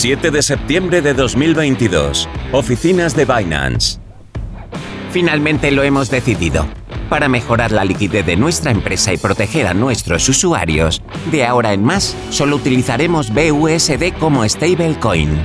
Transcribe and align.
7 0.00 0.30
de 0.30 0.40
septiembre 0.40 1.02
de 1.02 1.12
2022. 1.12 2.26
Oficinas 2.52 3.14
de 3.14 3.26
Binance. 3.26 4.00
Finalmente 5.12 5.70
lo 5.70 5.82
hemos 5.82 6.08
decidido. 6.08 6.66
Para 7.10 7.28
mejorar 7.28 7.70
la 7.70 7.84
liquidez 7.84 8.24
de 8.24 8.34
nuestra 8.34 8.70
empresa 8.70 9.12
y 9.12 9.18
proteger 9.18 9.66
a 9.66 9.74
nuestros 9.74 10.26
usuarios, 10.26 11.02
de 11.30 11.44
ahora 11.44 11.74
en 11.74 11.84
más 11.84 12.16
solo 12.30 12.56
utilizaremos 12.56 13.28
BUSD 13.28 14.14
como 14.18 14.48
stablecoin. 14.48 15.38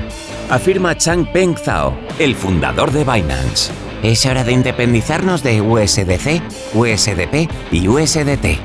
Afirma 0.50 0.96
Changpeng 0.96 1.58
Zhao, 1.58 1.94
el 2.18 2.34
fundador 2.34 2.94
de 2.94 3.04
Binance. 3.04 3.74
Es 4.04 4.26
hora 4.26 4.46
de 4.46 4.54
independizarnos 4.54 5.44
de 5.44 5.60
USDC, 5.60 6.42
USDP 6.74 7.52
y 7.74 7.90
USDT. 7.90 8.58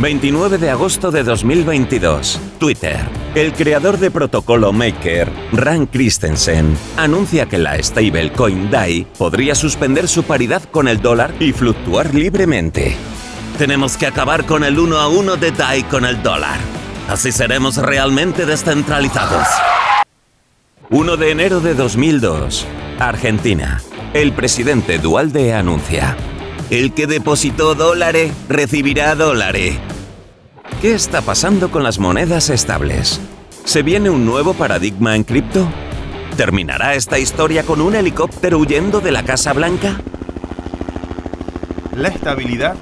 29 0.00 0.58
de 0.58 0.70
agosto 0.70 1.12
de 1.12 1.22
2022. 1.22 2.40
Twitter. 2.58 3.17
El 3.34 3.52
creador 3.52 3.98
de 3.98 4.10
protocolo 4.10 4.72
Maker, 4.72 5.30
Rand 5.52 5.90
Christensen, 5.90 6.76
anuncia 6.96 7.46
que 7.46 7.58
la 7.58 7.80
stablecoin 7.80 8.70
DAI 8.70 9.06
podría 9.18 9.54
suspender 9.54 10.08
su 10.08 10.22
paridad 10.22 10.62
con 10.64 10.88
el 10.88 11.02
dólar 11.02 11.34
y 11.38 11.52
fluctuar 11.52 12.14
libremente. 12.14 12.96
Tenemos 13.58 13.98
que 13.98 14.06
acabar 14.06 14.46
con 14.46 14.64
el 14.64 14.78
uno 14.78 14.96
a 14.96 15.08
uno 15.08 15.36
de 15.36 15.52
DAI 15.52 15.82
con 15.84 16.06
el 16.06 16.22
dólar. 16.22 16.58
Así 17.08 17.30
seremos 17.30 17.76
realmente 17.76 18.46
descentralizados. 18.46 19.46
1 20.90 21.16
de 21.18 21.30
enero 21.30 21.60
de 21.60 21.74
2002. 21.74 22.66
Argentina. 22.98 23.82
El 24.14 24.32
presidente 24.32 24.98
Dualde 24.98 25.52
anuncia. 25.52 26.16
El 26.70 26.94
que 26.94 27.06
depositó 27.06 27.74
dólares 27.74 28.32
recibirá 28.48 29.14
dólares. 29.14 29.78
¿Qué 30.80 30.94
está 30.94 31.22
pasando 31.22 31.72
con 31.72 31.82
las 31.82 31.98
monedas 31.98 32.50
estables? 32.50 33.20
¿Se 33.64 33.82
viene 33.82 34.10
un 34.10 34.24
nuevo 34.24 34.54
paradigma 34.54 35.16
en 35.16 35.24
cripto? 35.24 35.68
¿Terminará 36.36 36.94
esta 36.94 37.18
historia 37.18 37.64
con 37.64 37.80
un 37.80 37.96
helicóptero 37.96 38.58
huyendo 38.58 39.00
de 39.00 39.10
la 39.10 39.24
Casa 39.24 39.52
Blanca? 39.52 40.00
La 41.96 42.08
estabilidad 42.08 42.76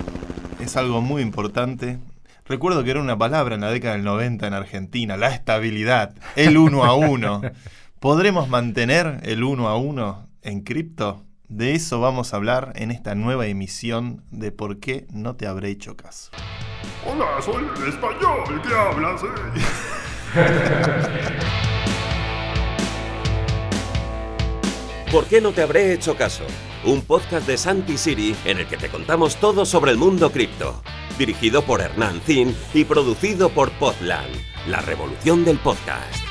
es 0.61 0.77
algo 0.77 1.01
muy 1.01 1.23
importante. 1.23 1.99
Recuerdo 2.45 2.85
que 2.85 2.91
era 2.91 3.01
una 3.01 3.17
palabra 3.17 3.55
en 3.55 3.63
la 3.63 3.71
década 3.71 3.95
del 3.95 4.05
90 4.05 4.47
en 4.47 4.53
Argentina, 4.53 5.17
la 5.17 5.29
estabilidad, 5.29 6.15
el 6.37 6.59
uno 6.59 6.85
a 6.85 6.95
uno. 6.95 7.41
¿Podremos 7.99 8.51
mantener 8.51 9.21
el 9.23 9.43
uno 9.43 9.69
a 9.69 9.79
uno 9.79 10.29
en 10.43 10.61
cripto? 10.61 11.23
De 11.49 11.75
eso 11.75 12.01
vamos 12.01 12.33
a 12.33 12.39
hablar 12.39 12.73
en 12.75 12.91
esta 12.91 13.15
nueva 13.15 13.47
emisión 13.47 14.25
de 14.33 14.51
Por 14.51 14.81
qué 14.81 15.07
no 15.13 15.37
te 15.37 15.47
habré 15.47 15.71
hecho 15.71 15.97
caso. 15.97 16.33
Hola, 17.07 17.41
soy 17.41 17.65
el 17.83 17.89
español 17.89 18.61
que 18.63 18.75
hablas. 18.75 19.23
¿Por 25.13 25.27
qué 25.27 25.41
no 25.41 25.53
te 25.53 25.63
habré 25.63 25.93
hecho 25.93 26.17
caso? 26.17 26.43
Un 26.85 27.03
podcast 27.03 27.47
de 27.47 27.57
Santi 27.57 27.97
Siri 27.97 28.35
en 28.45 28.59
el 28.59 28.67
que 28.67 28.77
te 28.77 28.89
contamos 28.89 29.37
todo 29.37 29.65
sobre 29.65 29.93
el 29.93 29.99
mundo 29.99 30.33
cripto. 30.33 30.83
Dirigido 31.17 31.63
por 31.63 31.81
Hernán 31.81 32.21
Zin 32.23 32.57
y 32.75 32.85
producido 32.85 33.51
por 33.51 33.71
Podland, 33.79 34.35
la 34.67 34.81
revolución 34.81 35.45
del 35.45 35.59
podcast. 35.59 36.25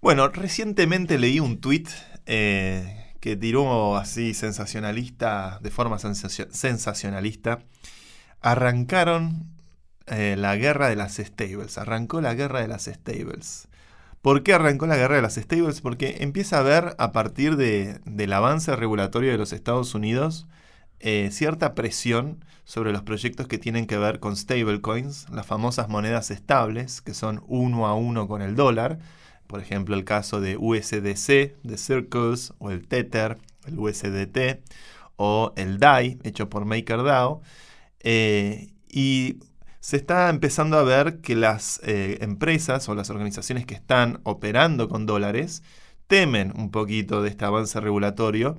Bueno, 0.00 0.28
recientemente 0.28 1.18
leí 1.18 1.38
un 1.38 1.60
tweet 1.60 1.84
eh, 2.26 3.14
que 3.20 3.36
tiró 3.36 3.96
así 3.96 4.34
sensacionalista, 4.34 5.58
de 5.62 5.70
forma 5.70 5.98
sensacionalista. 5.98 7.60
Arrancaron 8.40 9.46
eh, 10.06 10.36
la 10.38 10.56
guerra 10.56 10.88
de 10.88 10.96
las 10.96 11.16
stables, 11.16 11.78
arrancó 11.78 12.20
la 12.20 12.34
guerra 12.34 12.60
de 12.60 12.68
las 12.68 12.84
stables. 12.84 13.68
¿Por 14.22 14.42
qué 14.42 14.52
arrancó 14.54 14.86
la 14.86 14.96
guerra 14.96 15.16
de 15.16 15.22
las 15.22 15.36
stables? 15.36 15.80
Porque 15.80 16.18
empieza 16.20 16.56
a 16.56 16.60
haber, 16.60 16.94
a 16.98 17.12
partir 17.12 17.56
del 17.56 18.32
avance 18.32 18.74
regulatorio 18.76 19.30
de 19.30 19.38
los 19.38 19.52
Estados 19.52 19.94
Unidos, 19.94 20.46
eh, 20.98 21.30
cierta 21.32 21.74
presión 21.74 22.44
sobre 22.64 22.92
los 22.92 23.02
proyectos 23.02 23.48
que 23.48 23.58
tienen 23.58 23.86
que 23.86 23.96
ver 23.96 24.20
con 24.20 24.36
stablecoins, 24.36 25.28
las 25.30 25.46
famosas 25.46 25.88
monedas 25.88 26.30
estables, 26.30 27.00
que 27.00 27.14
son 27.14 27.42
uno 27.46 27.86
a 27.86 27.94
uno 27.94 28.28
con 28.28 28.42
el 28.42 28.54
dólar, 28.56 28.98
por 29.50 29.60
ejemplo, 29.60 29.96
el 29.96 30.04
caso 30.04 30.40
de 30.40 30.56
USDC, 30.56 31.60
de 31.64 31.76
Circles, 31.76 32.54
o 32.58 32.70
el 32.70 32.86
Tether, 32.86 33.38
el 33.66 33.80
USDT, 33.80 34.62
o 35.16 35.52
el 35.56 35.80
DAI, 35.80 36.20
hecho 36.22 36.48
por 36.48 36.66
MakerDAO. 36.66 37.42
Eh, 37.98 38.68
y 38.88 39.38
se 39.80 39.96
está 39.96 40.30
empezando 40.30 40.78
a 40.78 40.84
ver 40.84 41.20
que 41.20 41.34
las 41.34 41.80
eh, 41.82 42.18
empresas 42.20 42.88
o 42.88 42.94
las 42.94 43.10
organizaciones 43.10 43.66
que 43.66 43.74
están 43.74 44.20
operando 44.22 44.88
con 44.88 45.04
dólares 45.04 45.64
temen 46.06 46.52
un 46.56 46.70
poquito 46.70 47.20
de 47.20 47.30
este 47.30 47.44
avance 47.44 47.80
regulatorio, 47.80 48.56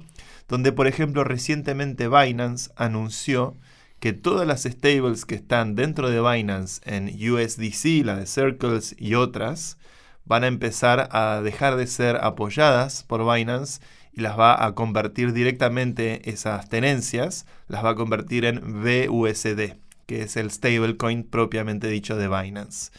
donde 0.50 0.73
por 0.73 0.88
ejemplo 0.88 1.23
recientemente 1.23 2.09
Binance 2.09 2.69
anunció 2.75 3.56
que 4.02 4.12
todas 4.12 4.46
las 4.46 4.63
stables 4.63 5.23
que 5.23 5.35
están 5.35 5.75
dentro 5.75 6.09
de 6.09 6.19
Binance 6.19 6.81
en 6.84 7.08
USDC, 7.08 8.03
la 8.03 8.18
de 8.18 8.25
Circles 8.25 8.94
y 9.00 9.13
otras, 9.16 9.78
van 10.26 10.44
a 10.44 10.48
empezar 10.48 11.09
a 11.12 11.42
dejar 11.42 11.76
de 11.76 11.88
ser 11.88 12.18
apoyadas 12.18 13.04
por 13.04 13.32
Binance 13.32 13.82
y 14.14 14.22
las 14.22 14.38
va 14.38 14.66
a 14.66 14.76
convertir 14.76 15.34
directamente 15.34 16.30
esas 16.30 16.70
tenencias, 16.70 17.46
las 17.68 17.84
va 17.84 17.92
a 17.92 17.96
convertir 17.96 18.46
en 18.46 18.82
BUSD, 18.82 19.78
que 20.06 20.24
es 20.24 20.36
el 20.38 20.52
stablecoin 20.52 21.24
propiamente 21.24 21.88
dicho 21.88 22.18
de 22.18 22.28
Binance. 22.28 22.92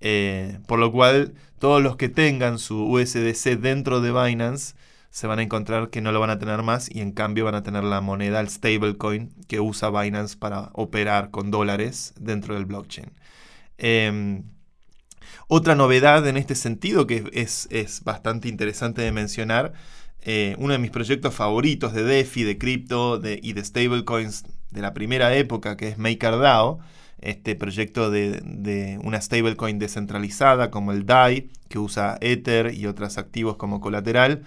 Eh, 0.00 0.58
por 0.66 0.78
lo 0.78 0.92
cual, 0.92 1.34
todos 1.58 1.82
los 1.82 1.96
que 1.96 2.08
tengan 2.08 2.58
su 2.58 2.84
USDC 2.84 3.58
dentro 3.60 4.00
de 4.00 4.10
Binance 4.10 4.74
se 5.10 5.26
van 5.26 5.38
a 5.38 5.42
encontrar 5.42 5.90
que 5.90 6.00
no 6.00 6.10
lo 6.10 6.20
van 6.20 6.30
a 6.30 6.38
tener 6.38 6.62
más 6.62 6.88
y 6.90 7.00
en 7.00 7.12
cambio 7.12 7.44
van 7.44 7.54
a 7.54 7.62
tener 7.62 7.84
la 7.84 8.00
moneda, 8.00 8.40
el 8.40 8.48
stablecoin 8.48 9.30
que 9.46 9.60
usa 9.60 9.90
Binance 9.90 10.36
para 10.36 10.70
operar 10.72 11.30
con 11.30 11.50
dólares 11.50 12.14
dentro 12.18 12.54
del 12.54 12.64
blockchain. 12.64 13.12
Em, 13.78 14.44
otra 15.54 15.74
novedad 15.74 16.26
en 16.26 16.38
este 16.38 16.54
sentido 16.54 17.06
que 17.06 17.24
es, 17.34 17.68
bastante 18.04 18.48
interesante 18.48 19.02
de 19.02 19.12
mencionar, 19.12 19.74
eh, 20.22 20.56
uno 20.58 20.72
de 20.72 20.78
mis 20.78 20.90
proyectos 20.90 21.34
favoritos 21.34 21.92
de 21.92 22.04
DeFi, 22.04 22.42
de 22.44 22.56
cripto 22.56 23.20
y 23.22 23.52
de 23.52 23.62
stablecoins 23.62 24.44
de 24.70 24.80
la 24.80 24.94
primera 24.94 25.34
época, 25.34 25.76
que 25.76 25.88
es 25.88 25.98
MakerDAO, 25.98 26.78
este 27.20 27.54
proyecto 27.54 28.10
de, 28.10 28.98
una 29.04 29.20
stablecoin 29.20 29.78
descentralizada 29.78 30.70
como 30.70 30.90
el 30.90 31.04
DAI, 31.04 31.50
que 31.68 31.78
usa 31.78 32.16
Ether 32.22 32.72
y 32.72 32.86
otros 32.86 33.18
activos 33.18 33.56
como 33.56 33.82
colateral, 33.82 34.44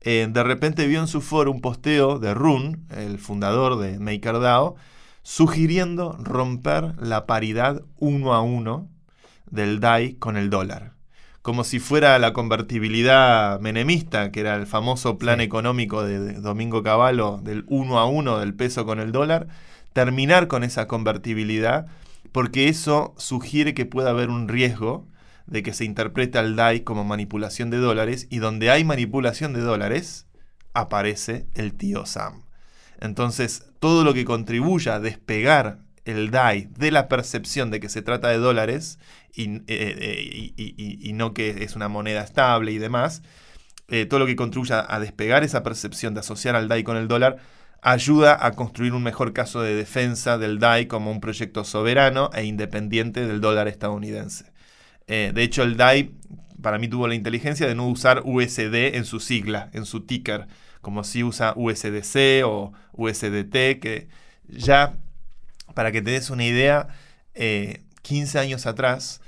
eh, 0.00 0.26
de 0.26 0.42
repente 0.42 0.86
vio 0.86 1.00
en 1.00 1.08
su 1.08 1.20
foro 1.20 1.50
un 1.50 1.60
posteo 1.60 2.18
de 2.18 2.32
Run, 2.32 2.86
el 2.96 3.18
fundador 3.18 3.78
de 3.78 3.98
MakerDAO, 3.98 4.76
sugiriendo 5.22 6.16
romper 6.18 6.94
la 6.98 7.26
paridad 7.26 7.82
uno 7.98 8.32
a 8.32 8.40
uno 8.40 8.95
del 9.50 9.80
DAI 9.80 10.14
con 10.14 10.36
el 10.36 10.50
dólar. 10.50 10.92
Como 11.42 11.62
si 11.62 11.78
fuera 11.78 12.18
la 12.18 12.32
convertibilidad 12.32 13.60
menemista, 13.60 14.32
que 14.32 14.40
era 14.40 14.56
el 14.56 14.66
famoso 14.66 15.18
plan 15.18 15.40
económico 15.40 16.02
de 16.02 16.32
Domingo 16.34 16.82
Cavallo 16.82 17.38
del 17.42 17.64
1 17.68 17.98
a 17.98 18.06
1 18.06 18.38
del 18.40 18.54
peso 18.54 18.84
con 18.84 18.98
el 18.98 19.12
dólar, 19.12 19.46
terminar 19.92 20.48
con 20.48 20.64
esa 20.64 20.88
convertibilidad, 20.88 21.86
porque 22.32 22.68
eso 22.68 23.14
sugiere 23.16 23.74
que 23.74 23.86
puede 23.86 24.10
haber 24.10 24.28
un 24.28 24.48
riesgo 24.48 25.06
de 25.46 25.62
que 25.62 25.72
se 25.72 25.84
interprete 25.84 26.38
al 26.38 26.56
DAI 26.56 26.80
como 26.80 27.04
manipulación 27.04 27.70
de 27.70 27.78
dólares, 27.78 28.26
y 28.28 28.38
donde 28.38 28.70
hay 28.70 28.82
manipulación 28.82 29.52
de 29.52 29.60
dólares, 29.60 30.26
aparece 30.74 31.46
el 31.54 31.74
tío 31.74 32.06
Sam. 32.06 32.42
Entonces, 33.00 33.66
todo 33.78 34.04
lo 34.04 34.14
que 34.14 34.24
contribuya 34.24 34.96
a 34.96 35.00
despegar 35.00 35.78
el 36.04 36.30
DAI 36.30 36.68
de 36.76 36.90
la 36.90 37.08
percepción 37.08 37.70
de 37.70 37.80
que 37.80 37.88
se 37.88 38.02
trata 38.02 38.28
de 38.28 38.38
dólares 38.38 38.98
y, 39.36 39.62
eh, 39.66 40.54
eh, 40.56 41.12
no 41.12 41.34
que 41.34 41.62
es 41.64 41.76
una 41.76 41.88
moneda 41.88 42.22
estable 42.22 42.72
y 42.72 42.78
demás, 42.78 43.22
eh, 43.88 44.06
todo 44.06 44.20
lo 44.20 44.26
que 44.26 44.36
contribuya 44.36 44.84
a 44.88 44.98
despegar 44.98 45.44
esa 45.44 45.62
percepción 45.62 46.14
de 46.14 46.20
asociar 46.20 46.56
al 46.56 46.68
DAI 46.68 46.82
con 46.82 46.96
el 46.96 47.08
dólar, 47.08 47.36
ayuda 47.82 48.44
a 48.44 48.52
construir 48.52 48.94
un 48.94 49.02
mejor 49.02 49.32
caso 49.32 49.62
de 49.62 49.74
defensa 49.74 50.38
del 50.38 50.58
DAI 50.58 50.86
como 50.86 51.10
un 51.10 51.20
proyecto 51.20 51.64
soberano 51.64 52.30
e 52.34 52.44
independiente 52.44 53.26
del 53.26 53.40
dólar 53.40 53.68
estadounidense. 53.68 54.52
de 55.06 55.42
hecho, 55.42 55.62
el 55.62 55.76
DAI 55.76 56.10
para 56.60 56.78
mí 56.78 56.88
tuvo 56.88 57.06
la 57.06 57.14
inteligencia 57.14 57.68
de 57.68 57.74
no 57.76 57.86
usar 57.86 58.22
USD 58.24 58.96
en 58.96 59.04
su 59.04 59.20
sigla, 59.20 59.70
en 59.72 59.84
su 59.84 60.00
ticker, 60.00 60.48
como 60.80 61.04
si 61.04 61.22
usa 61.22 61.52
USDC 61.56 62.44
o 62.44 62.72
USDT, 62.92 63.78
que 63.80 64.08
ya 64.48 64.96
para 65.74 65.92
que 65.92 66.02
te 66.02 66.10
des 66.10 66.30
una 66.30 66.44
idea, 66.44 66.88
15 67.34 67.78
eh, 68.38 68.40
años 68.40 68.66
atrás, 68.66 69.20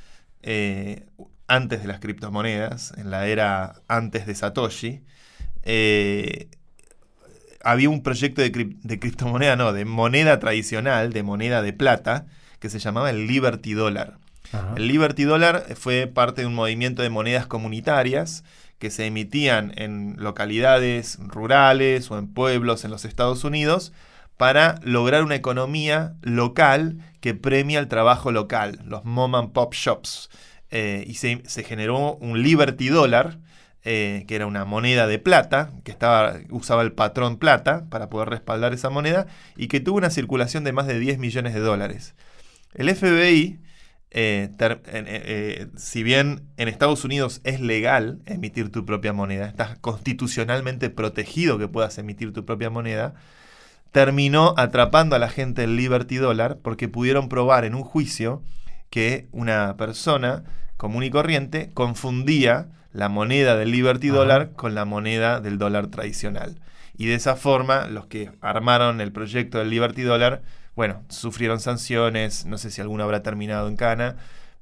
eh, 0.43 1.07
antes 1.47 1.83
de 1.83 1.89
las 1.89 2.01
criptomonedas, 2.01 2.93
en 2.97 3.11
la 3.11 3.27
era 3.27 3.81
antes 3.89 4.27
de 4.27 4.35
Satoshi, 4.35 5.03
eh, 5.63 6.49
había 7.63 7.91
un 7.91 8.03
proyecto 8.03 8.43
de, 8.43 8.53
criptomoneda, 8.53 9.57
no, 9.57 9.73
de 9.73 9.85
moneda 9.85 10.39
tradicional, 10.39 11.13
de 11.13 11.23
moneda 11.23 11.63
de 11.63 11.73
plata, 11.73 12.27
que 12.61 12.71
se 12.71 12.79
llamaba 12.79 13.11
el 13.11 13.27
Liberty 13.27 13.73
Dollar. 13.73 14.19
El 14.77 14.89
Liberty 14.89 15.25
Dollar 15.25 15.67
fue 15.77 16.07
parte 16.07 16.41
de 16.41 16.47
un 16.47 16.55
movimiento 16.55 17.03
de 17.03 17.11
monedas 17.11 17.47
comunitarias 17.47 18.45
que 18.79 18.91
se 18.91 19.05
emitían 19.05 19.75
en 19.77 20.17
localidades 20.19 21.19
rurales 21.21 22.11
o 22.11 22.19
en 22.19 22.29
pueblos 22.29 22.85
en 22.85 22.91
los 22.91 23.05
Estados 23.05 23.45
Unidos 23.45 23.93
para 24.39 24.77
lograr 24.83 25.25
una 25.25 25.35
economía 25.35 26.15
local 26.23 26.97
que 27.21 27.35
premia 27.35 27.81
el 27.81 27.89
trabajo 27.89 28.33
local, 28.33 28.81
los 28.87 29.05
mom 29.05 29.35
and 29.35 29.53
pop 29.53 29.75
shops. 29.75 30.31
Eh, 30.71 31.05
y 31.07 31.15
se, 31.15 31.43
generó 31.65 32.15
un 32.15 32.43
Liberty 32.43 32.89
Dollar, 32.89 33.39
eh, 33.83 34.25
que 34.29 34.37
era 34.37 34.47
una 34.47 34.65
moneda 34.65 35.07
de 35.07 35.19
plata, 35.19 35.73
que 35.83 35.91
estaba, 35.91 36.37
usaba 36.51 36.83
el 36.83 36.93
patrón 36.93 37.39
plata 37.39 37.87
para 37.91 38.09
poder 38.09 38.29
respaldar 38.29 38.73
esa 38.73 38.91
moneda, 38.91 39.27
y 39.57 39.67
que 39.67 39.81
tuvo 39.81 39.99
una 39.99 40.11
circulación 40.11 40.63
de 40.63 40.73
más 40.73 40.87
de 40.87 41.01
10 41.01 41.19
millones 41.19 41.53
de 41.53 41.61
dólares. 41.61 42.15
El 42.75 42.95
FBI 42.95 43.61
eh, 44.11 45.69
si 45.77 46.03
bien 46.03 46.49
en 46.57 46.69
Estados 46.69 47.05
Unidos 47.05 47.41
es 47.45 47.61
legal 47.61 48.21
emitir 48.25 48.71
tu 48.71 48.87
propia 48.87 49.13
moneda, 49.13 49.47
estás 49.47 49.79
constitucionalmente 49.81 50.91
protegido 50.91 51.59
que 51.59 51.69
puedas 51.69 51.99
emitir 51.99 52.33
tu 52.33 52.45
propia 52.45 52.71
moneda, 52.71 53.15
terminó 53.93 54.55
atrapando 54.57 55.17
a 55.17 55.19
la 55.19 55.29
gente 55.29 55.65
el 55.65 55.77
Liberty 55.77 56.17
Dollar 56.17 56.59
porque 56.63 56.89
pudieron 56.89 57.29
probar 57.29 57.65
en 57.65 57.75
un 57.75 57.85
juicio 57.85 58.43
que 58.91 59.29
una 59.33 59.77
persona 59.77 60.45
común 60.77 61.05
y 61.05 61.11
corriente 61.11 61.71
confundía 61.75 62.69
la 62.93 63.09
moneda 63.09 63.57
del 63.57 63.71
Liberty 63.71 64.09
Dollar 64.09 64.53
con 64.53 64.75
la 64.75 64.85
moneda 64.85 65.41
del 65.41 65.59
dólar 65.59 65.89
tradicional. 65.89 66.61
Y 66.97 67.07
de 67.07 67.15
esa 67.15 67.37
forma, 67.37 67.87
los 67.87 68.07
que 68.07 68.31
armaron 68.41 69.01
el 69.01 69.13
proyecto 69.13 69.59
del 69.59 69.71
Liberty 69.71 70.03
Dollar 70.03 70.43
bueno, 70.79 71.03
sufrieron 71.09 71.59
sanciones, 71.59 72.47
no 72.47 72.57
sé 72.57 72.71
si 72.71 72.81
alguno 72.81 73.03
habrá 73.03 73.25
terminado 73.25 73.67
en 73.67 73.75
Cana, 73.75 74.15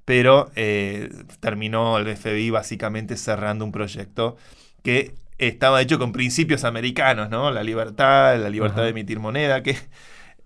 pero 0.07 0.51
eh, 0.57 1.11
terminó 1.41 1.99
el 1.99 2.17
FBI 2.17 2.49
básicamente 2.49 3.19
cerrando 3.19 3.67
un 3.67 3.71
proyecto 3.71 4.39
que 4.83 5.15
estaba 5.39 5.83
hecho 5.83 5.99
con 5.99 6.13
principios 6.13 6.65
americanos, 6.65 7.31
¿no? 7.31 7.51
La 7.51 7.63
libertad, 7.63 8.39
la 8.39 8.51
libertad 8.51 8.83
de 8.83 8.91
emitir 8.91 9.19
moneda, 9.19 9.63
que 9.63 9.77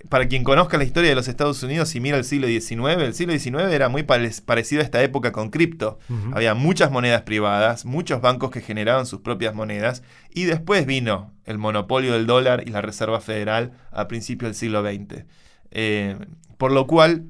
para 0.09 0.29
quien 0.29 0.45
conozca 0.45 0.79
la 0.79 0.85
historia 0.85 1.11
de 1.11 1.15
los 1.15 1.29
Estados 1.29 1.63
Unidos 1.63 1.95
y 1.95 2.01
mira 2.01 2.17
el 2.17 2.25
siglo 2.25 2.47
XIX, 2.47 3.03
el 3.03 3.15
siglo 3.15 3.39
XIX 3.39 3.71
era 3.71 3.89
muy 3.89 4.03
parecido 4.03 4.81
a 4.81 4.85
esta 4.85 5.03
época 5.03 5.31
con 5.31 5.51
cripto. 5.51 5.99
Había 6.33 6.55
muchas 6.55 6.91
monedas 6.91 7.23
privadas, 7.23 7.85
muchos 7.85 8.23
bancos 8.23 8.51
que 8.51 8.63
generaban 8.63 9.05
sus 9.05 9.21
propias 9.21 9.55
monedas, 9.55 10.03
y 10.33 10.45
después 10.45 10.87
vino 10.87 11.35
el 11.45 11.59
monopolio 11.59 12.15
del 12.15 12.27
dólar 12.27 12.65
y 12.67 12.71
la 12.71 12.81
Reserva 12.81 13.21
Federal 13.21 13.73
a 13.91 14.09
principios 14.09 14.49
del 14.49 14.55
siglo 14.55 14.83
XX. 14.83 15.25
Eh, 15.71 16.17
por 16.57 16.73
lo 16.73 16.87
cual, 16.87 17.27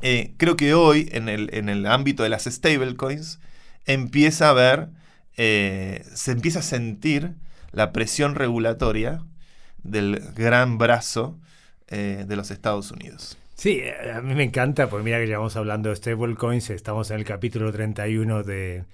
eh, 0.00 0.34
creo 0.38 0.56
que 0.56 0.74
hoy, 0.74 1.08
en 1.12 1.28
el, 1.28 1.86
ámbito 1.86 2.24
de 2.24 2.30
las 2.30 2.44
stablecoins, 2.44 3.38
empieza 3.86 4.50
a 4.50 4.52
ver, 4.54 4.88
eh, 5.36 6.04
se 6.14 6.32
empieza 6.32 6.60
a 6.60 6.62
sentir 6.62 7.34
la 7.72 7.92
presión 7.92 8.34
regulatoria 8.34 9.22
del 9.82 10.20
gran 10.34 10.78
brazo 10.78 11.38
de 11.88 12.36
los 12.36 12.50
Estados 12.50 12.90
Unidos. 12.90 13.36
Sí, 13.54 13.82
a 14.12 14.20
mí 14.22 14.34
me 14.34 14.44
encanta, 14.44 14.88
porque 14.88 15.04
mira 15.04 15.18
que 15.18 15.26
llevamos 15.26 15.56
hablando 15.56 15.90
de 15.90 15.96
stablecoins, 15.96 16.70
estamos 16.70 17.10
en 17.10 17.18
el 17.18 17.24
capítulo 17.24 17.70
31 17.70 18.42
de, 18.42 18.84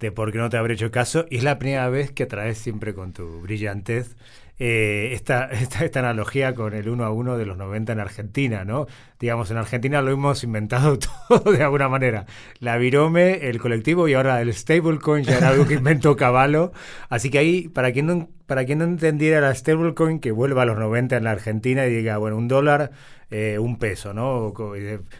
de 0.00 0.12
Por 0.12 0.32
qué 0.32 0.38
no 0.38 0.50
te 0.50 0.56
habré 0.56 0.74
hecho 0.74 0.90
caso, 0.90 1.24
y 1.30 1.38
es 1.38 1.44
la 1.44 1.58
primera 1.58 1.88
vez 1.88 2.10
que 2.10 2.26
traes 2.26 2.58
siempre 2.58 2.94
con 2.94 3.12
tu 3.12 3.40
brillantez 3.40 4.16
eh, 4.58 5.10
esta, 5.12 5.46
esta, 5.46 5.98
analogía 6.00 6.54
con 6.54 6.74
el 6.74 6.88
uno 6.88 7.04
a 7.04 7.10
uno 7.10 7.36
de 7.38 7.46
los 7.46 7.56
90 7.56 7.92
en 7.92 8.00
Argentina, 8.00 8.64
¿no? 8.64 8.86
Digamos, 9.20 9.50
en 9.50 9.56
Argentina 9.56 10.02
lo 10.02 10.10
hemos 10.10 10.44
inventado 10.44 10.98
todo 11.28 11.52
de 11.52 11.62
alguna 11.62 11.88
manera. 11.88 12.26
La 12.60 12.76
virome, 12.76 13.48
el 13.48 13.60
colectivo 13.60 14.08
y 14.08 14.14
ahora 14.14 14.40
el 14.40 14.52
stablecoin 14.52 15.24
ya 15.24 15.38
era 15.38 15.48
algo 15.48 15.66
que 15.66 15.74
inventó 15.74 16.16
Caballo. 16.16 16.72
Así 17.08 17.30
que 17.30 17.38
ahí, 17.38 17.68
para 17.68 17.92
quien 17.92 18.06
no, 18.06 18.28
para 18.46 18.64
quien 18.64 18.78
no 18.78 18.84
entendiera 18.84 19.40
la 19.40 19.54
stablecoin, 19.54 20.20
que 20.20 20.32
vuelva 20.32 20.62
a 20.62 20.66
los 20.66 20.78
90 20.78 21.16
en 21.16 21.24
la 21.24 21.32
Argentina 21.32 21.86
y 21.86 21.90
diga, 21.90 22.18
bueno, 22.18 22.36
un 22.36 22.48
dólar, 22.48 22.90
eh, 23.30 23.58
un 23.58 23.78
peso, 23.78 24.14
¿no? 24.14 24.54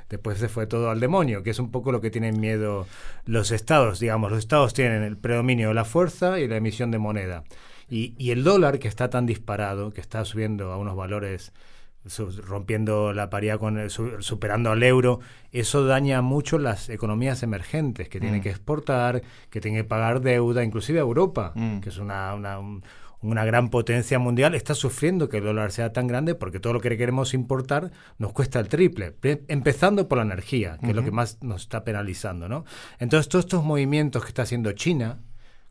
Después 0.09 0.39
se 0.39 0.49
fue 0.49 0.67
todo 0.67 0.91
al 0.91 1.01
demonio, 1.01 1.43
que 1.43 1.51
es 1.51 1.59
un 1.59 1.71
poco 1.71 1.93
lo 1.93 2.01
que 2.01 2.11
tienen 2.11 2.41
miedo 2.41 2.87
los 3.27 3.51
estados. 3.51 4.01
Digamos, 4.01 4.31
los 4.31 4.39
estados 4.39 4.73
tienen 4.75 5.03
el 5.03 5.17
predominio 5.17 5.69
de 5.69 5.75
la 5.75 5.85
fuerza 5.85 6.41
y 6.41 6.49
la 6.49 6.57
emisión 6.57 6.91
de 6.91 6.99
moneda. 6.99 7.45
Y, 7.91 8.31
el 8.31 8.45
dólar, 8.45 8.79
que 8.79 8.89
está 8.89 9.09
tan 9.09 9.27
disparado, 9.27 9.91
que 9.91 10.01
está 10.01 10.25
subiendo 10.25 10.73
a 10.73 10.77
unos 10.77 10.97
valores 10.97 11.53
rompiendo 12.47 13.13
la 13.13 13.29
paridad 13.29 13.59
con 13.59 13.91
superando 13.91 14.71
al 14.71 14.83
euro, 14.83 15.21
eso 15.53 15.85
daña 15.85 16.23
mucho 16.23 16.59
las 16.59 16.89
economías 16.89 17.43
emergentes 17.43 18.09
que 18.09 18.21
tienen 18.21 18.41
mm. 18.41 18.43
que 18.43 18.51
exportar, 18.51 19.23
que 19.51 19.61
tienen 19.61 19.83
que 19.83 19.89
pagar 19.89 20.21
deuda, 20.21 20.65
inclusive 20.65 21.01
Europa, 21.01 21.53
mm. 21.55 21.81
que 21.81 21.89
es 21.91 21.99
una, 21.99 22.35
una, 23.21 23.45
gran 23.45 23.69
potencia 23.69 24.19
mundial, 24.19 24.55
está 24.55 24.75
sufriendo 24.75 25.29
que 25.29 25.39
el 25.39 25.45
dólar 25.45 25.71
sea 25.71 25.93
tan 25.93 26.07
grande 26.07 26.35
porque 26.35 26.61
todo 26.61 26.73
lo 26.73 26.81
que 26.81 26.97
queremos 26.97 27.35
importar 27.35 27.91
nos 28.17 28.33
cuesta 28.33 28.59
el 28.61 28.69
triple, 28.69 29.15
empezando 29.49 30.09
por 30.09 30.19
la 30.19 30.25
energía, 30.25 30.79
que 30.81 30.91
es 30.91 30.97
lo 30.97 31.05
que 31.05 31.11
más 31.11 31.43
nos 31.43 31.63
está 31.63 31.85
penalizando, 31.85 32.49
¿no? 32.49 32.65
Entonces 33.01 33.29
todos 33.29 33.45
estos 33.45 33.65
movimientos 33.65 34.23
que 34.23 34.29
está 34.29 34.43
haciendo 34.43 34.73
China, 34.73 35.19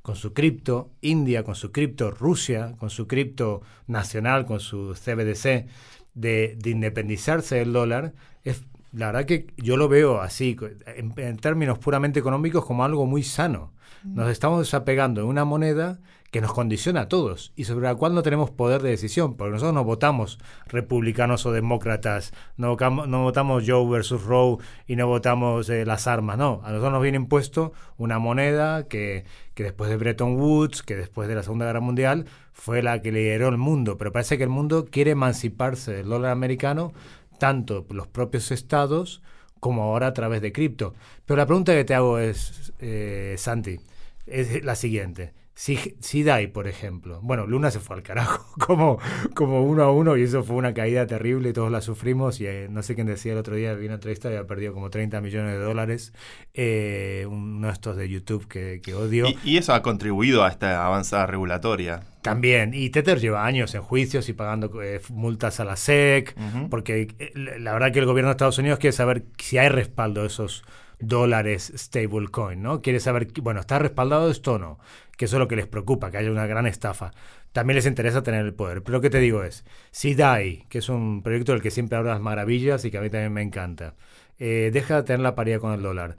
con 0.08 0.16
su 0.16 0.32
cripto, 0.32 0.90
India 1.02 1.44
con 1.44 1.54
su 1.54 1.74
cripto, 1.74 2.12
Rusia 2.12 2.76
con 2.78 2.90
su 2.90 3.08
cripto 3.08 3.62
nacional, 3.88 4.46
con 4.46 4.62
su 4.62 4.94
CBDC, 4.94 5.68
de, 6.14 6.58
independizarse 6.64 7.58
del 7.58 7.74
dólar, 7.74 8.14
es 8.46 8.64
la 8.94 9.08
verdad 9.08 9.26
que 9.26 9.48
yo 9.58 9.76
lo 9.76 9.90
veo 9.90 10.22
así, 10.22 10.56
en, 10.96 11.36
términos 11.36 11.78
puramente 11.80 12.22
económicos, 12.22 12.64
como 12.64 12.86
algo 12.86 13.06
muy 13.06 13.22
sano. 13.22 13.74
Nos 14.06 14.30
estamos 14.30 14.60
desapegando 14.60 15.20
de 15.20 15.28
una 15.28 15.44
moneda 15.44 16.00
que 16.32 16.42
nos 16.42 16.54
condiciona 16.54 17.02
a 17.02 17.08
todos 17.08 17.54
y 17.56 17.64
sobre 17.64 17.88
la 17.88 17.96
cual 17.96 18.14
no 18.14 18.22
tenemos 18.22 18.52
poder 18.52 18.82
de 18.82 18.90
decisión, 18.90 19.36
porque 19.36 19.52
nosotros 19.52 19.74
no 19.74 19.84
votamos 19.84 20.40
republicanos 20.66 21.46
o 21.46 21.52
demócratas, 21.52 22.34
no, 22.58 22.76
no 22.76 23.24
votamos 23.24 23.64
Joe 23.66 23.90
versus 23.90 24.24
Roe 24.24 24.58
y 24.88 24.98
no 24.98 25.08
votamos 25.08 25.70
eh, 25.70 25.86
las 25.86 26.08
armas, 26.08 26.38
no, 26.38 26.62
a 26.64 26.72
nosotros 26.72 26.92
nos 26.94 27.02
viene 27.02 27.18
impuesto 27.18 27.72
una 27.98 28.20
moneda 28.20 28.88
que, 28.88 29.26
que 29.54 29.64
después 29.64 29.90
de 29.90 29.98
Bretton 29.98 30.36
Woods, 30.36 30.84
que 30.84 30.96
después 30.96 31.30
de 31.30 31.36
la 31.36 31.44
Segunda 31.44 31.66
Guerra 31.66 31.80
Mundial, 31.80 32.26
fue 32.52 32.82
la 32.82 33.02
que 33.02 33.12
lideró 33.12 33.48
el 33.48 33.58
mundo, 33.58 33.98
pero 33.98 34.12
parece 34.12 34.38
que 34.38 34.44
el 34.44 34.50
mundo 34.50 34.86
quiere 34.90 35.12
emanciparse 35.12 35.94
del 35.94 36.10
dólar 36.10 36.32
americano, 36.32 36.92
tanto 37.40 37.86
los 37.90 38.08
propios 38.08 38.52
estados 38.52 39.22
como 39.60 39.84
ahora 39.84 40.08
a 40.08 40.14
través 40.14 40.42
de 40.42 40.52
cripto. 40.52 40.94
Pero 41.26 41.38
la 41.38 41.46
pregunta 41.46 41.74
que 41.74 41.86
te 41.86 41.96
hago 41.96 42.20
es, 42.20 42.74
eh, 42.80 43.36
Santi, 43.38 43.80
es 44.26 44.64
la 44.64 44.76
siguiente. 44.76 45.34
Si, 45.58 46.24
Dai, 46.24 46.46
por 46.46 46.68
ejemplo. 46.68 47.20
Bueno, 47.24 47.48
Luna 47.48 47.72
se 47.72 47.80
fue 47.80 47.96
al 47.96 48.04
carajo, 48.04 48.46
como, 48.60 49.00
como 49.34 49.64
uno 49.64 49.82
a 49.82 49.92
uno, 49.92 50.16
y 50.16 50.22
eso 50.22 50.44
fue 50.44 50.56
una 50.56 50.76
caída 50.76 51.08
terrible 51.08 51.50
y 51.50 51.54
todos 51.54 51.72
la 51.72 51.82
sufrimos. 51.82 52.40
Y 52.40 52.46
eh, 52.46 52.68
no 52.70 52.84
sé 52.84 52.94
quién 52.94 53.08
decía 53.08 53.32
el 53.32 53.40
otro 53.40 53.56
día, 53.56 53.74
vi 53.74 53.88
una 53.88 53.96
entrevista, 53.96 54.28
había 54.28 54.46
perdido 54.46 54.74
como 54.74 54.92
30 54.92 55.20
millones 55.20 55.54
de 55.54 55.60
dólares. 55.60 56.14
Eh, 56.54 57.26
uno 57.28 57.66
de 57.66 57.74
estos 57.74 57.98
de 57.98 58.08
YouTube 58.08 58.48
que, 58.48 58.94
odio. 58.94 59.26
Y, 59.44 59.58
eso 59.58 59.74
ha 59.74 59.82
contribuido 59.82 60.44
a 60.44 60.50
esta 60.50 60.86
avanzada 60.86 61.26
regulatoria. 61.26 62.02
También, 62.22 62.76
y 62.76 62.92
Tether 62.92 63.20
lleva 63.20 63.44
años 63.44 63.74
en 63.74 63.82
juicios 63.82 64.30
y 64.30 64.34
pagando 64.34 64.84
eh, 64.84 65.02
multas 65.10 65.60
a 65.60 65.66
la 65.66 65.76
SEC, 65.76 66.36
porque 66.70 67.08
la 67.34 67.74
verdad 67.74 67.92
que 67.92 68.00
el 68.00 68.06
gobierno 68.06 68.30
de 68.30 68.34
Estados 68.34 68.60
Unidos 68.60 68.78
quiere 68.78 68.96
saber 68.96 69.24
si 69.40 69.58
hay 69.58 69.70
respaldo 69.70 70.22
de 70.22 70.28
esos 70.28 70.64
dólares 71.00 71.72
stablecoin, 71.76 72.62
¿no? 72.62 72.82
Quiere 72.82 73.00
saber, 73.00 73.28
bueno, 73.42 73.60
¿está 73.60 73.80
respaldado 73.80 74.30
esto 74.30 74.54
o 74.54 74.60
no? 74.60 74.80
Que 75.16 75.26
eso 75.26 75.38
es 75.38 75.40
lo 75.40 75.48
que 75.48 75.56
les 75.56 75.68
preocupa, 75.68 76.12
que 76.12 76.18
haya 76.18 76.32
una 76.32 76.48
gran 76.48 76.68
estafa. 76.68 77.12
También 77.52 77.76
les 77.76 77.86
interesa 77.86 78.24
tener 78.24 78.46
el 78.46 78.54
poder. 78.54 78.84
Pero 78.84 78.98
lo 78.98 79.02
que 79.02 79.10
te 79.10 79.20
digo 79.20 79.44
es, 79.44 79.66
si 79.92 80.16
DAI, 80.16 80.66
que 80.70 80.80
es 80.80 80.90
un 80.90 81.24
proyecto 81.24 81.54
del 81.54 81.62
que 81.62 81.72
siempre 81.72 81.98
hablas 81.98 82.20
maravillas 82.22 82.86
y 82.86 82.92
que 82.92 82.98
a 82.98 83.02
mí 83.02 83.10
también 83.10 83.34
me 83.34 83.42
encanta, 83.42 83.96
eh, 84.40 84.70
deja 84.74 84.98
de 84.98 85.04
tener 85.04 85.22
la 85.22 85.36
paridad 85.36 85.60
con 85.60 85.74
el 85.74 85.82
dólar, 85.82 86.18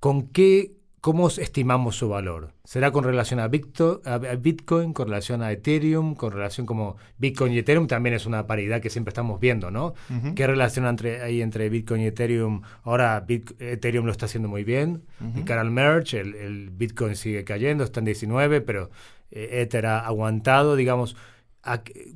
¿con 0.00 0.28
qué 0.28 0.77
¿Cómo 1.08 1.28
estimamos 1.28 1.96
su 1.96 2.10
valor? 2.10 2.52
¿Será 2.64 2.90
con 2.90 3.02
relación 3.02 3.40
a, 3.40 3.48
Bitcoin, 3.48 4.92
con 4.92 5.08
relación 5.08 5.42
a 5.42 5.50
Ethereum, 5.50 6.14
con 6.14 6.32
relación 6.32 6.66
como 6.66 6.98
Bitcoin 7.16 7.54
y 7.54 7.58
Ethereum 7.60 7.86
también 7.86 8.14
es 8.14 8.26
una 8.26 8.46
paridad 8.46 8.82
que 8.82 8.90
siempre 8.90 9.08
estamos 9.08 9.40
viendo, 9.40 9.70
¿no? 9.70 9.94
¿Qué 10.36 10.46
relación 10.46 10.84
entre, 10.84 11.22
hay 11.22 11.40
entre 11.40 11.70
Bitcoin 11.70 12.02
y 12.02 12.08
Ethereum? 12.08 12.60
Ahora 12.82 13.24
Ethereum 13.26 14.04
lo 14.04 14.12
está 14.12 14.26
haciendo 14.26 14.50
muy 14.50 14.64
bien, 14.64 15.02
y 15.34 15.44
cara 15.44 15.62
al 15.62 15.70
merge, 15.70 16.20
el, 16.20 16.68
Bitcoin 16.72 17.16
sigue 17.16 17.42
cayendo, 17.42 17.84
está 17.84 18.00
en 18.00 18.04
19, 18.04 18.60
pero 18.60 18.90
eh, 19.30 19.62
Ether 19.62 19.86
ha 19.86 20.00
aguantado, 20.00 20.76
digamos, 20.76 21.16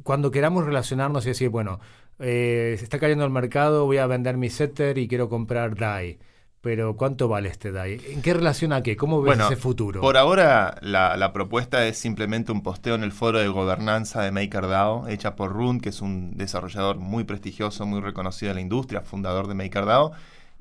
cuando 0.02 0.30
queramos 0.30 0.66
relacionarnos 0.66 1.24
y 1.24 1.30
decir, 1.30 1.48
bueno, 1.48 1.80
eh, 2.18 2.74
se 2.76 2.84
está 2.84 2.98
cayendo 2.98 3.24
el 3.24 3.30
mercado, 3.30 3.86
voy 3.86 3.96
a 3.96 4.06
vender 4.06 4.36
mi 4.36 4.48
Ether 4.48 4.98
y 4.98 5.08
quiero 5.08 5.30
comprar 5.30 5.76
DAI 5.76 6.18
pero 6.62 6.96
¿cuánto 6.96 7.26
vale 7.26 7.48
este 7.48 7.72
DAI? 7.72 8.00
¿En 8.10 8.22
qué 8.22 8.32
relación 8.34 8.72
a 8.72 8.84
qué? 8.84 8.96
¿Cómo 8.96 9.20
ves 9.20 9.38
ese 9.38 9.56
futuro? 9.56 10.00
Por 10.00 10.16
ahora 10.16 10.76
la, 10.80 11.32
propuesta 11.32 11.86
es 11.86 11.98
simplemente 11.98 12.52
un 12.52 12.62
posteo 12.62 12.94
en 12.94 13.02
el 13.02 13.10
foro 13.10 13.40
de 13.40 13.48
gobernanza 13.48 14.22
de 14.22 14.30
MakerDAO, 14.30 15.08
hecha 15.08 15.34
por 15.34 15.52
Rund, 15.52 15.82
que 15.82 15.88
es 15.88 16.00
un 16.00 16.36
desarrollador 16.36 16.98
muy 16.98 17.24
prestigioso, 17.24 17.84
muy 17.84 18.00
reconocido 18.00 18.52
en 18.52 18.56
la 18.56 18.60
industria, 18.62 19.00
fundador 19.00 19.48
de 19.48 19.54
MakerDAO. 19.54 20.12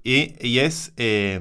Y, 0.04 0.34
y 0.46 0.60
es 0.60 0.92
eh, 0.98 1.40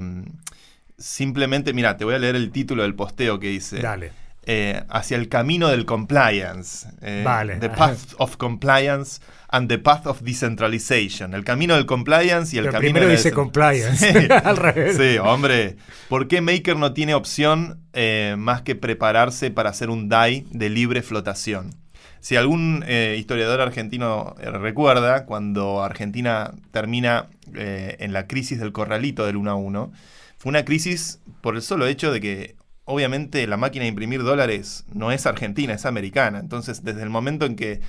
simplemente, 0.99 1.73
mira, 1.73 1.97
te 1.97 2.05
voy 2.05 2.15
a 2.15 2.19
leer 2.19 2.37
el 2.37 2.53
título 2.53 2.83
del 2.83 2.95
posteo 2.95 3.41
que 3.41 3.49
dice. 3.49 3.81
Dale. 3.81 4.20
Eh, 4.45 4.85
hacia 4.89 5.19
el 5.19 5.29
camino 5.29 5.69
del 5.69 5.85
compliance. 5.85 6.89
eh, 7.03 7.23
Vale. 7.25 7.57
The 7.57 7.69
path 7.71 8.15
of 8.19 8.37
compliance 8.37 9.21
and 9.49 9.69
the 9.69 9.79
path 9.79 10.07
of 10.07 10.23
decentralization. 10.23 11.35
El 11.35 11.45
camino 11.45 11.75
del 11.75 11.85
compliance 11.85 12.55
y 12.55 12.59
el 12.59 12.65
Pero 12.65 12.73
camino 12.73 12.93
primero 12.93 13.07
de 13.09 13.17
dice 13.17 13.33
compliance. 13.33 14.13
Sí. 14.13 14.29
Al 14.45 14.57
revés. 14.57 14.97
Sí, 14.97 15.19
hombre. 15.19 15.77
¿Por 16.09 16.27
qué 16.27 16.41
Maker 16.41 16.77
no 16.77 16.95
tiene 16.95 17.15
opción 17.15 17.81
eh, 17.93 18.35
más 18.39 18.63
que 18.63 18.75
prepararse 18.77 19.51
para 19.51 19.71
hacer 19.71 19.91
un 19.91 20.09
DAI 20.09 20.47
de 20.51 20.71
libre 20.71 21.03
flotación? 21.03 21.75
Si 22.21 22.37
algún 22.37 22.85
historiador 23.17 23.63
argentino 23.63 24.35
recuerda, 24.39 25.25
cuando 25.25 25.83
Argentina 25.83 26.53
termina 26.71 27.31
en 27.55 28.13
la 28.13 28.27
crisis 28.27 28.61
del 28.61 28.73
corralito 28.73 29.25
del 29.25 29.39
1 29.39 29.51
a 29.51 29.55
1, 29.55 29.93
fue 30.37 30.51
una 30.51 30.67
crisis 30.67 31.19
por 31.41 31.57
el 31.57 31.63
solo 31.63 31.87
hecho 31.87 32.13
de 32.13 32.21
que 32.21 32.57
obviamente 32.91 33.47
la 33.47 33.57
máquina 33.57 33.85
de 33.85 33.89
imprimir 33.89 34.23
dólares 34.23 34.85
no 34.93 35.13
es 35.13 35.27
argentina, 35.27 35.75
es 35.75 35.87
americana. 35.87 36.39
Entonces, 36.39 36.85
desde 36.85 37.03
el 37.03 37.11
momento 37.11 37.47
en 37.47 37.57
que 37.57 37.81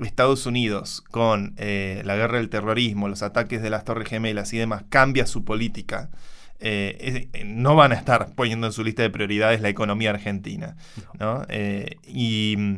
Estados 0.00 0.46
Unidos, 0.46 1.02
con 1.10 1.54
eh, 1.58 2.02
la 2.04 2.16
guerra 2.16 2.38
del 2.38 2.48
terrorismo, 2.48 3.08
los 3.08 3.22
ataques 3.22 3.62
de 3.62 3.70
las 3.70 3.84
Torres 3.84 4.08
Gemelas 4.08 4.52
y 4.52 4.58
demás, 4.58 4.84
cambia 4.88 5.26
su 5.26 5.44
política, 5.44 6.10
eh, 6.60 7.28
eh, 7.32 7.44
no 7.44 7.74
van 7.76 7.92
a 7.92 7.96
estar 7.96 8.34
poniendo 8.34 8.66
en 8.66 8.72
su 8.72 8.84
lista 8.84 9.02
de 9.02 9.10
prioridades 9.10 9.60
la 9.60 9.68
economía 9.68 10.10
argentina. 10.10 10.76
y 12.06 12.54
mm, 12.56 12.74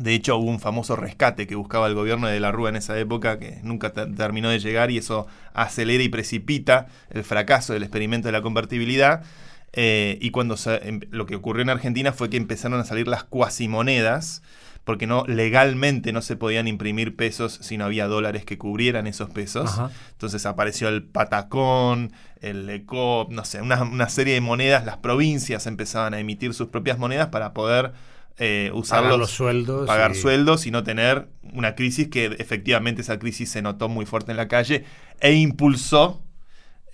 de 0.00 0.14
hecho 0.14 0.36
hubo 0.36 0.50
un 0.50 0.60
famoso 0.60 0.96
rescate 0.96 1.46
que 1.46 1.54
buscaba 1.54 1.86
el 1.86 1.94
gobierno 1.94 2.28
de 2.28 2.38
la 2.40 2.52
Rúa 2.52 2.68
en 2.68 2.76
esa 2.76 2.98
época 2.98 3.38
que 3.38 3.58
nunca 3.62 3.92
te- 3.92 4.06
terminó 4.06 4.48
de 4.50 4.58
llegar 4.60 4.90
y 4.90 4.98
eso 4.98 5.26
acelera 5.54 6.02
y 6.02 6.08
precipita 6.08 6.86
el 7.10 7.24
fracaso 7.24 7.72
del 7.72 7.82
experimento 7.82 8.28
de 8.28 8.32
la 8.32 8.42
convertibilidad. 8.42 9.22
Eh, 9.72 10.18
y 10.20 10.30
cuando 10.30 10.56
se- 10.56 10.88
em- 10.88 11.00
lo 11.10 11.26
que 11.26 11.36
ocurrió 11.36 11.62
en 11.62 11.70
Argentina 11.70 12.12
fue 12.12 12.30
que 12.30 12.36
empezaron 12.36 12.80
a 12.80 12.84
salir 12.84 13.06
las 13.08 13.24
cuasimonedas, 13.24 14.42
porque 14.84 15.06
no 15.06 15.24
legalmente 15.26 16.12
no 16.14 16.22
se 16.22 16.36
podían 16.36 16.66
imprimir 16.66 17.14
pesos 17.14 17.58
si 17.60 17.76
no 17.76 17.84
había 17.84 18.06
dólares 18.06 18.46
que 18.46 18.56
cubrieran 18.56 19.06
esos 19.06 19.28
pesos. 19.28 19.70
Ajá. 19.70 19.90
Entonces 20.12 20.46
apareció 20.46 20.88
el 20.88 21.02
patacón, 21.02 22.12
el 22.40 22.68
ECOP, 22.70 23.30
no 23.30 23.44
sé, 23.44 23.60
una, 23.60 23.82
una 23.82 24.08
serie 24.08 24.32
de 24.34 24.40
monedas. 24.40 24.86
Las 24.86 24.96
provincias 24.96 25.66
empezaban 25.66 26.14
a 26.14 26.20
emitir 26.20 26.54
sus 26.54 26.68
propias 26.68 26.98
monedas 26.98 27.28
para 27.28 27.52
poder 27.52 27.92
eh, 28.38 28.70
usarlos, 28.72 29.06
Pagar 29.08 29.18
los 29.18 29.30
sueldos. 29.30 29.86
pagar 29.86 30.12
y- 30.12 30.14
sueldos 30.14 30.66
y 30.66 30.70
no 30.70 30.84
tener 30.84 31.28
una 31.52 31.74
crisis 31.74 32.08
que 32.08 32.26
efectivamente 32.38 33.02
esa 33.02 33.18
crisis 33.18 33.50
se 33.50 33.60
notó 33.62 33.88
muy 33.90 34.06
fuerte 34.06 34.30
en 34.30 34.36
la 34.36 34.46
calle 34.48 34.84
e 35.20 35.34
impulsó 35.34 36.22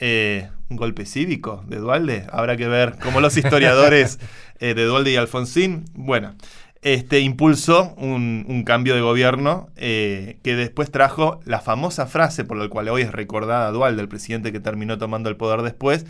eh, 0.07 0.51
un 0.69 0.77
golpe 0.77 1.07
cívico 1.07 1.65
de 1.67 1.79
Dualde. 1.79 2.27
Habrá 2.31 2.59
que 2.59 2.69
ver 2.69 2.97
cómo 3.03 3.23
los 3.23 3.39
historiadores 3.39 4.19
eh, 4.61 4.75
de 4.75 4.85
Dualde 4.85 5.13
y 5.13 5.17
Alfonsín, 5.17 5.87
bueno, 5.95 6.35
este, 6.83 7.21
impulsó 7.21 7.95
un, 7.97 8.45
un 8.47 8.65
cambio 8.65 8.95
de 8.95 9.01
gobierno 9.01 9.71
eh, 9.77 10.37
que 10.43 10.57
después 10.57 10.91
trajo 10.91 11.41
la 11.47 11.61
famosa 11.61 12.07
frase 12.07 12.45
por 12.45 12.59
la 12.59 12.69
cual 12.69 12.91
hoy 12.91 13.01
es 13.01 13.13
recordada 13.13 13.71
Dualde, 13.71 14.03
el 14.03 14.09
presidente 14.09 14.53
que 14.53 14.61
terminó 14.61 14.99
tomando 14.99 15.31
el 15.31 15.37
poder 15.37 15.63
después, 15.63 16.05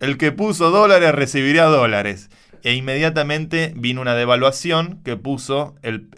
el 0.00 0.16
que 0.16 0.32
puso 0.32 0.70
dólares 0.70 1.14
recibirá 1.14 1.64
dólares. 1.64 2.30
E 2.62 2.72
inmediatamente 2.72 3.74
vino 3.76 4.00
una 4.00 4.14
devaluación 4.14 5.02
que 5.04 5.18
puso 5.18 5.74
el 5.82 6.08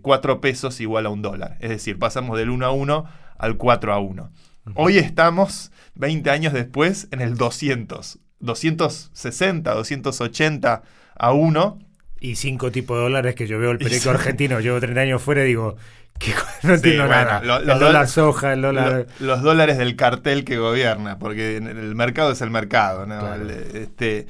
4 0.00 0.40
pesos 0.40 0.80
igual 0.80 1.04
a 1.04 1.10
un 1.10 1.20
dólar. 1.20 1.58
Es 1.60 1.68
decir, 1.68 1.98
pasamos 1.98 2.38
del 2.38 2.48
1 2.48 2.64
a 2.64 2.70
1 2.70 3.04
al 3.36 3.56
4 3.58 3.92
a 3.92 3.98
1. 3.98 4.30
Hoy 4.74 4.98
estamos, 4.98 5.70
20 5.94 6.30
años 6.30 6.52
después, 6.52 7.08
en 7.10 7.20
el 7.20 7.36
200. 7.36 8.18
260, 8.40 9.74
280 9.74 10.82
a 11.16 11.32
1. 11.32 11.78
Y 12.20 12.36
cinco 12.36 12.70
tipos 12.70 12.96
de 12.98 13.02
dólares 13.04 13.34
que 13.34 13.46
yo 13.46 13.58
veo 13.58 13.70
el 13.70 13.78
periódico 13.78 14.10
argentino. 14.10 14.60
Llevo 14.60 14.78
30 14.80 15.00
años 15.00 15.22
fuera 15.22 15.42
y 15.44 15.48
digo, 15.48 15.76
¿qué 16.18 16.32
co- 16.32 16.40
no 16.62 16.70
Sí, 16.70 16.74
entiendo 16.74 17.06
bueno, 17.06 17.22
nada. 17.24 17.58
el 17.58 17.66
los 17.66 17.80
dólar 17.80 18.08
soja, 18.08 18.52
el 18.52 18.62
dólar. 18.62 19.06
Lo- 19.20 19.26
los 19.26 19.42
dólares 19.42 19.78
del 19.78 19.96
cartel 19.96 20.44
que 20.44 20.58
gobierna, 20.58 21.18
porque 21.18 21.56
el 21.56 21.94
mercado 21.94 22.32
es 22.32 22.40
el 22.42 22.50
mercado, 22.50 23.06
¿no? 23.06 23.18
Claro. 23.20 23.42
El- 23.42 23.50
este, 23.76 24.26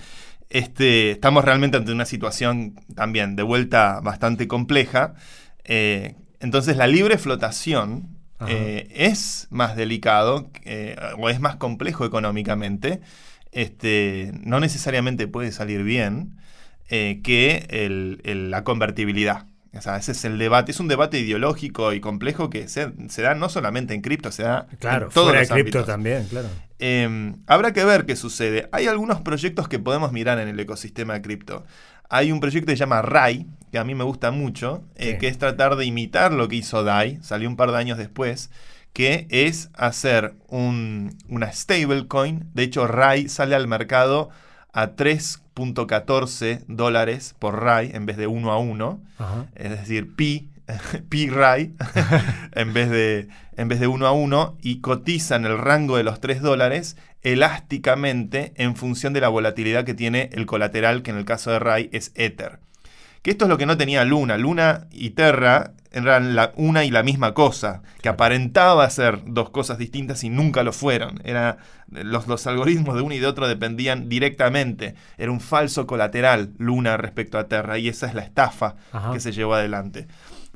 este, 0.51 1.11
estamos 1.13 1.45
realmente 1.45 1.77
ante 1.77 1.93
una 1.93 2.05
situación 2.07 2.75
también 2.95 3.35
de 3.37 3.43
vuelta 3.43 4.01
bastante 4.03 4.47
compleja. 4.49 5.15
Eh, 5.65 6.15
entonces 6.41 6.77
la 6.77 6.87
libre 6.87 7.19
flotación. 7.19 8.20
Eh, 8.49 8.89
es 8.95 9.47
más 9.51 9.77
delicado 9.77 10.51
eh, 10.65 10.97
o 11.19 11.29
es 11.31 11.41
más 11.41 11.57
complejo 11.57 12.05
económicamente. 12.05 13.01
Este, 13.53 14.33
no 14.45 14.61
necesariamente 14.61 15.27
puede 15.27 15.53
salir 15.53 15.83
bien 15.83 16.37
eh, 16.89 17.21
que 17.23 17.67
el- 17.71 18.21
el- 18.25 18.51
la 18.51 18.65
convertibilidad. 18.65 19.47
O 19.73 19.81
sea, 19.81 19.97
ese 19.97 20.13
es 20.13 20.25
el 20.25 20.39
debate. 20.39 20.73
Es 20.73 20.81
un 20.81 20.89
debate 20.89 21.21
ideológico 21.21 21.93
y 21.93 22.01
complejo 22.01 22.51
que 22.51 22.67
se, 22.67 22.93
se 23.09 23.23
da 23.23 23.35
no 23.37 23.49
solamente 23.49 23.95
en 23.95 24.01
cripto, 24.01 24.33
se 24.33 24.43
da 24.43 24.67
claro, 24.81 25.07
en 25.07 25.13
todos 25.13 25.27
fuera 25.29 25.41
de 25.41 25.47
los 25.47 25.53
cripto 25.53 25.85
también, 25.85 26.27
claro. 26.27 26.49
Eh, 26.81 27.35
habrá 27.47 27.73
que 27.73 27.85
ver 27.85 28.07
qué 28.07 28.17
sucede. 28.17 28.69
Hay 28.73 28.87
algunos 28.89 29.21
proyectos 29.21 29.69
que 29.69 29.79
podemos 29.79 30.11
mirar 30.13 30.41
en 30.41 30.49
el 30.49 30.59
ecosistema 30.59 31.15
de 31.15 31.23
cripto. 31.23 31.65
Hay 32.11 32.33
un 32.33 32.41
proyecto 32.41 32.67
que 32.67 32.77
se 32.77 32.81
llama 32.81 33.01
RAI, 33.03 33.47
que 33.73 33.79
a 33.79 33.85
mí 33.85 33.95
me 33.95 34.05
gusta 34.05 34.31
mucho, 34.33 34.83
eh, 34.97 35.17
que 35.19 35.29
es 35.29 35.39
tratar 35.39 35.77
de 35.77 35.85
imitar 35.87 36.33
lo 36.33 36.49
que 36.49 36.57
hizo 36.57 36.83
DAI, 36.85 37.19
salió 37.23 37.49
un 37.49 37.57
par 37.57 37.71
de 37.71 37.79
años 37.79 37.97
después, 37.99 38.51
que 38.93 39.27
es 39.31 39.71
hacer 39.75 40.35
un- 40.49 41.17
una 41.29 41.53
stablecoin. 41.53 42.51
De 42.53 42.65
hecho, 42.65 42.87
RAI 42.89 43.29
sale 43.29 43.55
al 43.55 43.69
mercado 43.69 44.29
a 44.73 44.97
3.14 45.55 46.65
dólares 46.69 47.35
por 47.39 47.63
RAI 47.63 47.91
en 47.95 48.07
vez 48.07 48.17
de 48.17 48.27
1 48.27 48.51
a 48.53 48.59
1 48.59 49.01
Ajá. 49.19 49.47
es 49.55 49.71
decir, 49.71 50.15
pi, 50.17 50.51
pi 51.09 51.29
RAI, 51.29 51.73
en 52.53 52.73
vez 52.73 52.91
de 52.91 53.29
en 53.57 53.69
vez 53.69 53.79
de 53.79 53.89
1 53.89 54.07
a 54.07 54.13
1, 54.13 54.57
y 54.63 54.81
cotiza 54.81 55.37
en 55.37 55.45
el 55.45 55.59
rango 55.59 55.97
de 55.99 56.03
los 56.03 56.19
3 56.21 56.41
dólares 56.41 56.97
elásticamente 57.23 58.53
en 58.57 58.77
función 58.77 59.13
de 59.13 59.21
la 59.21 59.29
volatilidad 59.29 59.85
que 59.85 59.95
tiene 59.95 60.31
el 60.33 60.47
colateral, 60.47 61.03
que 61.03 61.11
en 61.11 61.19
el 61.19 61.25
caso 61.25 61.51
de 61.51 61.59
RAI 61.59 61.91
es 61.93 62.13
Ether. 62.15 62.61
Que 63.23 63.31
esto 63.33 63.45
es 63.45 63.49
lo 63.51 63.59
que 63.59 63.67
no 63.67 63.77
tenía 63.77 64.05
Luna. 64.05 64.39
Luna 64.39 64.87
y 64.91 65.11
Terra 65.11 65.75
eran 65.93 66.35
la, 66.35 66.53
una 66.57 66.85
y 66.85 66.91
la 66.91 67.03
misma 67.03 67.35
cosa, 67.35 67.83
que 68.01 68.09
aparentaba 68.09 68.89
ser 68.89 69.21
dos 69.27 69.51
cosas 69.51 69.77
distintas 69.77 70.25
y 70.25 70.31
nunca 70.31 70.63
lo 70.63 70.73
fueron. 70.73 71.21
Era, 71.25 71.59
los, 71.91 72.27
los 72.29 72.47
algoritmos 72.47 72.95
de 72.95 73.03
uno 73.03 73.15
y 73.15 73.19
de 73.19 73.27
otro 73.27 73.49
dependían 73.49 74.09
directamente. 74.09 74.95
Era 75.19 75.33
un 75.33 75.41
falso 75.41 75.87
colateral 75.87 76.53
Luna 76.59 76.97
respecto 76.97 77.39
a 77.39 77.49
Terra, 77.49 77.79
y 77.79 77.89
esa 77.89 78.07
es 78.07 78.15
la 78.15 78.23
estafa 78.23 78.77
Ajá. 78.93 79.13
que 79.13 79.21
se 79.21 79.33
llevó 79.33 79.55
adelante. 79.55 80.07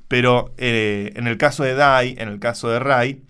Pero 0.09 0.55
eh, 0.57 1.13
en 1.17 1.27
el 1.27 1.37
caso 1.37 1.65
de 1.65 1.75
DAI, 1.75 2.15
en 2.19 2.29
el 2.29 2.39
caso 2.39 2.69
de 2.69 2.79
RAI, 2.79 3.23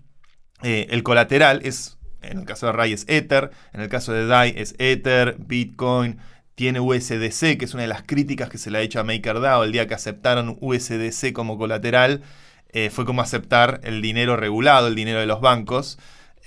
eh, 0.63 0.87
el 0.89 1.03
colateral 1.03 1.61
es, 1.63 1.94
en 2.31 2.39
el 2.39 2.45
caso 2.45 2.65
de 2.67 2.71
RAI 2.73 2.93
es 2.93 3.05
Ether, 3.07 3.51
en 3.73 3.81
el 3.81 3.89
caso 3.89 4.13
de 4.13 4.25
DAI 4.27 4.53
es 4.57 4.75
Ether, 4.79 5.35
Bitcoin, 5.39 6.17
tiene 6.55 6.79
USDC, 6.79 7.57
que 7.57 7.65
es 7.65 7.73
una 7.73 7.83
de 7.83 7.89
las 7.89 8.03
críticas 8.03 8.49
que 8.49 8.57
se 8.57 8.71
le 8.71 8.77
ha 8.77 8.81
hecho 8.81 8.99
a 8.99 9.03
MakerDAO 9.03 9.63
el 9.63 9.71
día 9.71 9.87
que 9.87 9.93
aceptaron 9.93 10.57
USDC 10.61 11.33
como 11.33 11.57
colateral. 11.57 12.21
eh, 12.69 12.89
fue 12.89 13.05
como 13.05 13.21
aceptar 13.21 13.79
el 13.83 14.01
dinero 14.01 14.35
regulado, 14.37 14.87
el 14.87 14.95
dinero 14.95 15.19
de 15.19 15.25
los 15.27 15.41
bancos. 15.41 15.97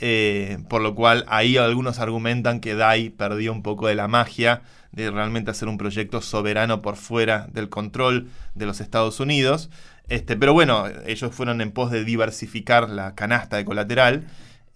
eh, 0.00 0.58
por 0.68 0.80
lo 0.80 0.94
cual 0.94 1.24
ahí 1.28 1.56
algunos 1.56 1.98
argumentan 1.98 2.60
que 2.60 2.74
DAI 2.74 3.10
perdió 3.10 3.52
un 3.52 3.62
poco 3.62 3.88
de 3.88 3.94
la 3.96 4.06
magia 4.08 4.62
de 4.92 5.10
realmente 5.10 5.50
hacer 5.50 5.68
un 5.68 5.76
proyecto 5.78 6.20
soberano 6.20 6.82
por 6.82 6.96
fuera 6.96 7.46
del 7.52 7.68
control 7.68 8.28
de 8.54 8.66
los 8.66 8.80
Estados 8.80 9.20
Unidos. 9.20 9.70
Este, 10.08 10.36
pero 10.36 10.52
bueno, 10.54 10.84
ellos 11.06 11.34
fueron 11.34 11.60
en 11.60 11.72
pos 11.72 11.90
de 11.90 12.04
diversificar 12.04 12.88
la 12.88 13.14
canasta 13.14 13.56
de 13.56 13.64
colateral. 13.64 14.24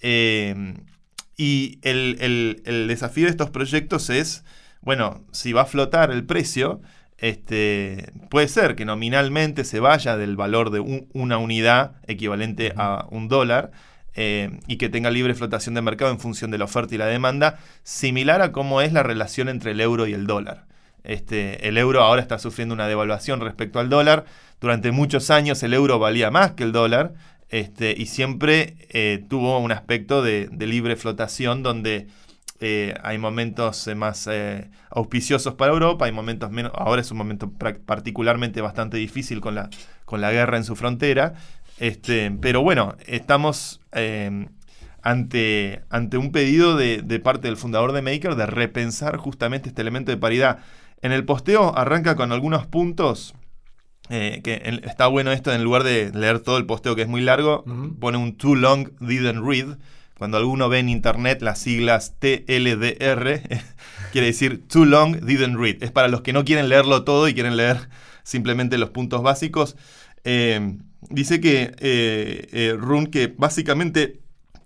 eh, 0.00 0.74
y 1.42 1.78
el, 1.82 2.16
el- 2.20 2.62
el 2.66 2.86
desafío 2.86 3.24
de 3.24 3.30
estos 3.30 3.50
proyectos 3.50 4.10
es, 4.10 4.44
bueno, 4.80 5.24
si 5.32 5.52
va 5.52 5.62
a 5.62 5.66
flotar 5.66 6.10
el 6.12 6.24
precio, 6.24 6.80
este, 7.18 8.12
puede 8.30 8.46
ser 8.48 8.74
que 8.76 8.84
nominalmente 8.84 9.64
se 9.64 9.80
vaya 9.80 10.16
del 10.16 10.36
valor 10.36 10.70
de 10.70 10.80
un- 10.80 11.08
una 11.14 11.38
unidad 11.38 11.92
equivalente 12.06 12.72
a 12.76 13.06
un 13.10 13.28
dólar 13.28 13.70
eh, 14.14 14.60
y 14.66 14.76
que 14.76 14.88
tenga 14.90 15.10
libre 15.10 15.34
flotación 15.34 15.74
de 15.74 15.82
mercado 15.82 16.10
en 16.12 16.20
función 16.20 16.50
de 16.50 16.58
la 16.58 16.66
oferta 16.66 16.94
y 16.94 16.98
la 16.98 17.06
demanda, 17.06 17.58
similar 17.82 18.42
a 18.42 18.52
cómo 18.52 18.80
es 18.82 18.92
la 18.92 19.02
relación 19.02 19.48
entre 19.48 19.70
el 19.72 19.80
euro 19.80 20.06
y 20.06 20.12
el 20.12 20.26
dólar. 20.26 20.66
Este, 21.04 21.66
el 21.68 21.78
euro 21.78 22.02
ahora 22.02 22.20
está 22.22 22.38
sufriendo 22.38 22.74
una 22.74 22.86
devaluación 22.86 23.40
respecto 23.40 23.80
al 23.80 23.88
dólar. 23.88 24.24
Durante 24.60 24.92
muchos 24.92 25.30
años 25.30 25.62
el 25.62 25.74
euro 25.74 25.98
valía 25.98 26.30
más 26.30 26.52
que 26.52 26.62
el 26.62 26.72
dólar 26.72 27.14
este, 27.52 27.94
y 27.96 28.06
siempre 28.06 28.76
eh, 28.90 29.24
tuvo 29.28 29.58
un 29.58 29.70
aspecto 29.70 30.22
de, 30.22 30.48
libre 30.58 30.96
flotación 30.96 31.62
donde 31.62 32.08
eh, 32.58 32.94
hay 33.04 33.18
momentos 33.18 33.86
eh, 33.86 33.94
más 33.94 34.28
auspiciosos 34.90 35.54
para 35.54 35.72
Europa, 35.72 36.06
hay 36.06 36.12
momentos 36.12 36.50
menos. 36.50 36.72
Ahora 36.74 37.00
es 37.00 37.10
un 37.12 37.18
momento 37.18 37.52
particularmente 37.52 38.60
bastante 38.60 38.96
difícil 38.96 39.40
con 39.40 39.54
la, 39.54 39.70
con 40.04 40.20
la 40.20 40.32
guerra 40.32 40.56
en 40.56 40.64
su 40.64 40.74
frontera. 40.74 41.34
Este, 41.78 42.30
pero 42.30 42.62
bueno, 42.62 42.96
estamos 43.06 43.80
eh, 43.92 44.46
ante, 45.02 45.82
ante 45.90 46.16
un 46.16 46.30
pedido 46.30 46.76
de, 46.76 47.20
parte 47.22 47.48
del 47.48 47.56
fundador 47.56 47.92
de 47.92 48.02
Maker 48.02 48.36
de 48.36 48.46
repensar 48.46 49.16
justamente 49.16 49.68
este 49.68 49.82
elemento 49.82 50.12
de 50.12 50.16
paridad. 50.16 50.58
En 51.00 51.12
el 51.12 51.24
posteo 51.24 51.76
arranca 51.76 52.14
con 52.14 52.32
algunos 52.32 52.66
puntos. 52.66 53.34
Eh, 54.14 54.42
que 54.44 54.82
está 54.84 55.06
bueno 55.06 55.32
esto, 55.32 55.54
en 55.54 55.64
lugar 55.64 55.84
de 55.84 56.10
leer 56.12 56.40
todo 56.40 56.58
el 56.58 56.66
posteo 56.66 56.94
que 56.94 57.00
es 57.00 57.08
muy 57.08 57.22
largo, 57.22 57.64
pone 57.98 58.18
un 58.18 58.36
too 58.36 58.54
long 58.54 58.90
didn't 59.00 59.42
read. 59.42 59.78
Cuando 60.18 60.36
alguno 60.36 60.68
ve 60.68 60.80
en 60.80 60.90
internet 60.90 61.40
las 61.40 61.58
siglas 61.58 62.12
TLDR, 62.18 63.40
quiere 64.12 64.26
decir 64.26 64.68
too 64.68 64.84
long 64.84 65.24
didn't 65.24 65.56
read. 65.58 65.82
Es 65.82 65.92
para 65.92 66.08
los 66.08 66.20
que 66.20 66.34
no 66.34 66.44
quieren 66.44 66.68
leerlo 66.68 67.04
todo 67.04 67.26
y 67.26 67.32
quieren 67.32 67.56
leer 67.56 67.88
simplemente 68.22 68.76
los 68.76 68.90
puntos 68.90 69.22
básicos. 69.22 69.76
Eh, 70.24 70.76
dice 71.08 71.40
que 71.40 71.74
eh, 71.78 72.76
Run 72.78 73.06
que 73.06 73.28
básicamente 73.28 74.20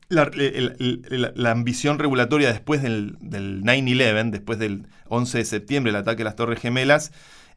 la, 0.08 1.52
ambición 1.52 2.00
regulatoria 2.00 2.50
después 2.50 2.82
del, 2.82 3.16
9-11, 3.20 4.30
después 4.30 4.58
del 4.58 4.88
11 5.08 5.38
de 5.38 5.44
septiembre, 5.44 5.90
el 5.90 5.96
ataque 5.96 6.22
a 6.22 6.24
las 6.24 6.34
Torres 6.34 6.60
Gemelas, 6.60 7.12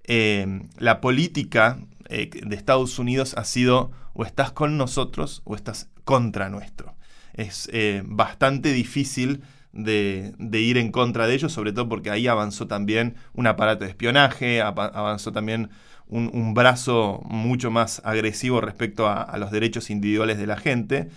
eh, 0.10 0.64
la 0.80 1.02
política 1.02 1.78
eh, 2.10 2.32
de 2.44 2.56
Estados 2.56 2.98
Unidos 2.98 3.36
ha 3.38 3.44
sido 3.44 3.92
o 4.14 4.26
estás 4.26 4.52
con 4.52 4.76
nosotros 4.76 5.44
o 5.46 5.56
estás 5.56 5.88
contra 6.04 6.50
nuestro. 6.50 6.96
Es 7.34 7.70
eh, 7.72 8.02
bastante 8.04 8.74
difícil 8.74 9.44
de, 9.72 10.34
ir 10.52 10.78
en 10.80 10.92
contra 10.92 11.28
de 11.28 11.36
ellos, 11.36 11.54
sobre 11.54 11.74
todo 11.74 11.88
porque 11.88 12.10
ahí 12.10 12.28
avanzó 12.28 12.68
también 12.68 13.16
un 13.34 13.46
aparato 13.46 13.84
de 13.84 13.92
espionaje, 13.92 14.62
avanzó 14.64 15.32
también 15.32 15.70
un, 16.08 16.56
brazo 16.56 17.22
mucho 17.26 17.70
más 17.70 18.02
agresivo 18.04 18.62
respecto 18.62 19.08
a 19.08 19.38
los 19.38 19.52
derechos 19.52 19.92
individuales 19.92 20.40
de 20.40 20.48
la 20.48 20.58
gente. 20.58 21.10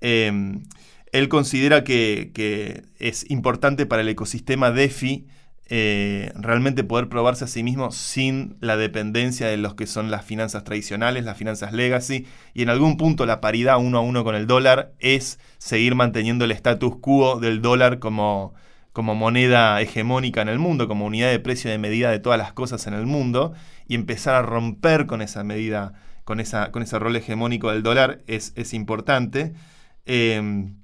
Em, 0.00 0.62
él 1.12 1.28
considera 1.28 1.84
que, 1.84 2.82
es 2.98 3.30
importante 3.30 3.86
para 3.86 4.02
el 4.02 4.08
ecosistema 4.08 4.70
DeFi 4.70 5.26
eh, 5.72 6.32
realmente 6.34 6.82
poder 6.82 7.08
probarse 7.08 7.44
a 7.44 7.46
sí 7.46 7.62
mismo 7.62 7.92
sin 7.92 8.56
la 8.60 8.76
dependencia 8.76 9.46
de 9.46 9.56
los 9.56 9.76
que 9.76 9.86
son 9.86 10.10
las 10.10 10.24
finanzas 10.24 10.64
tradicionales, 10.64 11.24
las 11.24 11.36
finanzas 11.36 11.72
legacy, 11.72 12.26
y 12.54 12.62
en 12.62 12.70
algún 12.70 12.96
punto 12.96 13.24
la 13.24 13.40
paridad 13.40 13.78
uno 13.78 13.98
a 13.98 14.00
uno 14.00 14.24
con 14.24 14.34
el 14.34 14.48
dólar 14.48 14.90
es 14.98 15.38
seguir 15.58 15.94
manteniendo 15.94 16.44
el 16.44 16.50
status 16.50 16.96
quo 16.96 17.38
del 17.38 17.62
dólar 17.62 18.00
como, 18.00 18.52
como 18.92 19.14
moneda 19.14 19.80
hegemónica 19.80 20.42
en 20.42 20.48
el 20.48 20.58
mundo, 20.58 20.88
como 20.88 21.06
unidad 21.06 21.30
de 21.30 21.38
precio 21.38 21.70
de 21.70 21.78
medida 21.78 22.10
de 22.10 22.18
todas 22.18 22.38
las 22.38 22.52
cosas 22.52 22.88
en 22.88 22.94
el 22.94 23.06
mundo, 23.06 23.52
y 23.86 23.94
empezar 23.94 24.34
a 24.34 24.42
romper 24.42 25.06
con 25.06 25.22
esa 25.22 25.44
medida, 25.44 25.92
con, 26.24 26.40
esa, 26.40 26.72
con 26.72 26.82
ese 26.82 26.98
rol 26.98 27.14
hegemónico 27.14 27.70
del 27.70 27.84
dólar 27.84 28.22
es, 28.26 28.52
es 28.56 28.74
importante. 28.74 29.52
Em, 30.04 30.74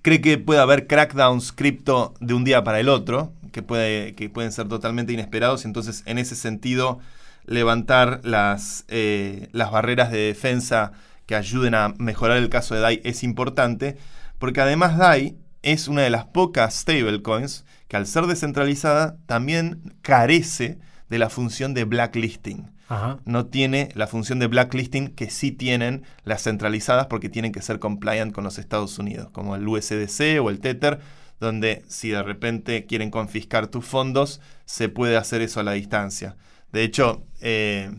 cree 0.00 0.22
que 0.22 0.38
puede 0.38 0.60
haber 0.60 0.86
crackdowns 0.86 1.52
cripto 1.52 2.14
de 2.20 2.32
un 2.32 2.44
día 2.44 2.64
para 2.64 2.80
el 2.80 2.88
otro, 2.88 3.34
que, 3.56 3.62
puede, 3.62 4.14
que 4.14 4.28
pueden 4.28 4.52
ser 4.52 4.68
totalmente 4.68 5.14
inesperados. 5.14 5.64
Entonces, 5.64 6.02
en 6.04 6.18
ese 6.18 6.36
sentido, 6.36 6.98
levantar 7.46 8.20
las, 8.22 8.84
eh, 8.88 9.48
las 9.52 9.70
barreras 9.70 10.12
de 10.12 10.18
defensa 10.18 10.92
que 11.24 11.36
ayuden 11.36 11.74
a 11.74 11.94
mejorar 11.96 12.36
el 12.36 12.50
caso 12.50 12.74
de 12.74 12.82
DAI 12.82 13.00
es 13.02 13.22
importante, 13.22 13.96
porque 14.38 14.60
además 14.60 14.98
DAI 14.98 15.38
es 15.62 15.88
una 15.88 16.02
de 16.02 16.10
las 16.10 16.26
pocas 16.26 16.74
stablecoins 16.74 17.64
que 17.88 17.96
al 17.96 18.06
ser 18.06 18.26
descentralizada 18.26 19.16
también 19.24 19.94
carece 20.02 20.78
de 21.08 21.18
la 21.18 21.30
función 21.30 21.72
de 21.72 21.84
blacklisting 21.84 22.76
no 23.24 23.46
tiene 23.46 23.88
la 23.94 24.06
función 24.06 24.38
de 24.38 24.46
blacklisting 24.46 25.08
que 25.08 25.30
sí 25.30 25.50
tienen 25.50 26.04
las 26.24 26.44
centralizadas 26.44 27.06
porque 27.06 27.28
tienen 27.28 27.52
que 27.52 27.62
ser 27.62 27.78
compliant 27.78 28.32
con 28.32 28.44
los 28.44 28.58
Estados 28.58 28.98
Unidos, 28.98 29.28
como 29.32 29.56
el 29.56 29.66
USDC 29.66 30.40
o 30.40 30.50
el 30.50 30.60
Tether, 30.60 31.00
donde 31.40 31.84
si 31.88 32.10
de 32.10 32.22
repente 32.22 32.86
quieren 32.86 33.10
confiscar 33.10 33.68
tus 33.68 33.84
fondos, 33.84 34.40
se 34.64 34.88
puede 34.88 35.16
hacer 35.16 35.42
eso 35.42 35.60
a 35.60 35.64
la 35.64 35.72
distancia. 35.72 36.36
De 36.72 36.82
hecho, 36.82 37.24
eh, 37.40 37.90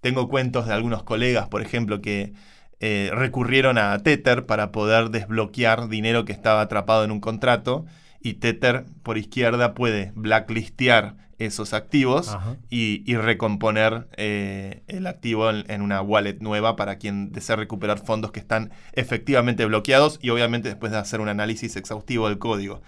tengo 0.00 0.28
cuentos 0.28 0.66
de 0.66 0.74
algunos 0.74 1.02
colegas, 1.02 1.48
por 1.48 1.62
ejemplo, 1.62 2.00
que 2.00 2.32
eh, 2.80 3.10
recurrieron 3.12 3.76
a 3.76 3.98
Tether 3.98 4.46
para 4.46 4.72
poder 4.72 5.10
desbloquear 5.10 5.88
dinero 5.88 6.24
que 6.24 6.32
estaba 6.32 6.62
atrapado 6.62 7.04
en 7.04 7.10
un 7.10 7.20
contrato 7.20 7.84
y 8.20 8.34
Tether 8.34 8.84
por 9.02 9.18
izquierda 9.18 9.74
puede 9.74 10.12
blacklistear 10.14 11.16
esos 11.40 11.72
activos 11.72 12.36
y, 12.68 13.16
recomponer 13.16 14.06
eh, 14.16 14.82
el 14.88 15.06
activo 15.06 15.50
en, 15.50 15.80
una 15.80 16.02
wallet 16.02 16.36
nueva 16.40 16.76
para 16.76 16.96
quien 16.96 17.32
desea 17.32 17.56
recuperar 17.56 17.98
fondos 17.98 18.30
que 18.30 18.40
están 18.40 18.70
efectivamente 18.92 19.64
bloqueados 19.64 20.18
y 20.22 20.28
obviamente 20.30 20.68
después 20.68 20.92
de 20.92 20.98
hacer 20.98 21.20
un 21.20 21.28
análisis 21.28 21.76
exhaustivo 21.76 22.28
del 22.28 22.38
código. 22.38 22.82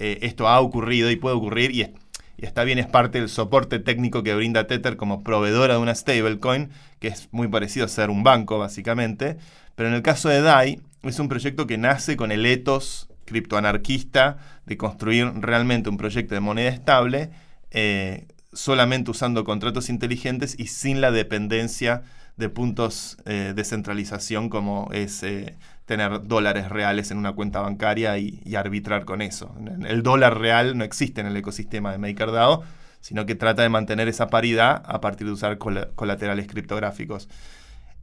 Eh, 0.00 0.18
esto 0.22 0.48
ha 0.48 0.60
ocurrido 0.60 1.10
y 1.12 1.16
puede 1.16 1.36
ocurrir 1.36 1.70
y, 1.70 1.94
está 2.38 2.64
bien, 2.64 2.80
es 2.80 2.88
parte 2.88 3.20
del 3.20 3.28
soporte 3.28 3.78
técnico 3.78 4.24
que 4.24 4.34
brinda 4.34 4.66
Tether 4.66 4.96
como 4.96 5.22
proveedora 5.22 5.74
de 5.74 5.80
una 5.80 5.94
stablecoin, 5.94 6.70
que 6.98 7.06
es 7.06 7.28
muy 7.30 7.46
parecido 7.46 7.86
a 7.86 7.88
ser 7.88 8.10
un 8.10 8.24
banco 8.24 8.58
básicamente, 8.58 9.38
pero 9.76 9.88
en 9.88 9.94
el 9.94 10.02
caso 10.02 10.28
de 10.28 10.42
DAI 10.42 10.80
es 11.04 11.20
un 11.20 11.28
proyecto 11.28 11.68
que 11.68 11.78
nace 11.78 12.16
con 12.16 12.32
el 12.32 12.46
ethos 12.46 13.08
criptoanarquista 13.26 14.38
de 14.66 14.76
construir 14.76 15.32
realmente 15.36 15.88
un 15.88 15.96
proyecto 15.96 16.34
de 16.34 16.40
moneda 16.40 16.70
estable 16.70 17.30
eh, 17.72 18.26
solamente 18.52 19.10
usando 19.10 19.44
contratos 19.44 19.88
inteligentes 19.88 20.54
y 20.58 20.66
sin 20.66 21.00
la 21.00 21.10
dependencia 21.10 22.02
de 22.36 22.50
puntos 22.50 23.16
eh, 23.24 23.54
de 23.56 23.64
centralización 23.64 24.50
como 24.50 24.90
es 24.92 25.22
eh, 25.22 25.56
tener 25.86 26.26
dólares 26.26 26.68
reales 26.68 27.10
en 27.10 27.16
una 27.16 27.32
cuenta 27.32 27.60
bancaria 27.60 28.18
y, 28.18 28.54
arbitrar 28.54 29.06
con 29.06 29.22
eso. 29.22 29.54
El 29.86 30.02
dólar 30.02 30.38
real 30.38 30.76
no 30.76 30.84
existe 30.84 31.22
en 31.22 31.28
el 31.28 31.36
ecosistema 31.36 31.92
de 31.92 31.98
MakerDAO, 31.98 32.62
sino 33.00 33.24
que 33.24 33.34
trata 33.34 33.62
de 33.62 33.70
mantener 33.70 34.06
esa 34.08 34.28
paridad 34.28 34.82
a 34.84 35.00
partir 35.00 35.26
de 35.26 35.32
usar 35.32 35.56
colaterales 35.56 36.46
criptográficos. 36.46 37.28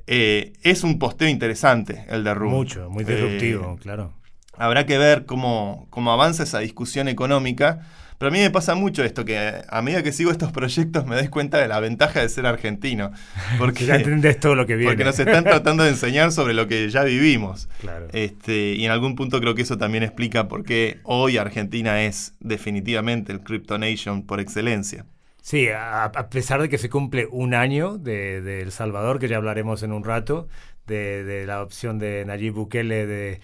es 0.08 0.84
un 0.84 0.98
posteo 0.98 1.30
interesante 1.30 2.06
el 2.10 2.24
de 2.24 2.34
Room. 2.34 2.54
Mucho, 2.54 2.90
muy 2.90 3.04
disruptivo, 3.04 3.78
claro. 3.80 4.14
Habrá 4.58 4.88
que 4.88 4.98
ver 4.98 5.26
cómo, 5.26 5.88
cómo 5.92 6.12
avanza 6.12 6.44
esa 6.44 6.60
discusión 6.60 7.08
económica 7.08 7.82
pero 8.20 8.30
a 8.30 8.34
mí 8.34 8.40
me 8.40 8.52
pasa 8.52 8.76
mucho 8.76 9.02
esto, 9.02 9.24
que 9.24 9.64
a 9.66 9.82
medida 9.82 10.04
que 10.04 10.12
sigo 10.12 10.30
estos 10.30 10.52
proyectos 10.52 11.06
me 11.06 11.16
doy 11.16 11.30
cuenta 11.30 11.58
de 11.58 11.70
la 11.70 11.80
ventaja 11.80 12.20
de 12.20 12.28
ser 12.28 12.46
argentino. 12.46 13.12
Porque 13.58 13.86
ya 13.86 13.96
entendés 13.96 14.42
todo 14.42 14.56
lo 14.56 14.68
que 14.68 14.76
viene. 14.76 14.92
Porque 14.92 15.06
nos 15.06 15.18
están 15.18 15.46
tratando 15.46 15.84
de 15.84 15.92
enseñar 15.92 16.34
sobre 16.34 16.54
lo 16.54 16.68
que 16.68 16.90
ya 16.90 17.06
vivimos. 17.06 17.70
Este, 18.12 18.74
y 18.74 18.84
en 18.84 18.92
algún 18.92 19.16
punto 19.16 19.40
creo 19.40 19.56
que 19.56 19.62
eso 19.62 19.78
también 19.78 20.04
explica 20.04 20.50
por 20.50 20.66
qué 20.66 21.00
hoy 21.04 21.38
Argentina 21.38 22.04
es 22.04 22.34
definitivamente 22.42 23.32
el 23.32 23.40
Crypto 23.40 23.78
Nation 23.78 24.26
por 24.26 24.42
excelencia. 24.42 25.06
Sí, 25.42 25.70
a, 25.74 26.12
pesar 26.30 26.62
de 26.62 26.68
que 26.68 26.78
se 26.78 26.90
cumple 26.90 27.26
un 27.32 27.54
año 27.54 27.98
de, 27.98 28.62
El 28.62 28.74
Salvador, 28.74 29.20
que 29.20 29.30
ya 29.30 29.38
hablaremos 29.38 29.82
en 29.82 29.94
un 29.94 30.04
rato, 30.04 30.50
de, 30.88 31.24
de 31.24 31.46
la 31.46 31.62
opción 31.62 32.00
de 32.00 32.26
Nayib 32.26 32.56
Bukele 32.56 33.08
de 33.08 33.40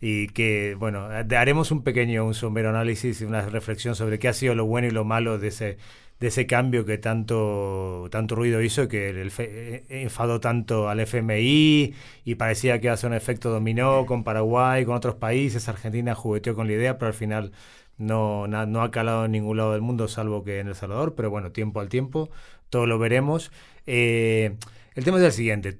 y 0.00 0.28
que, 0.28 0.76
bueno, 0.78 1.08
haremos 1.36 1.70
un 1.70 1.82
pequeño, 1.82 2.24
un 2.24 2.34
sombrero 2.34 2.70
análisis 2.70 3.20
y 3.20 3.24
una 3.24 3.42
reflexión 3.42 3.94
sobre 3.94 4.18
qué 4.18 4.28
ha 4.28 4.32
sido 4.32 4.54
lo 4.54 4.64
bueno 4.64 4.88
y 4.88 4.90
lo 4.90 5.04
malo 5.04 5.38
de 5.38 5.48
ese, 5.48 5.76
de 6.20 6.28
ese 6.28 6.46
cambio 6.46 6.84
que 6.86 6.98
tanto, 6.98 8.08
tanto 8.10 8.34
ruido 8.34 8.62
hizo, 8.62 8.88
que 8.88 9.10
eh, 9.38 9.84
enfadó 9.88 10.40
tanto 10.40 10.88
al 10.88 11.00
FMI 11.00 11.94
y 12.24 12.34
parecía 12.36 12.80
que 12.80 12.96
ser 12.96 13.10
un 13.10 13.16
efecto 13.16 13.50
dominó 13.50 14.06
con 14.06 14.24
Paraguay, 14.24 14.84
con 14.84 14.96
otros 14.96 15.16
países, 15.16 15.68
Argentina 15.68 16.14
jugueteó 16.14 16.54
con 16.54 16.66
la 16.66 16.74
idea, 16.74 16.98
pero 16.98 17.08
al 17.08 17.14
final 17.14 17.52
no, 17.98 18.46
no 18.48 18.82
ha 18.82 18.90
calado 18.90 19.26
en 19.26 19.32
ningún 19.32 19.58
lado 19.58 19.72
del 19.72 19.82
mundo, 19.82 20.08
salvo 20.08 20.44
que 20.44 20.60
en 20.60 20.68
El 20.68 20.74
Salvador, 20.74 21.14
pero 21.14 21.30
bueno, 21.30 21.52
tiempo 21.52 21.80
al 21.80 21.90
tiempo, 21.90 22.30
todo 22.70 22.86
lo 22.86 22.98
veremos. 22.98 23.52
Eh, 23.86 24.56
el 24.94 25.04
tema 25.04 25.18
es 25.18 25.24
el 25.24 25.32
siguiente 25.32 25.78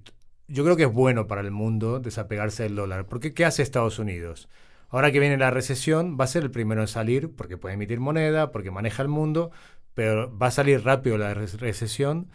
yo 0.51 0.65
creo 0.65 0.77
que 0.77 0.85
es 0.85 0.93
bueno 0.93 1.27
para 1.27 1.41
el 1.41 1.51
mundo 1.51 2.01
desapegarse 2.01 2.65
del 2.65 2.77
dólar. 2.77 3.07
Porque 3.07 3.33
¿qué 3.33 3.45
hace 3.45 3.63
Estados 3.63 3.99
Unidos? 3.99 4.49
Ahora 4.89 5.13
que 5.13 5.21
viene 5.21 5.37
la 5.37 5.51
recesión, 5.51 6.19
va 6.21 6.25
a 6.25 6.29
ser 6.29 6.43
el 6.43 6.51
primero 6.51 6.81
en 6.81 6.89
salir 6.89 7.31
porque 7.35 7.57
puede 7.57 7.75
emitir 7.77 8.01
moneda, 8.01 8.51
porque 8.51 8.71
maneja 8.73 9.03
el 9.03 9.09
mundo, 9.09 9.53
pero 9.95 10.37
va 10.37 10.49
a 10.49 10.51
salir 10.51 10.85
rápido 10.85 11.17
la 11.19 11.33
recesión 11.35 12.31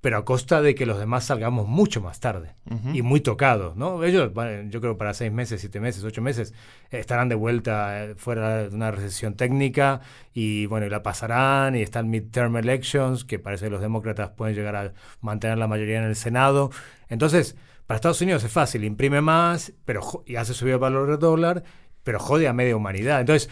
pero 0.00 0.18
a 0.18 0.24
costa 0.24 0.62
de 0.62 0.74
que 0.74 0.86
los 0.86 0.98
demás 0.98 1.24
salgamos 1.24 1.66
mucho 1.66 2.00
más 2.00 2.20
tarde 2.20 2.54
y 2.92 3.02
muy 3.02 3.20
tocados, 3.20 3.76
¿no? 3.76 4.04
Ellos, 4.04 4.30
yo 4.68 4.80
creo 4.80 4.96
para 4.96 5.12
seis 5.12 5.32
meses, 5.32 5.60
siete 5.60 5.80
meses, 5.80 6.04
ocho 6.04 6.22
meses, 6.22 6.54
estarán 6.90 7.28
de 7.28 7.34
vuelta 7.34 8.04
eh, 8.04 8.14
fuera 8.14 8.68
de 8.68 8.74
una 8.74 8.92
recesión 8.92 9.34
técnica 9.34 10.00
y 10.32 10.66
bueno, 10.66 10.86
y 10.86 10.90
la 10.90 11.02
pasarán 11.02 11.74
y 11.74 11.82
están 11.82 12.10
midterm 12.10 12.56
elections, 12.56 13.24
que 13.24 13.40
parece 13.40 13.66
que 13.66 13.70
los 13.70 13.80
demócratas 13.80 14.30
pueden 14.30 14.54
llegar 14.54 14.76
a 14.76 14.92
mantener 15.20 15.58
la 15.58 15.66
mayoría 15.66 15.98
en 15.98 16.04
el 16.04 16.16
Senado. 16.16 16.70
Entonces, 17.08 17.56
para 17.88 17.96
Estados 17.96 18.20
Unidos 18.20 18.44
es 18.44 18.52
fácil, 18.52 18.84
imprime 18.84 19.20
más 19.20 19.72
pero 19.84 20.02
y 20.26 20.36
hace 20.36 20.54
subir 20.54 20.74
el 20.74 20.78
valor 20.78 21.08
del 21.08 21.18
dólar, 21.18 21.64
pero 22.04 22.20
jode 22.20 22.46
a 22.46 22.52
media 22.52 22.76
humanidad. 22.76 23.20
Entonces, 23.20 23.50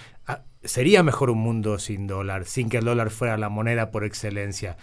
sería 0.63 1.03
mejor 1.03 1.31
un 1.31 1.39
mundo 1.39 1.81
sin 1.81 2.07
dólar, 2.07 2.45
sin 2.45 2.69
que 2.69 2.79
el 2.79 2.85
dólar 2.85 3.11
fuera 3.11 3.37
la 3.37 3.49
moneda 3.49 3.91
por 3.91 4.05
excelencia 4.05 4.77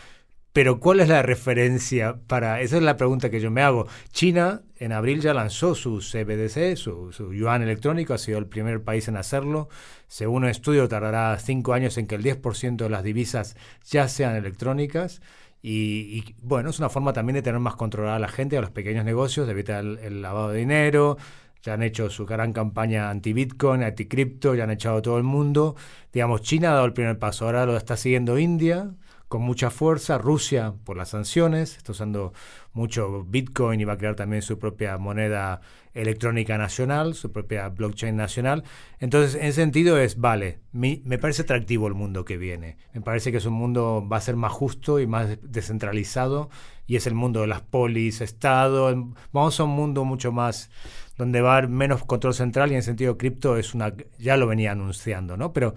Pero 0.53 0.79
¿cuál 0.79 0.99
es 0.99 1.09
la 1.09 1.23
referencia 1.23 2.19
para...? 2.27 2.61
Esa 2.61 2.77
es 2.77 2.83
la 2.83 2.95
pregunta 2.95 3.31
que 3.31 3.39
yo 3.39 3.49
me 3.49 3.63
hago. 3.63 3.87
China 4.11 4.61
en 4.77 4.91
abril 4.91 5.19
ya 5.19 5.33
lanzó 5.33 5.73
su 5.73 5.97
CBDC, 5.97 6.75
su, 6.77 7.33
yuan 7.33 7.63
electrónico, 7.63 8.13
ha 8.13 8.19
sido 8.19 8.37
el 8.37 8.45
primer 8.45 8.83
país 8.83 9.07
en 9.07 9.17
hacerlo. 9.17 9.67
Según 10.07 10.43
un 10.43 10.49
estudio, 10.49 10.87
tardará 10.87 11.35
cinco 11.39 11.73
años 11.73 11.97
en 11.97 12.05
que 12.05 12.13
el 12.13 12.23
10% 12.23 12.77
de 12.77 12.89
las 12.89 13.03
divisas 13.03 13.57
ya 13.83 14.07
sean 14.07 14.35
electrónicas. 14.35 15.23
Y, 15.63 16.35
bueno, 16.43 16.69
es 16.69 16.77
una 16.77 16.89
forma 16.89 17.13
también 17.13 17.35
de 17.35 17.41
tener 17.41 17.59
más 17.59 17.75
controlada 17.75 18.17
a 18.17 18.19
la 18.19 18.27
gente, 18.27 18.55
a 18.55 18.61
los 18.61 18.69
pequeños 18.69 19.05
negocios, 19.05 19.47
de 19.47 19.53
evitar 19.53 19.83
el, 19.83 20.21
lavado 20.21 20.49
de 20.49 20.59
dinero. 20.59 21.17
Ya 21.63 21.73
han 21.73 21.81
hecho 21.81 22.11
su 22.11 22.27
gran 22.27 22.53
campaña 22.53 23.09
anti-Bitcoin, 23.09 23.81
anti-cripto, 23.81 24.53
ya 24.53 24.65
han 24.65 24.71
echado 24.71 24.97
a 24.97 25.01
todo 25.01 25.17
el 25.17 25.23
mundo. 25.23 25.75
Digamos, 26.11 26.41
China 26.43 26.71
ha 26.71 26.73
dado 26.73 26.85
el 26.85 26.93
primer 26.93 27.17
paso, 27.17 27.45
ahora 27.45 27.65
lo 27.65 27.75
está 27.75 27.97
siguiendo 27.97 28.37
India 28.37 28.91
con 29.33 29.41
mucha 29.41 29.71
fuerza, 29.71 30.19
Rusia 30.19 30.75
por 30.83 30.95
las 30.95 31.09
sanciones, 31.09 31.75
está 31.77 31.93
usando 31.93 32.33
mucho 32.71 33.23
Bitcoin 33.23 33.81
y 33.81 33.83
va 33.83 33.93
a 33.93 33.97
crear 33.97 34.13
también 34.13 34.43
su 34.43 34.59
propia 34.59 34.95
moneda 34.99 35.59
electrónica 35.95 36.55
nacional, 36.59 37.15
su 37.15 37.31
propia 37.31 37.67
blockchain 37.69 38.15
nacional. 38.15 38.63
Entonces, 38.99 39.41
en 39.41 39.51
sentido 39.53 39.97
es, 39.97 40.19
vale, 40.19 40.59
me 40.71 41.17
parece 41.17 41.41
atractivo 41.41 41.87
el 41.87 41.95
mundo 41.95 42.25
que 42.25 42.37
viene. 42.37 42.77
Me 42.93 43.01
parece 43.01 43.31
que 43.31 43.37
es 43.37 43.45
un 43.47 43.55
mundo, 43.55 44.07
va 44.07 44.17
a 44.17 44.21
ser 44.21 44.35
más 44.35 44.51
justo 44.51 44.99
y 44.99 45.07
más 45.07 45.39
descentralizado 45.41 46.51
y 46.85 46.95
es 46.95 47.07
el 47.07 47.15
mundo 47.15 47.41
de 47.41 47.47
las 47.47 47.61
polis, 47.61 48.21
Estado. 48.21 48.93
Vamos 49.31 49.59
a 49.59 49.63
un 49.63 49.71
mundo 49.71 50.05
mucho 50.05 50.31
más 50.31 50.69
donde 51.17 51.41
va 51.41 51.55
a 51.55 51.57
haber 51.57 51.69
menos 51.71 52.03
control 52.05 52.35
central 52.35 52.71
y 52.71 52.75
en 52.75 52.83
sentido 52.83 53.17
cripto 53.17 53.57
es 53.57 53.73
una, 53.73 53.95
ya 54.19 54.37
lo 54.37 54.45
venía 54.45 54.73
anunciando, 54.73 55.37
¿no? 55.37 55.53
Pero 55.53 55.73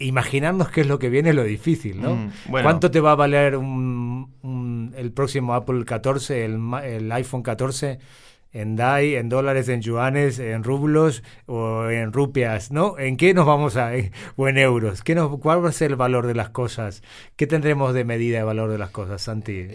imaginarnos 0.00 0.70
qué 0.70 0.80
es 0.80 0.86
lo 0.86 0.98
que 0.98 1.10
viene 1.10 1.30
es 1.30 1.36
lo 1.36 1.44
difícil, 1.44 2.00
¿no? 2.00 2.16
Mm, 2.16 2.30
¿Cuánto 2.50 2.90
te 2.90 3.00
va 3.00 3.12
a 3.12 3.14
valer 3.14 3.54
el 3.54 5.12
próximo 5.12 5.54
Apple 5.54 5.84
14, 5.84 6.44
el, 6.44 6.58
el, 6.84 7.12
iPhone 7.12 7.42
14 7.42 7.98
en 8.52 8.74
DAI, 8.74 9.14
en 9.14 9.28
dólares, 9.28 9.68
en 9.68 9.80
yuanes, 9.80 10.40
en 10.40 10.64
rublos 10.64 11.22
o 11.46 11.88
en 11.88 12.12
rupias, 12.12 12.72
¿no? 12.72 12.98
¿En 12.98 13.16
qué 13.16 13.32
nos 13.32 13.46
vamos 13.46 13.76
a... 13.76 13.92
o 14.36 14.48
en 14.48 14.58
euros? 14.58 15.02
¿Qué 15.02 15.14
nos, 15.14 15.38
¿Cuál 15.38 15.64
va 15.64 15.68
a 15.68 15.72
ser 15.72 15.92
el 15.92 15.96
valor 15.96 16.26
de 16.26 16.34
las 16.34 16.50
cosas? 16.50 17.02
¿Qué 17.36 17.46
tendremos 17.46 17.94
de 17.94 18.04
medida 18.04 18.38
de 18.38 18.44
valor 18.44 18.70
de 18.70 18.78
las 18.78 18.90
cosas, 18.90 19.22
Santi? 19.22 19.68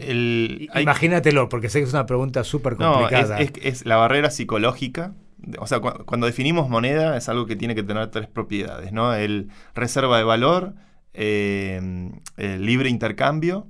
Imagínatelo, 0.75 1.47
porque 1.47 1.69
sé 1.69 1.79
que 1.79 1.85
es 1.85 1.93
una 1.93 2.05
pregunta 2.05 2.43
súper 2.43 2.75
complicada. 2.75 3.38
No, 3.38 3.41
es, 3.41 3.53
es 3.61 3.85
la 3.85 3.95
barrera 3.95 4.29
psicológica 4.29 5.13
o 5.59 5.67
sea, 5.67 5.79
cuando 5.79 6.25
definimos 6.25 6.69
moneda 6.69 7.17
es 7.17 7.29
algo 7.29 7.45
que 7.45 7.55
tiene 7.55 7.75
que 7.75 7.83
tener 7.83 8.09
tres 8.09 8.27
propiedades, 8.27 8.91
¿no? 8.91 9.13
El 9.13 9.49
reserva 9.73 10.17
de 10.17 10.23
valor, 10.23 10.73
eh, 11.13 12.11
el 12.37 12.65
libre 12.65 12.89
intercambio 12.89 13.67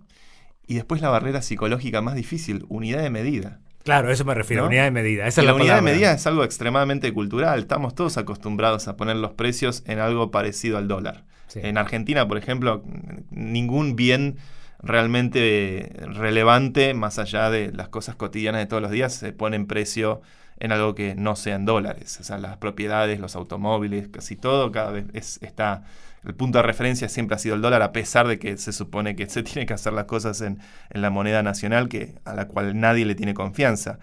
y 0.67 0.75
después 0.75 1.01
la 1.01 1.09
barrera 1.09 1.41
psicológica 1.41 2.01
más 2.01 2.15
difícil, 2.15 2.65
unidad 2.69 3.01
de 3.01 3.09
medida. 3.09 3.59
Claro, 3.83 4.11
eso 4.11 4.25
me 4.25 4.33
refiero, 4.33 4.65
unidad 4.65 4.85
de 4.85 4.91
medida. 4.91 5.27
Esa 5.27 5.43
la, 5.43 5.53
unidad 5.53 5.75
de 5.75 5.83
medida 5.83 6.11
es 6.11 6.25
algo 6.25 6.43
extremadamente 6.43 7.13
cultural. 7.13 7.59
Estamos 7.59 7.93
todos 7.93 8.17
acostumbrados 8.17 8.87
a 8.87 8.97
poner 8.97 9.17
los 9.17 9.33
precios 9.33 9.83
en 9.85 9.99
algo 9.99 10.31
parecido 10.31 10.77
al 10.77 10.87
dólar. 10.87 11.23
En 11.53 11.77
Argentina, 11.77 12.27
por 12.27 12.37
ejemplo, 12.37 12.83
ningún 13.29 13.95
bien 13.95 14.37
realmente 14.79 15.93
relevante, 15.99 16.93
más 16.93 17.19
allá 17.19 17.49
de 17.49 17.71
las 17.71 17.87
cosas 17.89 18.15
cotidianas 18.15 18.59
de 18.61 18.65
todos 18.65 18.81
los 18.81 18.91
días, 18.91 19.13
se 19.13 19.31
pone 19.33 19.55
en 19.55 19.67
precio 19.67 20.21
en 20.59 20.71
algo 20.71 20.95
que 20.95 21.15
no 21.15 21.35
sean 21.35 21.65
dólares. 21.65 22.17
O 22.19 22.23
sea, 22.23 22.37
las 22.37 22.57
propiedades, 22.57 23.19
los 23.19 23.35
automóviles, 23.35 24.07
casi 24.09 24.35
todo, 24.35 24.71
cada 24.71 24.91
vez 24.91 25.39
está. 25.41 25.83
El 26.23 26.33
punto 26.33 26.57
de 26.57 26.63
referencia 26.63 27.07
siempre 27.07 27.35
ha 27.35 27.39
sido 27.39 27.55
el 27.55 27.61
dólar, 27.61 27.83
a 27.83 27.91
pesar 27.91 28.27
de 28.27 28.39
que 28.39 28.57
se 28.57 28.73
supone 28.73 29.15
que 29.15 29.27
se 29.27 29.43
tiene 29.43 29.65
que 29.65 29.73
hacer 29.73 29.93
las 29.93 30.05
cosas 30.05 30.41
en, 30.41 30.59
la 30.89 31.09
moneda 31.09 31.43
nacional, 31.43 31.87
que, 31.87 32.15
a 32.25 32.33
la 32.33 32.47
cual 32.47 32.79
nadie 32.79 33.05
le 33.05 33.15
tiene 33.15 33.33
confianza. 33.33 33.99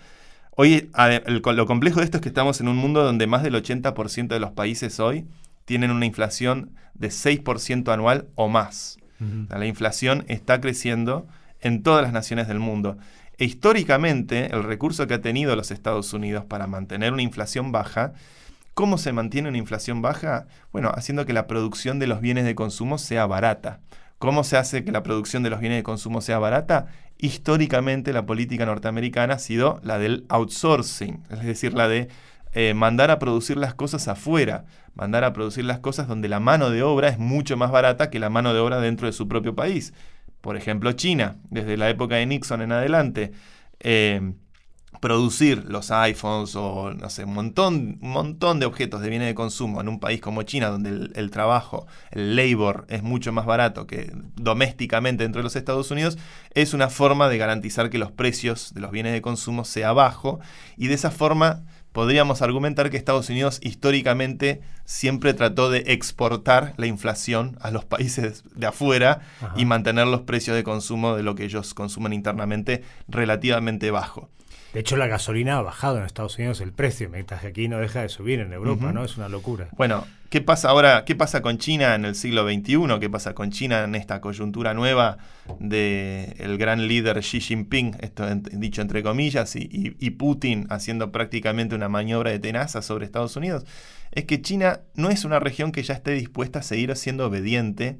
Hoy, 0.55 0.91
lo 1.27 1.67
complejo 1.67 2.01
de 2.01 2.05
esto 2.05 2.19
es 2.19 2.21
que 2.21 2.29
estamos 2.29 2.61
en 2.61 2.69
un 2.69 2.77
mundo 2.77 3.03
donde 3.03 3.27
más 3.27 3.43
del 3.43 3.55
80% 3.55 4.29
de 4.29 4.39
los 4.39 4.53
países 4.53 5.01
hoy 5.01 5.27
tienen 5.65 5.91
una 5.91 6.05
inflación 6.05 6.75
de 6.95 7.09
6% 7.09 7.93
anual 7.93 8.29
o 8.35 8.49
más. 8.49 8.99
La 9.49 9.67
inflación 9.67 10.25
está 10.27 10.61
creciendo 10.61 11.29
en 11.61 11.85
todas 11.85 12.03
las 12.03 12.13
naciones 12.13 12.49
del 12.49 12.59
mundo. 12.59 12.99
E 13.43 13.45
históricamente, 13.45 14.55
el 14.55 14.63
recurso 14.63 15.09
que 15.09 15.15
ha 15.15 15.21
tenido 15.21 15.57
los 15.57 15.73
Estados 15.73 16.13
Unidos 16.13 16.45
para 16.45 16.69
mantener 16.69 17.13
una 17.13 17.23
inflación 17.23 17.73
baja, 17.73 18.13
¿cómo 18.73 18.99
se 18.99 19.13
mantiene 19.13 19.49
una 19.49 19.59
inflación 19.59 20.01
baja? 20.01 20.47
Bueno, 20.71 20.93
haciendo 20.95 21.27
que 21.27 21.33
la 21.33 21.49
producción 21.49 21.99
de 21.99 22.07
los 22.07 22.21
bienes 22.21 22.45
de 22.45 22.55
consumo 22.55 22.99
sea 22.99 23.27
barata. 23.27 23.81
¿Cómo 24.19 24.45
se 24.45 24.59
hace 24.59 24.85
que 24.85 24.93
la 24.93 25.03
producción 25.03 25.43
de 25.43 25.51
los 25.51 25.59
bienes 25.59 25.81
de 25.81 25.83
consumo 25.83 26.21
sea 26.21 26.39
barata? 26.39 26.87
Históricamente 27.19 28.13
la 28.13 28.27
política 28.27 28.65
norteamericana 28.65 29.35
ha 29.35 29.39
sido 29.41 29.81
la 29.83 29.99
del 29.99 30.25
outsourcing, 30.29 31.25
es 31.29 31.43
decir, 31.43 31.75
la 31.75 31.89
de 31.89 32.07
eh, 32.53 32.75
mandar 32.75 33.11
a 33.11 33.19
producir 33.19 33.57
las 33.57 33.75
cosas 33.75 34.07
afuera, 34.07 34.67
mandar 34.95 35.25
a 35.25 35.33
producir 35.33 35.65
las 35.65 35.81
cosas 35.81 36.07
donde 36.07 36.29
la 36.29 36.39
mano 36.39 36.71
de 36.71 36.85
obra 36.85 37.09
es 37.09 37.19
mucho 37.19 37.57
más 37.57 37.73
barata 37.73 38.09
que 38.09 38.21
la 38.21 38.31
mano 38.31 38.55
de 38.55 38.61
obra 38.61 38.79
dentro 38.79 39.09
de 39.09 39.13
su 39.13 39.27
propio 39.27 39.57
país 39.57 39.93
por 40.43 40.59
ejemplo 40.59 40.93
China, 40.93 41.37
desde 41.49 41.79
la 41.79 41.89
época 41.89 42.17
de 42.17 42.27
Nixon 42.27 42.61
en 42.61 42.73
adelante, 42.73 43.33
eh, 43.81 44.35
producir 45.01 45.65
los 45.69 45.91
iPhones 45.91 46.55
o 46.55 46.93
no 46.93 47.11
sé, 47.11 47.25
un 47.25 47.35
montón, 47.35 47.99
montón 48.01 48.61
de 48.61 48.67
objetos 48.67 49.01
de 49.01 49.09
bienes 49.09 49.29
de 49.29 49.35
consumo 49.35 49.81
en 49.81 49.89
un 49.89 49.99
país 49.99 50.21
como 50.21 50.43
China, 50.43 50.69
donde 50.69 51.11
el, 51.15 51.31
trabajo, 51.31 51.87
el 52.11 52.37
labor 52.37 52.87
es 52.89 53.03
mucho 53.03 53.33
más 53.33 53.47
barato 53.47 53.87
que 53.87 54.13
domésticamente 54.37 55.25
dentro 55.25 55.41
de 55.41 55.45
los 55.45 55.57
Estados 55.57 55.91
Unidos, 55.91 56.19
es 56.55 56.75
una 56.75 56.89
forma 56.89 57.29
de 57.29 57.39
garantizar 57.39 57.89
que 57.89 57.99
los 57.99 58.13
precios 58.13 58.75
de 58.75 58.81
los 58.81 58.91
bienes 58.91 59.13
de 59.13 59.23
consumo 59.23 59.65
sea 59.65 59.93
bajo 59.93 60.41
y 60.77 60.89
de 60.89 60.95
esa 60.95 61.11
forma 61.11 61.65
podríamos 61.93 62.43
argumentar 62.43 62.91
que 62.91 62.97
Estados 62.97 63.29
Unidos 63.29 63.61
históricamente 63.63 64.61
siempre 64.85 65.35
trató 65.35 65.71
de 65.71 65.85
exportar 65.87 66.75
la 66.77 66.87
inflación 66.87 67.57
a 67.61 67.71
los 67.71 67.85
países 67.85 68.45
de 68.55 68.67
afuera 68.67 69.21
y 69.57 69.65
mantener 69.65 70.07
los 70.07 70.23
precios 70.23 70.57
de 70.57 70.65
consumo 70.65 71.17
de 71.17 71.23
lo 71.23 71.35
que 71.35 71.45
ellos 71.45 71.75
consumen 71.75 72.13
internamente 72.13 72.83
relativamente 73.09 73.91
bajo. 73.91 74.29
De 74.73 74.81
hecho, 74.81 74.97
la 74.97 75.07
gasolina 75.07 75.59
ha 75.59 75.63
bajado 75.63 75.99
en 75.99 76.05
Estados 76.05 76.39
Unidos 76.39 76.63
el 76.63 76.73
precio, 76.73 77.11
mientras 77.11 77.43
que 77.43 77.49
aquí 77.49 77.69
no 77.69 77.79
deja 77.79 78.01
de 78.01 78.09
subir 78.09 78.41
en 78.41 78.55
Europa, 78.55 78.91
¿no? 78.93 79.05
Es 79.05 79.19
una 79.19 79.29
locura. 79.29 79.69
Bueno, 79.77 80.07
¿qué 80.31 80.41
pasa 80.41 80.71
ahora? 80.71 81.05
¿Qué 81.05 81.15
pasa 81.15 81.43
con 81.43 81.59
China 81.59 81.95
en 81.95 82.07
el 82.07 82.15
siglo 82.15 82.49
XXI? 82.49 82.99
¿Qué 82.99 83.11
pasa 83.11 83.35
con 83.35 83.51
China 83.51 83.85
en 83.85 83.95
esta 83.95 84.23
coyuntura 84.23 84.73
nueva 84.73 85.19
del 85.59 86.35
el 86.39 86.57
gran 86.57 86.89
líder 86.89 87.21
Xi 87.21 87.41
Jinping, 87.41 87.99
esto 88.01 88.25
dicho 88.35 88.81
entre 88.81 89.03
comillas, 89.03 89.57
y, 89.57 90.11
Putin 90.13 90.67
haciendo 90.71 91.13
prácticamente 91.13 91.75
una 91.75 91.91
maniobra 91.91 92.31
de 92.31 92.39
tenaza 92.39 92.81
sobre 92.81 93.05
Estados 93.05 93.37
Unidos? 93.37 93.67
Es 94.11 94.25
que 94.25 94.41
China 94.41 94.81
no 94.95 95.11
es 95.11 95.27
una 95.27 95.39
región 95.39 95.73
que 95.73 95.83
ya 95.83 95.93
esté 95.93 96.13
dispuesta 96.13 96.61
a 96.61 96.63
seguir 96.63 96.97
siendo 96.97 97.27
obediente 97.27 97.99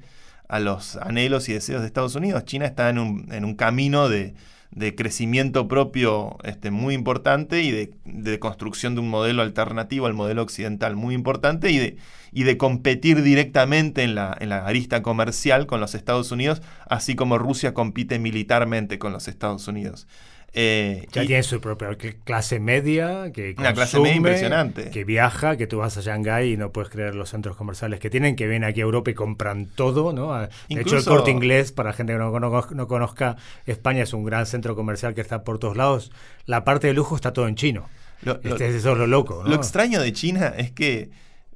a 0.49 0.59
los 0.59 0.97
anhelos 0.97 1.51
y 1.51 1.53
deseos 1.53 1.83
de 1.83 1.87
Estados 1.87 2.15
Unidos. 2.15 2.47
China 2.47 2.65
está 2.65 2.89
en 2.89 2.99
un, 2.99 3.29
en 3.31 3.45
un 3.45 3.57
camino 3.57 4.09
de 4.09 4.35
de 4.73 4.95
crecimiento 4.95 5.69
propio 5.69 6.39
este, 6.45 6.71
muy 6.71 6.95
importante 6.95 7.63
y 7.63 7.71
de, 7.71 8.39
construcción 8.39 8.95
de 8.95 9.03
un 9.03 9.11
modelo 9.11 9.43
alternativo 9.43 10.07
al 10.07 10.15
modelo 10.15 10.43
occidental 10.43 10.97
muy 10.97 11.15
importante 11.15 11.71
y 11.71 11.79
de, 11.79 11.97
y 12.33 12.45
de 12.45 12.57
competir 12.57 13.23
directamente 13.23 14.03
en 14.03 14.15
la, 14.15 14.37
en 14.41 14.49
la 14.49 14.67
arista 14.67 15.03
comercial 15.03 15.67
con 15.67 15.81
los 15.81 15.95
Estados 15.95 16.33
Unidos, 16.33 16.63
así 16.89 17.15
como 17.15 17.39
Rusia 17.39 17.75
compite 17.75 18.19
militarmente 18.19 18.99
con 18.99 19.13
los 19.13 19.29
Estados 19.29 19.69
Unidos. 19.69 20.07
Eh, 20.55 21.09
ya 21.13 21.25
tiene 21.25 21.43
su 21.43 21.63
propia 21.63 21.97
clase 22.25 22.61
media, 22.61 23.33
que 23.33 23.55
una 23.57 23.73
clase 23.73 23.99
media 23.99 24.17
impresionante. 24.17 24.91
Que 24.91 25.05
viaja, 25.05 25.57
que 25.57 25.67
tú 25.67 25.79
vas 25.79 25.97
a 25.97 26.03
Shanghái 26.03 26.53
y 26.53 26.57
no 26.59 26.73
puedes 26.73 26.91
creer 26.91 27.15
los 27.15 27.31
centros 27.31 27.57
comerciales 27.57 28.01
que 28.01 28.11
tienen, 28.11 28.37
que 28.37 28.47
vienen 28.47 28.69
aquí 28.69 28.81
a 28.81 28.85
Europa 28.85 29.11
y 29.11 29.15
compran 29.15 29.67
todo, 29.67 30.13
¿no? 30.13 30.39
De 30.39 30.49
hecho, 30.69 30.99
el 30.99 31.05
corte 31.05 31.31
inglés, 31.31 31.73
para 31.73 31.95
gente 31.95 32.13
que 32.13 32.19
no, 32.19 32.39
no, 32.39 32.87
conozca, 32.87 33.37
España 33.65 34.03
es 34.03 34.13
un 34.13 34.25
gran 34.25 34.45
centro 34.45 34.77
comercial 34.77 35.15
que 35.15 35.23
está 35.23 35.43
por 35.43 35.59
todos 35.59 35.77
lados. 35.77 36.13
La 36.45 36.65
parte 36.65 36.87
de 36.87 36.93
lujo 36.93 37.17
está 37.17 37.33
todo 37.33 37.49
en 37.49 37.55
chino. 37.55 37.89
Lo, 38.21 38.35
este, 38.43 38.77
eso 38.77 38.93
es 38.93 38.99
lo 38.99 39.07
loco. 39.07 39.45
Lo 39.47 39.55
extraño 39.55 40.03
de 40.03 40.13
China 40.13 40.53
es 40.57 40.71
que 40.71 41.11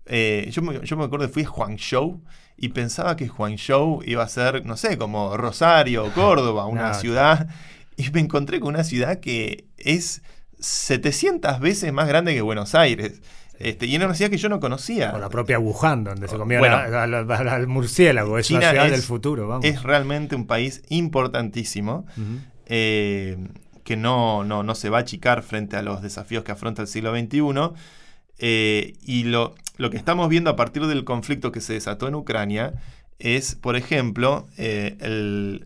eh, 0.06 0.48
yo, 0.50 0.62
me, 0.62 0.80
yo 0.80 0.96
me 0.96 1.04
acuerdo 1.04 1.26
que 1.26 1.32
fui 1.32 1.44
a 1.44 1.50
Huangzhou 1.50 2.22
y 2.56 2.70
pensaba 2.70 3.14
que 3.14 3.28
Huangzhou 3.28 4.02
iba 4.06 4.22
a 4.22 4.28
ser, 4.28 4.64
no 4.64 4.78
sé, 4.78 4.96
como 4.96 5.36
Rosario 5.36 6.06
o 6.06 6.10
Córdoba, 6.12 6.64
una 6.64 6.94
ciudad 6.94 7.46
y 7.96 8.10
me 8.10 8.20
encontré 8.20 8.60
con 8.60 8.74
una 8.74 8.84
ciudad 8.84 9.20
que 9.20 9.66
es 9.78 10.22
700 10.60 11.60
veces 11.60 11.92
más 11.92 12.08
grande 12.08 12.34
que 12.34 12.42
Buenos 12.42 12.74
Aires. 12.74 13.20
Este, 13.58 13.86
y 13.86 13.94
era 13.94 14.04
una 14.04 14.14
ciudad 14.14 14.30
que 14.30 14.36
yo 14.36 14.48
no 14.48 14.60
conocía. 14.60 15.12
O 15.14 15.18
la 15.18 15.30
propia 15.30 15.58
Wuhan, 15.58 16.04
donde 16.04 16.28
se 16.28 16.36
comía 16.36 16.60
al 16.60 17.66
murciélago. 17.66 18.38
Es 18.38 18.50
una 18.50 18.70
ciudad 18.70 18.90
del 18.90 19.02
futuro. 19.02 19.48
Vamos. 19.48 19.64
Es 19.64 19.82
realmente 19.82 20.36
un 20.36 20.46
país 20.46 20.82
importantísimo 20.88 22.06
eh, 22.66 23.38
que 23.84 23.96
no, 23.96 24.44
no, 24.44 24.62
no, 24.62 24.74
se 24.74 24.90
va 24.90 24.98
a 24.98 25.00
achicar 25.02 25.42
frente 25.42 25.76
a 25.76 25.82
los 25.82 26.02
desafíos 26.02 26.44
que 26.44 26.52
afronta 26.52 26.82
el 26.82 26.88
siglo 26.88 27.16
XXI. 27.16 27.40
Eh, 28.38 28.92
y 29.00 29.24
lo, 29.24 29.54
lo 29.78 29.88
que 29.88 29.96
estamos 29.96 30.28
viendo 30.28 30.50
a 30.50 30.56
partir 30.56 30.86
del 30.86 31.04
conflicto 31.04 31.52
que 31.52 31.62
se 31.62 31.72
desató 31.72 32.08
en 32.08 32.14
Ucrania 32.14 32.74
es, 33.18 33.54
por 33.54 33.76
ejemplo, 33.76 34.46
eh, 34.58 35.60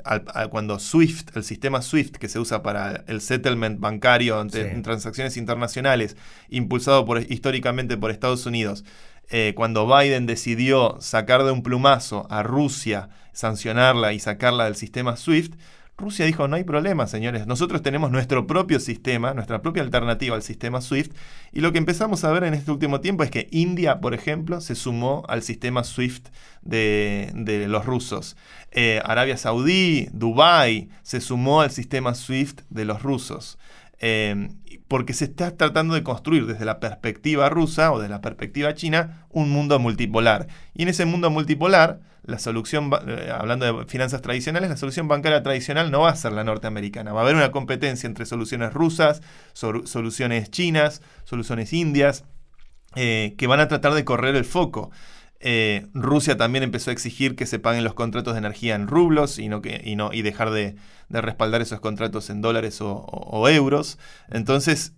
cuando 0.50 0.78
SWIFT, 0.78 1.36
el 1.36 1.44
sistema 1.44 1.82
SWIFT 1.82 2.16
que 2.16 2.28
se 2.28 2.38
usa 2.38 2.62
para 2.62 3.04
el 3.08 3.20
settlement 3.20 3.80
bancario 3.80 4.40
en 4.40 4.82
transacciones 4.82 5.36
internacionales, 5.36 6.16
impulsado 6.48 7.04
por, 7.04 7.20
históricamente 7.30 7.96
por 7.96 8.10
Estados 8.10 8.46
Unidos, 8.46 8.84
eh, 9.30 9.52
cuando 9.56 9.86
Biden 9.86 10.26
decidió 10.26 10.96
sacar 11.00 11.44
de 11.44 11.50
un 11.50 11.62
plumazo 11.62 12.26
a 12.30 12.42
Rusia, 12.42 13.08
sancionarla 13.32 14.12
y 14.12 14.20
sacarla 14.20 14.64
del 14.64 14.76
sistema 14.76 15.16
SWIFT, 15.16 15.54
Rusia 16.00 16.26
dijo, 16.26 16.48
no 16.48 16.56
hay 16.56 16.64
problema, 16.64 17.06
señores, 17.06 17.46
nosotros 17.46 17.82
tenemos 17.82 18.10
nuestro 18.10 18.46
propio 18.46 18.80
sistema, 18.80 19.34
nuestra 19.34 19.62
propia 19.62 19.82
alternativa 19.82 20.34
al 20.34 20.42
sistema 20.42 20.80
SWIFT, 20.80 21.14
y 21.52 21.60
lo 21.60 21.70
que 21.70 21.78
empezamos 21.78 22.24
a 22.24 22.32
ver 22.32 22.44
en 22.44 22.54
este 22.54 22.72
último 22.72 23.00
tiempo 23.00 23.22
es 23.22 23.30
que 23.30 23.48
India, 23.52 24.00
por 24.00 24.14
ejemplo, 24.14 24.60
se 24.60 24.74
sumó 24.74 25.22
al 25.28 25.42
sistema 25.42 25.84
SWIFT 25.84 26.28
de, 26.62 27.66
los 27.68 27.86
rusos. 27.86 28.36
Eh, 28.72 29.00
Arabia 29.04 29.36
Saudí, 29.36 30.08
Dubái, 30.12 30.88
se 31.02 31.20
sumó 31.20 31.60
al 31.60 31.70
sistema 31.70 32.14
SWIFT 32.14 32.62
de 32.70 32.84
los 32.84 33.02
rusos. 33.02 33.58
Eh, 34.00 34.48
porque 34.88 35.12
se 35.12 35.26
está 35.26 35.56
tratando 35.56 35.94
de 35.94 36.02
construir 36.02 36.46
desde 36.46 36.64
la 36.64 36.80
perspectiva 36.80 37.48
rusa 37.48 37.92
o 37.92 38.00
de 38.00 38.08
la 38.08 38.20
perspectiva 38.20 38.74
china 38.74 39.26
un 39.28 39.50
mundo 39.50 39.78
multipolar. 39.78 40.48
Y 40.74 40.82
en 40.82 40.88
ese 40.88 41.04
mundo 41.04 41.30
multipolar, 41.30 42.00
la 42.24 42.38
solución, 42.38 42.90
eh, 43.06 43.30
hablando 43.32 43.66
de 43.66 43.86
finanzas 43.86 44.20
tradicionales, 44.20 44.68
la 44.68 44.76
solución 44.76 45.06
bancaria 45.06 45.42
tradicional 45.42 45.90
no 45.90 46.00
va 46.00 46.10
a 46.10 46.16
ser 46.16 46.32
la 46.32 46.44
norteamericana. 46.44 47.12
Va 47.12 47.20
a 47.20 47.22
haber 47.22 47.36
una 47.36 47.52
competencia 47.52 48.06
entre 48.06 48.26
soluciones 48.26 48.72
rusas, 48.72 49.22
soluciones 49.52 50.50
chinas, 50.50 51.02
soluciones 51.24 51.72
indias, 51.72 52.24
eh, 52.96 53.34
que 53.38 53.46
van 53.46 53.60
a 53.60 53.68
tratar 53.68 53.94
de 53.94 54.04
correr 54.04 54.34
el 54.34 54.44
foco. 54.44 54.90
Eh, 55.40 55.86
Rusia 55.94 56.36
también 56.36 56.62
empezó 56.62 56.90
a 56.90 56.92
exigir 56.92 57.34
que 57.34 57.46
se 57.46 57.58
paguen 57.58 57.82
los 57.82 57.94
contratos 57.94 58.34
de 58.34 58.38
energía 58.38 58.74
en 58.74 58.86
rublos 58.86 59.38
y, 59.38 59.48
no 59.48 59.62
que, 59.62 59.80
y, 59.84 59.96
no, 59.96 60.12
y 60.12 60.22
dejar 60.22 60.50
de, 60.50 60.76
respaldar 61.08 61.62
esos 61.62 61.80
contratos 61.80 62.30
en 62.30 62.40
dólares 62.42 62.78
o, 62.80 63.48
euros. 63.48 63.98
Entonces, 64.30 64.92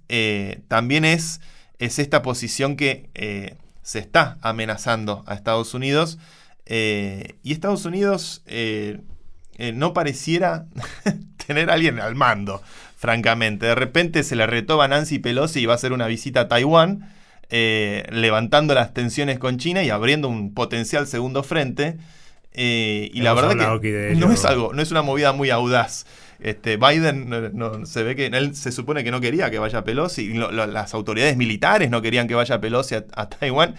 también 0.69 1.05
es, 1.05 1.41
es, 1.79 1.99
esta 1.99 2.23
posición 2.23 2.77
que 2.77 3.57
se 3.83 3.99
está 3.99 4.39
amenazando 4.43 5.25
a 5.27 5.35
Estados 5.35 5.75
Unidos 5.75 6.19
eh, 6.67 7.35
y 7.43 7.53
Estados 7.53 7.85
Unidos 7.85 8.43
eh, 8.47 9.01
eh, 9.57 9.73
no 9.73 9.93
pareciera 9.93 10.67
tener 11.47 11.71
a 11.71 11.75
alguien 11.75 12.01
al 12.01 12.15
mando, 12.15 12.63
francamente. 12.97 13.67
De 13.67 13.75
repente 13.75 14.23
se 14.23 14.37
le 14.37 14.47
retoba 14.47 14.85
a 14.85 14.89
Nancy 14.89 15.19
Pelosi 15.19 15.61
y 15.61 15.67
va 15.67 15.75
a 15.75 15.77
hacer 15.77 15.93
una 15.93 16.07
visita 16.07 16.43
a 16.43 16.49
Taiwán, 16.49 17.13
levantando 17.53 18.75
las 18.75 18.95
tensiones 18.95 19.39
con 19.39 19.59
China 19.59 19.83
y 19.83 19.91
abriendo 19.91 20.29
un 20.29 20.55
potencial 20.55 21.07
segundo 21.07 21.43
frente. 21.43 21.99
y 22.55 23.21
la 23.21 23.35
verdad 23.35 23.81
que 23.81 24.15
no 24.17 24.33
es 24.33 24.45
algo, 24.45 24.73
no 24.73 24.83
es 24.83 24.91
una 24.91 25.03
movida 25.03 25.33
muy 25.33 25.51
audaz. 25.51 26.07
Este, 26.41 26.77
Biden 26.77 27.53
no, 27.53 27.87
se 27.87 28.03
ve 28.03 28.17
que 28.17 28.27
él 28.27 28.57
se 28.57 28.73
supone 28.73 29.05
que 29.05 29.13
no 29.13 29.21
quería 29.21 29.51
que 29.51 29.61
vaya 29.61 29.85
Pelosi, 29.85 30.23
y 30.23 30.35
las 30.35 30.93
autoridades 30.95 31.37
militares 31.37 31.89
no 31.89 32.03
querían 32.03 32.27
que 32.27 32.35
vaya 32.35 32.61
Pelosi 32.61 32.97
a 32.97 33.29
Taiwán. 33.29 33.77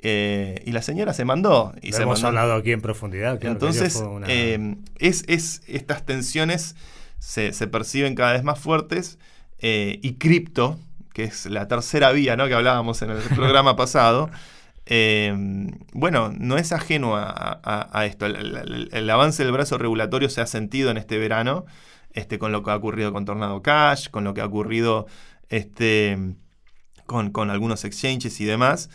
Eh, 0.00 0.62
y 0.64 0.72
la 0.72 0.82
señora 0.82 1.12
se 1.14 1.24
mandó. 1.24 1.74
Y 1.82 1.92
se 1.92 2.02
hemos 2.02 2.22
hablado 2.22 2.54
aquí 2.54 2.72
en 2.72 2.80
profundidad. 2.80 3.42
Entonces, 3.44 4.02
eh, 4.28 4.76
es, 4.98 5.62
estas 5.66 6.04
tensiones 6.04 6.76
se, 7.18 7.50
perciben 7.66 8.14
cada 8.14 8.34
vez 8.34 8.44
más 8.44 8.58
fuertes 8.58 9.18
eh, 9.58 9.98
y 10.02 10.14
cripto, 10.14 10.78
que 11.16 11.24
es 11.24 11.46
la 11.46 11.66
tercera 11.66 12.12
vía 12.12 12.36
¿no? 12.36 12.46
que 12.46 12.52
hablábamos 12.52 13.00
en 13.00 13.08
el 13.08 13.16
programa 13.34 13.74
pasado, 13.74 14.28
bueno, 15.94 16.30
no 16.38 16.58
es 16.58 16.72
ajeno 16.72 17.14
a, 17.16 18.04
esto. 18.04 18.26
El, 18.26 19.08
avance 19.08 19.42
del 19.42 19.50
brazo 19.50 19.78
regulatorio 19.78 20.28
se 20.28 20.42
ha 20.42 20.46
sentido 20.46 20.90
en 20.90 20.98
este 20.98 21.16
verano 21.16 21.64
este, 22.12 22.38
con 22.38 22.52
lo 22.52 22.62
que 22.62 22.70
ha 22.70 22.76
ocurrido 22.76 23.14
con 23.14 23.24
Tornado 23.24 23.62
Cash, 23.62 24.10
con 24.10 24.24
lo 24.24 24.34
que 24.34 24.42
ha 24.42 24.44
ocurrido 24.44 25.06
este, 25.48 26.18
con, 27.06 27.30
con 27.30 27.48
algunos 27.48 27.86
exchanges 27.86 28.38
y 28.42 28.44
demás. 28.44 28.90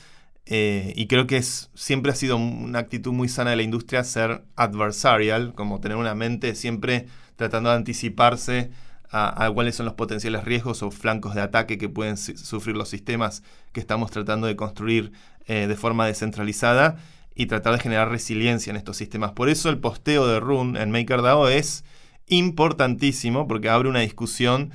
Eh, 0.45 0.93
y 0.95 1.07
creo 1.07 1.25
que 1.25 1.37
es, 1.37 1.71
siempre 1.73 2.11
ha 2.11 2.15
sido 2.15 2.37
una 2.37 2.77
actitud 2.77 3.13
muy 3.13 3.29
sana 3.29 3.49
de 3.49 3.55
la 3.55 3.63
industria 3.63 4.03
ser 4.03 4.43
adversarial, 4.55 5.55
como 5.55 5.81
tener 5.81 5.97
una 5.97 6.13
mente 6.13 6.53
siempre 6.53 7.07
tratando 7.35 7.71
de 7.71 7.77
anticiparse 7.77 8.69
a, 9.11 9.51
cuáles 9.53 9.75
son 9.75 9.85
los 9.85 9.95
potenciales 9.95 10.45
riesgos 10.45 10.83
o 10.83 10.91
flancos 10.91 11.35
de 11.35 11.41
ataque 11.41 11.77
que 11.77 11.89
pueden 11.89 12.15
sufrir 12.15 12.77
los 12.77 12.87
sistemas 12.87 13.43
que 13.73 13.81
estamos 13.81 14.09
tratando 14.09 14.47
de 14.47 14.55
construir 14.55 15.11
eh, 15.47 15.67
de 15.67 15.75
forma 15.75 16.07
descentralizada 16.07 16.95
y 17.35 17.47
tratar 17.47 17.73
de 17.73 17.79
generar 17.79 18.09
resiliencia 18.09 18.71
en 18.71 18.77
estos 18.77 18.95
sistemas. 18.97 19.33
Por 19.33 19.49
eso 19.49 19.69
el 19.69 19.79
posteo 19.79 20.27
de 20.27 20.39
Rune 20.39 20.81
en 20.81 20.91
MakerDAO 20.91 21.49
es 21.49 21.83
importantísimo 22.27 23.47
porque 23.47 23.69
abre 23.69 23.89
una 23.89 23.99
discusión 23.99 24.71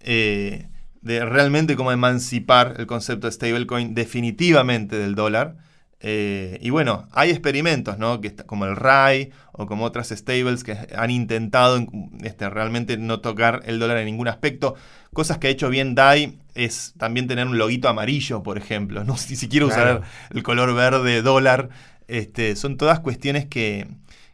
eh, 0.00 0.68
de 1.00 1.24
realmente 1.24 1.76
cómo 1.76 1.92
emancipar 1.92 2.74
el 2.78 2.86
concepto 2.86 3.28
de 3.28 3.32
stablecoin 3.32 3.94
definitivamente 3.94 4.96
del 4.96 5.14
dólar. 5.14 5.56
Eh, 6.00 6.58
y 6.60 6.70
bueno, 6.70 7.08
hay 7.12 7.30
experimentos, 7.30 7.98
¿no? 7.98 8.20
Que 8.20 8.34
como 8.34 8.66
el 8.66 8.76
RAI 8.76 9.30
o 9.52 9.66
como 9.66 9.84
otras 9.84 10.10
stables 10.10 10.62
que 10.62 10.76
han 10.94 11.10
intentado 11.10 11.84
este, 12.22 12.50
realmente 12.50 12.98
no 12.98 13.20
tocar 13.20 13.62
el 13.64 13.78
dólar 13.78 13.98
en 13.98 14.06
ningún 14.06 14.28
aspecto. 14.28 14.74
Cosas 15.12 15.38
que 15.38 15.46
ha 15.46 15.50
hecho 15.50 15.70
bien 15.70 15.94
DAI 15.94 16.38
es 16.54 16.94
también 16.98 17.26
tener 17.26 17.46
un 17.46 17.56
loguito 17.56 17.88
amarillo, 17.88 18.42
por 18.42 18.58
ejemplo. 18.58 19.04
No 19.04 19.14
ni 19.30 19.36
siquiera 19.36 19.66
usar 19.66 20.02
el 20.30 20.42
color 20.42 20.74
verde 20.74 21.22
dólar. 21.22 21.70
Este, 22.06 22.54
son 22.56 22.76
todas 22.76 23.00
cuestiones 23.00 23.46
que, 23.46 23.86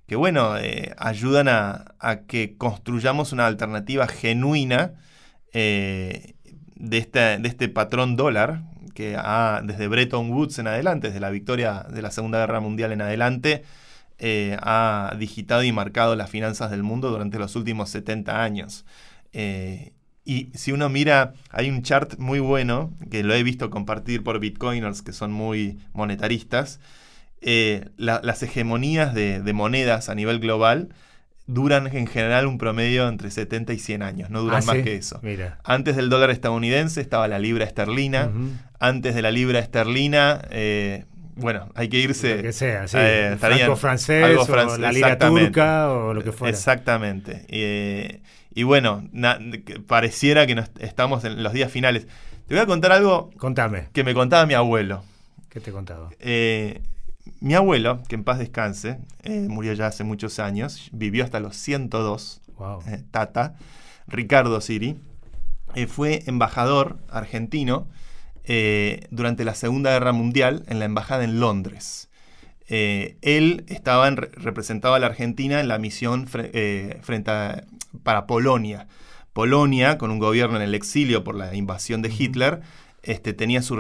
que 0.07 0.17
bueno, 0.17 0.59
eh, 0.59 0.93
ayudan 0.99 1.47
a, 1.49 1.95
que 2.27 2.57
construyamos 2.57 3.33
una 3.33 3.47
alternativa 3.47 4.09
genuina 4.09 4.95
eh, 5.53 6.35
de 6.75 6.99
este, 6.99 7.39
de 7.39 7.49
este 7.49 7.69
patrón 7.69 8.17
dólar 8.17 8.63
que 8.95 9.17
ha, 9.17 9.63
desde 9.65 9.89
Bretton 9.89 10.31
Woods 10.31 10.59
en 10.59 10.67
adelante, 10.67 11.09
desde 11.09 11.21
la 11.21 11.31
victoria 11.31 11.87
de 11.91 12.03
la 12.03 12.11
Segunda 12.11 12.39
Guerra 12.39 12.61
Mundial 12.61 12.93
en 12.93 13.01
adelante, 13.03 13.65
eh, 14.19 14.57
ha 14.61 15.15
digitado 15.19 15.63
y 15.63 15.73
marcado 15.73 16.17
las 16.17 16.31
finanzas 16.31 16.71
del 16.71 16.83
mundo 16.83 17.11
durante 17.11 17.39
los 17.39 17.57
últimos 17.57 17.91
70 17.91 18.43
años. 18.43 18.85
Eh, 19.33 19.93
y 20.25 20.51
si 20.55 20.73
uno 20.73 20.89
mira, 20.89 21.33
hay 21.51 21.71
un 21.71 21.83
chart 21.83 22.19
muy 22.19 22.41
bueno, 22.41 22.93
que 23.11 23.23
lo 23.23 23.35
he 23.35 23.43
visto 23.43 23.71
compartir 23.71 24.23
por 24.23 24.39
bitcoiners 24.39 25.03
que 25.03 25.13
son 25.13 25.33
muy 25.33 25.79
monetaristas, 25.93 26.81
eh, 27.41 27.89
las 27.97 28.43
hegemonías 28.43 29.15
de, 29.15 29.41
de 29.41 29.53
monedas 29.55 30.11
a 30.11 30.15
nivel 30.15 30.41
global 30.41 30.91
duran 31.53 31.89
en 31.89 32.07
general 32.07 32.47
un 32.47 32.59
promedio 32.59 33.09
entre 33.09 33.31
70 33.31 33.73
y 33.73 33.79
100 33.79 34.03
años, 34.03 34.31
no 34.31 34.43
duran 34.43 34.63
ah, 34.63 34.67
más 34.67 34.77
que 34.77 34.95
eso. 34.95 35.21
Antes 35.65 35.97
del 35.97 36.09
dólar 36.09 36.31
estadounidense 36.31 37.01
estaba 37.01 37.27
la 37.29 37.39
libra 37.39 37.65
esterlina, 37.65 38.31
antes 38.81 39.15
de 39.15 39.23
la 39.23 39.31
libra 39.31 39.61
esterlina, 39.61 40.43
eh, 40.51 41.05
bueno, 41.37 41.71
hay 41.75 41.89
que 41.89 41.99
irse... 41.99 42.37
Lo 42.37 42.43
que 42.43 42.53
sea, 42.53 42.89
sí. 42.89 42.97
Eh, 42.99 43.37
franco 43.39 43.77
francés, 43.77 44.37
o 44.37 44.79
la 44.79 44.91
lira 44.93 45.19
turca 45.19 45.93
o 45.93 46.13
lo 46.13 46.25
que 46.25 46.33
fuera. 46.33 46.51
Exactamente. 46.51 47.47
Eh, 47.49 48.21
y 48.55 48.65
bueno, 48.65 49.09
pareciera 49.87 50.47
que 50.47 50.63
estamos 50.81 51.25
en 51.25 51.43
los 51.43 51.53
días 51.53 51.71
finales. 51.71 52.09
Te 52.47 52.55
voy 52.55 52.63
a 52.63 52.67
contar 52.67 52.91
algo 52.93 53.31
Contame. 53.37 53.89
que 53.93 54.03
me 54.03 54.13
contaba 54.13 54.45
mi 54.45 54.55
abuelo. 54.55 55.05
¿Qué 55.49 55.61
te 55.61 55.71
contaba? 55.71 56.11
Eh, 56.19 56.81
mi 57.41 57.55
abuelo, 57.55 58.03
que 58.09 58.17
en 58.17 58.25
paz 58.25 58.39
descanse, 58.39 58.99
eh, 59.23 59.47
murió 59.49 59.73
ya 59.73 59.87
hace 59.87 60.05
muchos 60.05 60.39
años, 60.39 60.91
vivió 60.93 61.25
hasta 61.25 61.41
los 61.41 61.57
102, 61.57 62.41
eh, 62.87 63.03
Tata, 63.11 63.55
Ricardo 64.07 64.61
Siri, 64.61 64.97
eh, 65.75 65.87
fue 65.87 66.23
embajador 66.27 66.99
argentino 67.09 67.89
durante 69.11 69.45
la 69.45 69.55
Segunda 69.55 69.93
Guerra 69.93 70.13
Mundial 70.13 70.65
en 70.69 70.79
la 70.79 70.85
embajada 70.85 71.25
en 71.25 71.41
Londres. 71.41 72.09
él 72.69 73.65
estaba 73.69 74.09
en, 74.09 74.17
representaba 74.17 74.97
a 74.97 74.99
la 74.99 75.07
Argentina 75.07 75.61
en 75.61 75.69
la 75.69 75.79
misión 75.79 76.27
frente 76.27 77.33
para 78.03 78.27
Polonia. 78.27 78.87
Polonia, 79.33 79.99
con 79.99 80.11
un 80.11 80.19
gobierno 80.19 80.57
en 80.57 80.63
el 80.63 80.75
exilio 80.75 81.23
por 81.23 81.37
la 81.37 81.55
invasión 81.55 82.03
de 82.03 82.13
Hitler, 82.17 82.61
este, 83.03 83.33
tenía 83.33 83.63
su, 83.63 83.77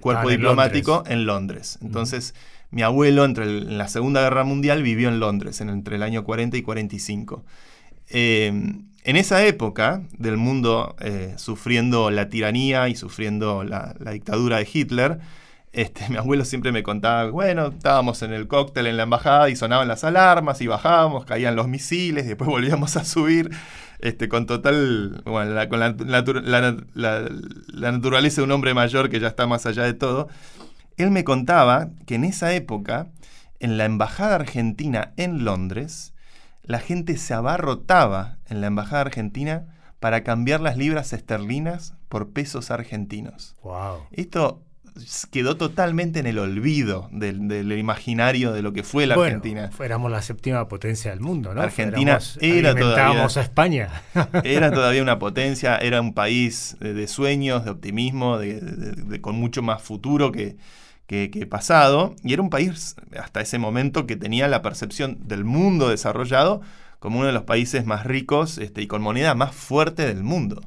cuerpo 0.00 0.28
diplomático 0.28 1.04
en 1.06 1.24
Londres. 1.24 1.78
Entonces, 1.80 2.34
mi 2.70 2.82
abuelo, 2.82 3.24
entre 3.24 3.44
en 3.44 3.78
la 3.78 3.88
Segunda 3.88 4.22
Guerra 4.22 4.44
Mundial, 4.44 4.82
vivió 4.82 5.08
en 5.08 5.20
Londres, 5.20 5.60
entre 5.60 5.96
el 5.96 6.02
año 6.02 6.24
40 6.24 6.56
y 6.56 6.62
45. 6.62 7.44
En 9.04 9.16
esa 9.16 9.44
época 9.44 10.02
del 10.16 10.36
mundo 10.36 10.94
eh, 11.00 11.34
sufriendo 11.36 12.10
la 12.12 12.28
tiranía 12.28 12.88
y 12.88 12.94
sufriendo 12.94 13.64
la, 13.64 13.94
dictadura 14.12 14.58
de 14.58 14.68
Hitler, 14.72 15.18
este, 15.72 16.08
mi 16.10 16.16
abuelo 16.18 16.44
siempre 16.44 16.70
me 16.70 16.84
contaba, 16.84 17.28
bueno, 17.30 17.68
estábamos 17.68 18.22
en 18.22 18.32
el 18.32 18.46
cóctel 18.46 18.86
en 18.86 18.96
la 18.96 19.02
embajada 19.02 19.50
y 19.50 19.56
sonaban 19.56 19.88
las 19.88 20.04
alarmas 20.04 20.60
y 20.60 20.68
bajábamos, 20.68 21.24
caían 21.24 21.56
los 21.56 21.66
misiles, 21.66 22.26
y 22.26 22.28
después 22.28 22.48
volvíamos 22.48 22.96
a 22.96 23.04
subir 23.04 23.50
este, 23.98 24.28
con 24.28 24.46
total, 24.46 25.22
con 25.24 25.52
la, 25.52 25.66
la, 26.94 27.90
naturaleza 27.92 28.40
de 28.40 28.44
un 28.44 28.52
hombre 28.52 28.72
mayor 28.72 29.10
que 29.10 29.18
ya 29.18 29.28
está 29.28 29.48
más 29.48 29.66
allá 29.66 29.82
de 29.82 29.94
todo. 29.94 30.28
Él 30.96 31.10
me 31.10 31.24
contaba 31.24 31.88
que 32.06 32.14
en 32.14 32.24
esa 32.24 32.54
época 32.54 33.08
en 33.58 33.78
la 33.78 33.84
embajada 33.84 34.36
argentina 34.36 35.12
en 35.16 35.44
Londres, 35.44 36.12
la 36.62 36.78
gente 36.78 37.16
se 37.16 37.34
abarrotaba 37.34 38.38
en 38.48 38.60
la 38.60 38.68
embajada 38.68 39.02
argentina 39.02 39.66
para 40.00 40.24
cambiar 40.24 40.60
las 40.60 40.76
libras 40.76 41.12
esterlinas 41.12 41.94
por 42.08 42.30
pesos 42.30 42.70
argentinos. 42.70 43.54
Wow. 43.62 44.06
Esto 44.10 44.62
quedó 45.30 45.56
totalmente 45.56 46.20
en 46.20 46.26
el 46.26 46.38
olvido 46.38 47.08
del, 47.12 47.72
imaginario 47.72 48.52
de 48.52 48.62
lo 48.62 48.72
que 48.72 48.82
fue 48.82 49.06
la 49.06 49.14
Argentina. 49.14 49.70
Éramos 49.80 50.10
la 50.10 50.22
séptima 50.22 50.68
potencia 50.68 51.10
del 51.10 51.20
mundo, 51.20 51.54
¿no? 51.54 51.62
Argentina 51.62 52.18
era 52.40 52.74
todavía. 52.74 53.24
a 53.24 53.40
España. 53.40 53.90
era 54.44 54.70
todavía 54.70 55.02
una 55.02 55.18
potencia, 55.20 55.78
era 55.78 56.00
un 56.00 56.14
país 56.14 56.76
de, 56.80 57.06
sueños, 57.08 57.64
de 57.64 57.70
optimismo, 57.70 58.38
de, 58.38 59.20
con 59.20 59.36
mucho 59.36 59.62
más 59.62 59.82
futuro 59.82 60.30
que, 60.32 60.56
que, 61.30 61.46
pasado. 61.46 62.16
Y 62.22 62.32
era 62.32 62.42
un 62.42 62.50
país 62.50 62.96
hasta 63.18 63.40
ese 63.40 63.58
momento 63.58 64.06
que 64.06 64.16
tenía 64.16 64.48
la 64.48 64.62
percepción 64.62 65.18
del 65.20 65.44
mundo 65.44 65.88
desarrollado 65.88 66.62
como 66.98 67.18
uno 67.18 67.26
de 67.26 67.32
los 67.32 67.42
países 67.42 67.84
más 67.84 68.06
ricos 68.06 68.58
este, 68.58 68.80
y 68.80 68.86
con 68.86 69.02
moneda 69.02 69.34
más 69.34 69.54
fuerte 69.54 70.06
del 70.06 70.22
mundo. 70.22 70.62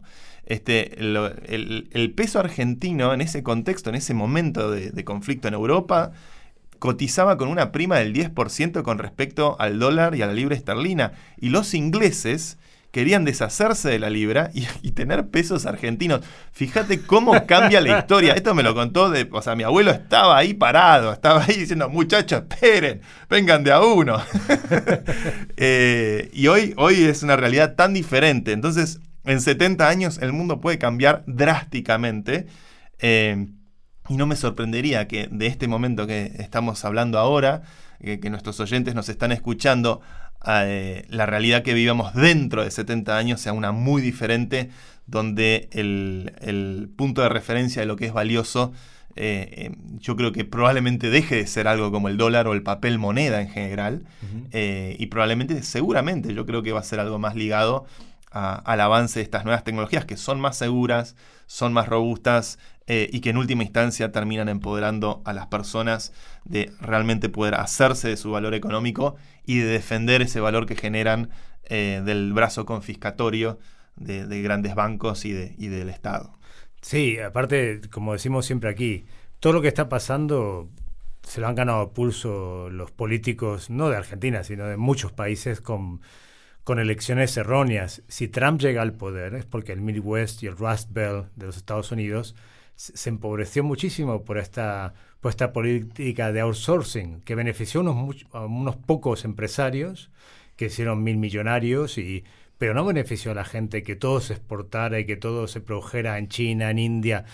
Este, 0.45 0.99
el, 0.99 2.13
peso 2.15 2.39
argentino 2.39 3.13
en 3.13 3.21
ese 3.21 3.41
contexto, 3.41 3.89
en 3.89 3.95
ese 3.95 4.13
momento 4.13 4.69
de, 4.69 5.03
conflicto 5.03 5.47
en 5.47 5.55
Europa, 5.55 6.11
cotizaba 6.77 7.37
con 7.37 7.47
una 7.47 7.71
prima 7.71 7.97
del 7.97 8.13
10% 8.13 8.83
con 8.83 8.99
respecto 8.99 9.55
al 9.59 9.79
dólar 9.79 10.13
y 10.15 10.21
a 10.21 10.27
la 10.27 10.33
libra 10.33 10.55
esterlina. 10.55 11.13
Y 11.39 11.49
los 11.49 11.73
ingleses 11.73 12.59
querían 12.95 13.25
deshacerse 13.25 13.89
de 13.89 13.99
la 13.99 14.09
libra 14.09 14.51
y, 14.53 14.91
tener 14.91 15.27
pesos 15.27 15.65
argentinos. 15.65 16.21
Fíjate 16.53 17.01
cómo 17.01 17.45
cambia 17.45 17.81
la 17.81 17.99
historia. 17.99 18.31
Esto 18.35 18.55
me 18.55 18.63
lo 18.63 18.73
contó 18.73 19.11
o 19.31 19.41
sea, 19.41 19.53
mi 19.53 19.63
abuelo 19.63 19.91
estaba 19.91 20.37
ahí 20.37 20.53
parado, 20.53 21.11
estaba 21.11 21.43
ahí 21.43 21.57
diciendo, 21.57 21.89
muchachos, 21.89 22.43
esperen, 22.49 23.01
vengan 23.29 23.65
de 23.65 23.73
a 23.73 23.81
uno. 23.81 24.17
Eh, 25.57 26.29
y 26.33 26.47
hoy, 26.47 26.73
hoy 26.77 27.03
es 27.03 27.23
una 27.23 27.35
realidad 27.35 27.75
tan 27.75 27.93
diferente. 27.93 28.53
Entonces, 28.53 28.99
en 29.25 29.41
70 29.41 29.87
años 29.87 30.17
el 30.21 30.31
mundo 30.31 30.61
puede 30.61 30.77
cambiar 30.77 31.23
drásticamente. 31.27 32.47
Eh, 32.99 33.47
y 34.07 34.15
no 34.15 34.25
me 34.25 34.37
sorprendería 34.37 35.07
que 35.07 35.27
de 35.29 35.47
este 35.47 35.67
momento 35.67 36.07
que 36.07 36.31
estamos 36.39 36.85
hablando 36.85 37.19
ahora, 37.19 37.63
que 37.99 38.29
nuestros 38.29 38.59
oyentes 38.59 38.95
nos 38.95 39.09
están 39.09 39.31
escuchando, 39.31 40.01
eh, 40.47 41.05
la 41.09 41.25
realidad 41.25 41.63
que 41.63 41.73
vivamos 41.73 42.13
dentro 42.13 42.63
de 42.63 42.71
70 42.71 43.17
años 43.17 43.41
sea 43.41 43.53
una 43.53 43.71
muy 43.71 44.01
diferente, 44.01 44.69
donde 45.07 45.69
el, 45.71 46.89
punto 46.95 47.21
de 47.21 47.29
referencia 47.29 47.81
de 47.81 47.85
lo 47.85 47.95
que 47.95 48.05
es 48.05 48.13
valioso, 48.13 48.73
eh, 49.15 49.71
yo 49.99 50.15
creo 50.15 50.31
que 50.31 50.45
probablemente 50.45 51.09
deje 51.09 51.35
de 51.35 51.47
ser 51.47 51.67
algo 51.67 51.91
como 51.91 52.09
el 52.09 52.17
dólar 52.17 52.47
o 52.47 52.53
el 52.53 52.63
papel 52.63 52.99
moneda 52.99 53.41
en 53.41 53.49
general, 53.49 54.05
y 54.51 55.05
probablemente, 55.07 55.61
seguramente, 55.63 56.33
yo 56.33 56.45
creo 56.45 56.63
que 56.63 56.71
va 56.71 56.79
a 56.79 56.83
ser 56.83 56.99
algo 56.99 57.19
más 57.19 57.35
ligado 57.35 57.85
al 58.35 58.81
avance 58.81 59.19
de 59.19 59.23
estas 59.23 59.45
nuevas 59.45 59.63
tecnologías 59.63 60.03
que 60.03 60.17
son 60.17 60.41
más 60.41 60.57
seguras, 60.57 61.15
son 61.45 61.71
más 61.71 61.87
robustas 61.87 62.59
eh, 62.85 63.09
y 63.11 63.21
que 63.21 63.29
en 63.29 63.37
última 63.37 63.63
instancia 63.63 64.11
terminan 64.11 64.49
empoderando 64.49 65.21
a 65.23 65.31
las 65.31 65.47
personas 65.47 66.11
de 66.43 66.71
realmente 66.81 67.29
poder 67.29 67.55
hacerse 67.55 68.09
de 68.09 68.17
su 68.17 68.31
valor 68.31 68.53
económico 68.53 69.15
y 69.45 69.59
de 69.59 69.67
defender 69.67 70.21
ese 70.21 70.41
valor 70.41 70.65
que 70.65 70.75
generan 70.75 71.29
eh, 71.63 72.01
del 72.03 72.33
brazo 72.33 72.65
confiscatorio 72.65 73.57
de, 73.95 74.41
grandes 74.41 74.75
bancos 74.75 75.23
y, 75.23 75.55
y 75.57 75.67
del 75.67 75.89
Estado. 75.89 76.37
Sí, 76.81 77.17
aparte, 77.19 77.79
como 77.89 78.11
decimos 78.11 78.45
siempre 78.45 78.69
aquí, 78.69 79.05
todo 79.39 79.53
lo 79.53 79.61
que 79.61 79.69
está 79.69 79.87
pasando 79.87 80.69
se 81.23 81.39
lo 81.39 81.47
han 81.47 81.55
ganado 81.55 81.93
pulso 81.93 82.69
los 82.69 82.91
políticos, 82.91 83.69
no 83.69 83.89
de 83.89 83.95
Argentina, 83.95 84.43
sino 84.43 84.65
de 84.65 84.75
muchos 84.75 85.13
países 85.13 85.61
con 85.61 86.01
con 86.65 86.79
elecciones 86.79 87.37
erróneas. 87.37 88.01
Si 88.07 88.27
Trump 88.27 88.59
llega 88.59 88.81
al 88.81 88.93
poder 88.93 89.35
es 89.35 89.45
porque 89.45 89.71
el 89.71 89.81
Midwest 89.81 90.43
y 90.43 90.47
el 90.47 90.57
Rust 90.57 90.91
Belt 90.91 91.27
de 91.35 91.45
los 91.45 91.57
Estados 91.57 91.91
Unidos 91.91 92.35
se 92.75 93.09
empobreció 93.09 93.63
muchísimo 93.63 94.25
por 94.25 94.37
esta, 94.37 94.95
por 95.21 95.29
esta 95.29 95.53
política 95.53 96.33
de 96.33 96.41
outsourcing 96.41 97.21
que 97.21 97.35
benefició 97.35 97.79
a 97.79 97.83
unos, 97.83 98.25
unos 98.33 98.75
pocos 98.75 99.23
empresarios 99.25 100.11
que 100.57 100.65
hicieron 100.65 101.03
mil 101.03 101.17
millonarios 101.17 101.97
y 101.97 102.25
pero 102.57 102.73
no 102.73 102.83
benefició 102.83 103.31
a 103.31 103.35
la 103.35 103.45
gente 103.45 103.83
que 103.83 103.95
todo 103.95 104.19
se 104.19 104.33
exportara 104.33 104.99
y 104.99 105.05
que 105.05 105.17
todo 105.17 105.47
se 105.47 105.61
produjera 105.61 106.17
en 106.17 106.29
China, 106.29 106.71
en 106.71 106.79
India. 106.79 107.25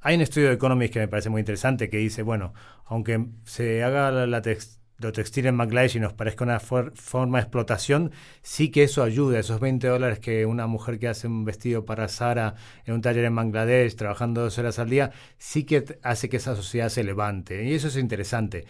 Hay 0.00 0.16
un 0.16 0.22
estudio 0.22 0.48
de 0.48 0.54
Economist 0.54 0.94
que 0.94 1.00
me 1.00 1.08
parece 1.08 1.28
muy 1.28 1.40
interesante 1.40 1.90
que 1.90 1.98
dice, 1.98 2.22
bueno, 2.22 2.54
aunque 2.86 3.26
se 3.44 3.84
haga 3.84 4.10
la, 4.10 4.26
la, 4.26 4.42
lo 5.00 5.12
textil 5.12 5.46
en 5.46 5.56
Bangladesh 5.56 5.96
y 5.96 6.00
nos 6.00 6.12
parezca 6.12 6.44
una 6.44 6.60
forma 6.60 7.38
de 7.38 7.42
explotación, 7.42 8.12
sí 8.42 8.70
que 8.70 8.82
eso 8.84 9.02
ayuda. 9.02 9.38
Esos 9.38 9.60
20 9.60 9.88
dólares 9.88 10.18
que 10.18 10.46
una 10.46 10.66
mujer 10.66 10.98
que 10.98 11.08
hace 11.08 11.26
un 11.26 11.44
vestido 11.44 11.84
para 11.84 12.08
Sara 12.08 12.54
en 12.84 12.94
un 12.94 13.00
taller 13.00 13.24
en 13.24 13.34
Bangladesh, 13.34 13.96
trabajando 13.96 14.42
dos 14.42 14.58
horas 14.58 14.78
al 14.78 14.90
día, 14.90 15.12
sí 15.38 15.64
que 15.64 15.84
hace 16.02 16.28
que 16.28 16.36
esa 16.36 16.54
sociedad 16.54 16.88
se 16.90 17.04
levante. 17.04 17.64
Y 17.64 17.74
eso 17.74 17.88
es 17.88 17.96
interesante. 17.96 18.66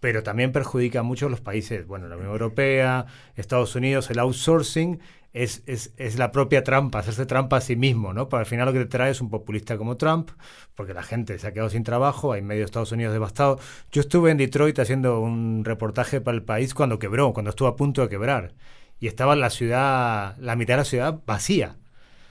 Pero 0.00 0.22
también 0.22 0.52
perjudica 0.52 1.02
mucho 1.02 1.26
a 1.26 1.30
los 1.30 1.40
países, 1.40 1.86
bueno, 1.86 2.08
la 2.08 2.16
Unión 2.16 2.32
Europea, 2.32 3.06
Estados 3.36 3.74
Unidos, 3.74 4.10
el 4.10 4.18
outsourcing 4.18 5.00
es, 5.34 5.64
es, 5.66 5.92
es, 5.96 6.16
la 6.16 6.30
propia 6.30 6.62
trampa, 6.62 7.00
hacerse 7.00 7.26
trampa 7.26 7.56
a 7.56 7.60
sí 7.60 7.74
mismo, 7.74 8.12
¿no? 8.14 8.28
Pero 8.28 8.38
al 8.38 8.46
final 8.46 8.66
lo 8.66 8.72
que 8.72 8.78
te 8.78 8.86
trae 8.86 9.10
es 9.10 9.20
un 9.20 9.30
populista 9.30 9.76
como 9.76 9.96
Trump, 9.96 10.30
porque 10.76 10.94
la 10.94 11.02
gente 11.02 11.36
se 11.40 11.48
ha 11.48 11.52
quedado 11.52 11.68
sin 11.70 11.82
trabajo, 11.82 12.32
hay 12.32 12.40
medio 12.40 12.64
Estados 12.64 12.92
Unidos 12.92 13.12
devastado. 13.12 13.58
Yo 13.90 14.00
estuve 14.00 14.30
en 14.30 14.38
Detroit 14.38 14.78
haciendo 14.78 15.18
un 15.18 15.64
reportaje 15.64 16.20
para 16.20 16.36
el 16.36 16.44
país 16.44 16.72
cuando 16.72 17.00
quebró, 17.00 17.32
cuando 17.32 17.50
estuvo 17.50 17.66
a 17.66 17.74
punto 17.74 18.02
de 18.02 18.08
quebrar. 18.08 18.54
Y 19.00 19.08
estaba 19.08 19.34
la 19.34 19.50
ciudad, 19.50 20.36
la 20.38 20.54
mitad 20.54 20.74
de 20.74 20.78
la 20.78 20.84
ciudad 20.84 21.20
vacía. 21.26 21.76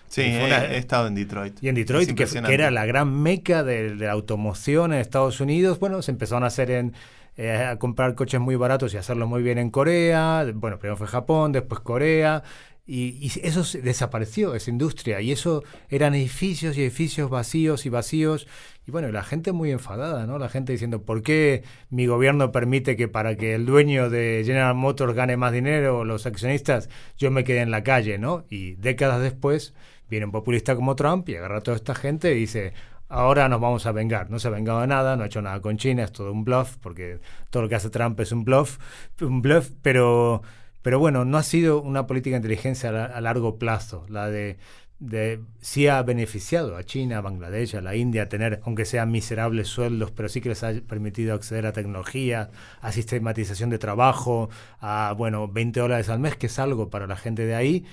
Sí, 0.07 0.21
he, 0.21 0.77
estado 0.77 1.07
en 1.07 1.15
Detroit. 1.15 1.61
Y 1.61 1.67
en 1.67 1.75
Detroit, 1.75 2.13
que, 2.13 2.25
era 2.53 2.71
la 2.71 2.85
gran 2.85 3.21
meca 3.21 3.63
de, 3.63 3.95
la 3.95 4.11
automoción 4.11 4.93
en 4.93 4.99
Estados 4.99 5.41
Unidos, 5.41 5.79
bueno, 5.79 6.01
se 6.01 6.11
empezaron 6.11 6.43
a 6.43 6.47
hacer 6.47 6.71
en, 6.71 6.93
eh, 7.35 7.51
a 7.51 7.79
comprar 7.79 8.13
coches 8.13 8.39
muy 8.39 8.55
baratos 8.55 8.93
y 8.93 8.97
hacerlo 8.97 9.27
muy 9.27 9.41
bien 9.41 9.57
en 9.57 9.71
Corea. 9.71 10.45
Bueno, 10.53 10.77
primero 10.77 10.95
fue 10.95 11.07
Japón, 11.07 11.51
después 11.51 11.81
Corea. 11.81 12.43
Y, 12.85 13.31
eso 13.43 13.63
desapareció, 13.81 14.55
esa 14.55 14.69
industria, 14.69 15.21
y 15.21 15.31
eso 15.31 15.63
eran 15.87 16.15
edificios 16.15 16.77
y 16.77 16.81
edificios 16.81 17.29
vacíos 17.29 17.85
y 17.85 17.89
vacíos, 17.89 18.47
y 18.85 18.91
bueno, 18.91 19.09
la 19.09 19.23
gente 19.23 19.53
muy 19.53 19.71
enfadada, 19.71 20.27
¿no? 20.27 20.37
La 20.37 20.49
gente 20.49 20.73
diciendo, 20.73 21.03
¿por 21.03 21.23
qué 21.23 21.63
mi 21.89 22.07
gobierno 22.07 22.51
permite 22.51 22.97
que 22.97 23.07
para 23.07 23.37
que 23.37 23.55
el 23.55 23.65
dueño 23.65 24.09
de 24.09 24.43
General 24.45 24.75
Motors 24.75 25.13
gane 25.13 25.37
más 25.37 25.53
dinero, 25.53 26.03
los 26.03 26.25
accionistas, 26.25 26.89
yo 27.17 27.31
me 27.31 27.45
quede 27.45 27.61
en 27.61 27.71
la 27.71 27.83
calle, 27.83 28.17
¿no? 28.17 28.45
Y 28.49 28.73
décadas 28.75 29.21
después 29.21 29.73
viene 30.09 30.25
un 30.25 30.33
populista 30.33 30.75
como 30.75 30.97
Trump 30.97 31.29
y 31.29 31.37
agarra 31.37 31.59
a 31.59 31.61
toda 31.61 31.77
esta 31.77 31.95
gente 31.95 32.33
y 32.33 32.39
dice, 32.39 32.73
ahora 33.07 33.47
nos 33.47 33.61
vamos 33.61 33.85
a 33.85 33.91
vengar. 33.93 34.29
No 34.29 34.39
se 34.39 34.47
ha 34.47 34.51
vengado 34.51 34.81
de 34.81 34.87
nada, 34.87 35.15
no 35.15 35.23
ha 35.23 35.27
hecho 35.27 35.41
nada 35.41 35.61
con 35.61 35.77
China, 35.77 36.03
es 36.03 36.11
todo 36.11 36.31
un 36.31 36.43
bluff, 36.43 36.77
porque 36.81 37.19
todo 37.49 37.63
lo 37.63 37.69
que 37.69 37.75
hace 37.75 37.89
Trump 37.89 38.19
es 38.19 38.31
un 38.31 38.43
bluff, 38.43 38.77
un 39.21 39.41
bluff, 39.41 39.71
pero 39.81 40.41
pero 40.83 40.99
bueno, 40.99 41.25
no 41.25 41.37
ha 41.37 41.43
sido 41.43 41.81
una 41.81 42.05
política 42.05 42.35
de 42.35 42.37
inteligencia 42.37 42.89
a, 43.05 43.21
largo 43.21 43.57
plazo, 43.57 44.05
la 44.09 44.29
de, 44.29 44.57
de 44.99 45.39
sí 45.61 45.87
ha 45.87 46.03
beneficiado 46.03 46.75
a 46.75 46.83
China, 46.83 47.17
a 47.17 47.21
Bangladesh, 47.21 47.75
a 47.75 47.81
la 47.81 47.95
India 47.95 48.29
tener, 48.29 48.59
aunque 48.65 48.85
sean 48.85 49.09
miserables 49.09 49.69
sueldos, 49.69 50.11
pero 50.11 50.27
sí 50.29 50.41
que 50.41 50.49
les 50.49 50.61
ha 50.63 50.73
permitido 50.87 51.33
acceder 51.33 51.65
a 51.65 51.71
tecnología, 51.71 52.51
a 52.81 52.91
sistematización 52.91 53.69
de 53.69 53.79
trabajo, 53.79 54.49
a, 54.81 55.15
bueno, 55.17 55.47
20 55.47 55.79
dólares 55.79 56.09
al 56.09 56.19
mes, 56.19 56.35
que 56.35 56.47
es 56.47 56.59
algo 56.59 56.89
para 56.89 57.07
la 57.07 57.15
gente 57.15 57.45
de 57.45 57.55
ahí, 57.55 57.85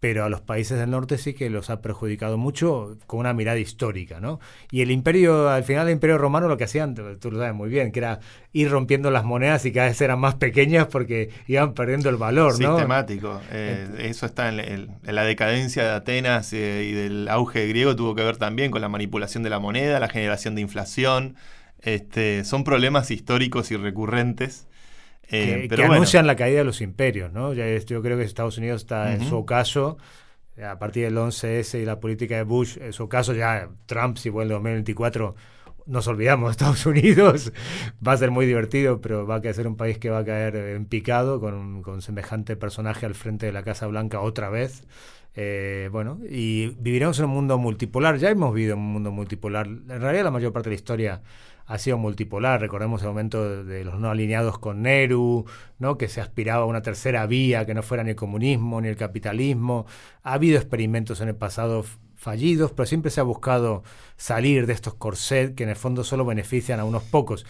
pero 0.00 0.24
a 0.24 0.28
los 0.28 0.42
países 0.42 0.78
del 0.78 0.90
norte 0.90 1.16
sí 1.16 1.32
que 1.32 1.48
los 1.48 1.70
ha 1.70 1.80
perjudicado 1.80 2.36
mucho 2.36 2.98
con 3.06 3.20
una 3.20 3.32
mirada 3.32 3.58
histórica, 3.58 4.20
¿no? 4.20 4.40
Y 4.70 4.82
el 4.82 4.90
imperio, 4.90 5.48
al 5.48 5.64
final 5.64 5.86
el 5.86 5.94
imperio 5.94 6.18
romano 6.18 6.48
lo 6.48 6.56
que 6.56 6.64
hacían, 6.64 6.94
tú 6.94 7.30
lo 7.30 7.38
sabes 7.38 7.54
muy 7.54 7.70
bien, 7.70 7.92
que 7.92 8.00
era 8.00 8.20
ir 8.52 8.70
rompiendo 8.70 9.10
las 9.10 9.24
monedas 9.24 9.64
y 9.64 9.72
cada 9.72 9.88
vez 9.88 10.00
eran 10.00 10.18
más 10.18 10.34
pequeñas 10.34 10.86
porque 10.86 11.30
iban 11.46 11.72
perdiendo 11.72 12.10
el 12.10 12.16
valor, 12.16 12.60
¿no? 12.60 12.76
Sistemático. 12.76 13.40
Eh, 13.50 13.88
eso 14.00 14.26
está 14.26 14.48
en, 14.48 14.98
la 15.02 15.24
decadencia 15.24 15.82
de 15.84 15.90
Atenas 15.90 16.52
eh, 16.52 16.84
y 16.84 16.92
del 16.92 17.28
auge 17.28 17.66
griego 17.66 17.96
tuvo 17.96 18.14
que 18.14 18.22
ver 18.22 18.36
también 18.36 18.70
con 18.70 18.82
la 18.82 18.88
manipulación 18.88 19.42
de 19.42 19.50
la 19.50 19.58
moneda, 19.58 19.98
la 19.98 20.08
generación 20.08 20.54
de 20.54 20.60
inflación. 20.60 21.36
Este, 21.80 22.44
son 22.44 22.64
problemas 22.64 23.10
históricos 23.10 23.70
y 23.70 23.76
recurrentes 23.76 24.66
eh, 25.30 25.68
que, 25.68 25.84
anuncian 25.84 26.26
la 26.26 26.36
caída 26.36 26.58
de 26.58 26.64
los 26.64 26.80
imperios, 26.80 27.32
¿no? 27.32 27.52
yo 27.52 28.02
creo 28.02 28.16
que 28.16 28.24
Estados 28.24 28.58
Unidos 28.58 28.82
está 28.82 29.14
en 29.14 29.24
su 29.24 29.36
ocaso, 29.36 29.98
a 30.62 30.78
partir 30.78 31.04
del 31.04 31.16
11S 31.16 31.80
y 31.80 31.84
la 31.84 32.00
política 32.00 32.36
de 32.36 32.44
Bush, 32.44 32.78
en 32.78 32.92
su 32.92 33.04
ocaso 33.04 33.34
ya 33.34 33.68
Trump, 33.86 34.16
si 34.16 34.30
vuelve 34.30 34.54
en 34.54 34.62
2024, 34.62 35.34
nos 35.86 36.08
olvidamos 36.08 36.48
de 36.48 36.50
Estados 36.52 36.86
Unidos, 36.86 37.52
va 38.06 38.12
a 38.12 38.16
ser 38.16 38.30
muy 38.30 38.46
divertido, 38.46 39.00
pero 39.00 39.26
va 39.26 39.36
a 39.36 39.52
ser 39.52 39.66
un 39.66 39.76
país 39.76 39.98
que 39.98 40.10
va 40.10 40.18
a 40.18 40.24
caer 40.24 40.56
en 40.56 40.86
picado 40.86 41.40
con, 41.40 41.82
con 41.82 42.02
semejante 42.02 42.56
personaje 42.56 43.06
al 43.06 43.14
frente 43.14 43.46
de 43.46 43.52
la 43.52 43.62
Casa 43.62 43.86
Blanca 43.86 44.20
otra 44.20 44.48
vez. 44.48 44.84
Eh, 45.38 45.90
bueno, 45.92 46.18
y 46.28 46.68
viviremos 46.78 47.18
en 47.18 47.26
un 47.26 47.32
mundo 47.32 47.58
multipolar. 47.58 48.16
Ya 48.16 48.30
hemos 48.30 48.54
vivido 48.54 48.74
en 48.74 48.80
un 48.80 48.92
mundo 48.92 49.12
multipolar. 49.12 49.66
En 49.66 50.00
realidad, 50.00 50.24
la 50.24 50.30
mayor 50.30 50.52
parte 50.52 50.70
de 50.70 50.74
la 50.74 50.76
historia 50.76 51.22
ha 51.66 51.78
sido 51.78 51.98
multipolar. 51.98 52.60
Recordemos 52.60 53.02
el 53.02 53.08
momento 53.08 53.64
de 53.64 53.84
los 53.84 53.98
no 53.98 54.10
alineados 54.10 54.58
con 54.58 54.82
Nehru, 54.82 55.44
¿no? 55.78 55.98
que 55.98 56.08
se 56.08 56.20
aspiraba 56.20 56.62
a 56.62 56.66
una 56.66 56.82
tercera 56.82 57.26
vía 57.26 57.66
que 57.66 57.74
no 57.74 57.82
fuera 57.82 58.04
ni 58.04 58.10
el 58.10 58.16
comunismo 58.16 58.80
ni 58.80 58.88
el 58.88 58.96
capitalismo. 58.96 59.86
Ha 60.22 60.34
habido 60.34 60.56
experimentos 60.56 61.20
en 61.20 61.28
el 61.28 61.36
pasado 61.36 61.84
fallidos, 62.14 62.72
pero 62.72 62.86
siempre 62.86 63.10
se 63.10 63.20
ha 63.20 63.24
buscado 63.24 63.82
salir 64.16 64.66
de 64.66 64.72
estos 64.72 64.94
corsets 64.94 65.54
que 65.54 65.64
en 65.64 65.68
el 65.70 65.76
fondo 65.76 66.02
solo 66.04 66.24
benefician 66.24 66.80
a 66.80 66.84
unos 66.84 67.02
pocos. 67.04 67.44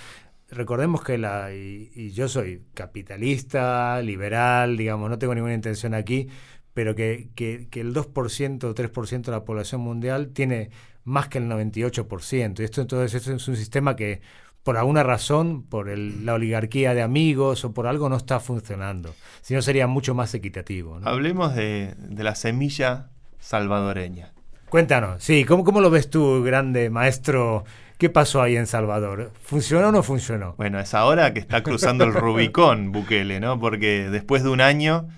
Recordemos 0.48 1.02
que 1.02 1.18
la, 1.18 1.52
y, 1.52 2.12
yo 2.12 2.28
soy 2.28 2.62
capitalista, 2.72 4.00
liberal, 4.00 4.76
digamos, 4.76 5.10
no 5.10 5.18
tengo 5.18 5.34
ninguna 5.34 5.54
intención 5.54 5.92
aquí, 5.92 6.28
pero 6.76 6.94
que, 6.94 7.30
que, 7.34 7.68
que 7.70 7.80
el 7.80 7.94
2% 7.94 8.64
o 8.64 8.74
3% 8.74 9.22
de 9.22 9.32
la 9.32 9.44
población 9.44 9.80
mundial 9.80 10.28
tiene 10.34 10.68
más 11.04 11.26
que 11.28 11.38
el 11.38 11.48
98%. 11.48 12.60
Y 12.60 12.64
esto 12.64 12.82
entonces 12.82 13.26
es 13.26 13.48
un 13.48 13.56
sistema 13.56 13.96
que 13.96 14.20
por 14.62 14.76
alguna 14.76 15.02
razón, 15.02 15.62
por 15.62 15.88
la 15.96 16.34
oligarquía 16.34 16.92
de 16.92 17.00
amigos 17.00 17.64
o 17.64 17.72
por 17.72 17.86
algo 17.86 18.10
no 18.10 18.16
está 18.16 18.40
funcionando. 18.40 19.14
Si 19.40 19.54
no 19.54 19.62
sería 19.62 19.86
mucho 19.86 20.14
más 20.14 20.34
equitativo. 20.34 21.00
Hablemos 21.02 21.54
de, 21.54 21.94
la 22.10 22.34
semilla 22.34 23.08
salvadoreña. 23.38 24.34
Cuéntanos, 24.68 25.24
sí, 25.24 25.46
¿cómo, 25.46 25.64
¿cómo 25.64 25.80
lo 25.80 25.88
ves 25.88 26.10
tú, 26.10 26.42
grande 26.42 26.90
maestro? 26.90 27.64
¿Qué 27.96 28.10
pasó 28.10 28.42
ahí 28.42 28.58
en 28.58 28.66
Salvador? 28.66 29.32
¿Funcionó 29.40 29.88
o 29.88 29.92
no 29.92 30.02
funcionó? 30.02 30.52
Bueno, 30.58 30.78
es 30.78 30.92
ahora 30.92 31.32
que 31.32 31.40
está 31.40 31.62
cruzando 31.62 32.04
el 32.04 32.12
Rubicón 32.12 32.92
Bukele, 32.92 33.40
¿no? 33.40 33.58
Porque 33.58 34.10
después 34.10 34.42
de 34.42 34.50
un 34.50 34.60
año 34.60 35.08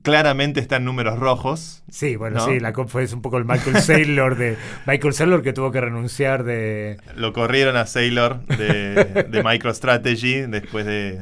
claramente 0.00 0.60
está 0.60 0.76
en 0.76 0.84
números 0.84 1.18
rojos. 1.18 1.82
Sí, 1.90 2.16
bueno, 2.16 2.44
sí, 2.44 2.58
la 2.58 2.72
COP 2.72 2.88
fue 2.88 3.04
un 3.12 3.20
poco 3.20 3.36
el 3.36 3.44
Michael 3.44 3.80
Saylor 3.80 4.36
de 4.36 4.56
Michael 4.86 5.12
Saylor 5.12 5.42
que 5.42 5.52
tuvo 5.52 5.70
que 5.70 5.80
renunciar 5.80 6.44
de. 6.44 6.96
Lo 7.14 7.32
corrieron 7.32 7.76
a 7.76 7.86
Saylor 7.86 8.44
de, 8.46 9.26
de 9.28 9.42
MicroStrategy 9.42 10.42
después 10.42 10.86
de, 10.86 11.20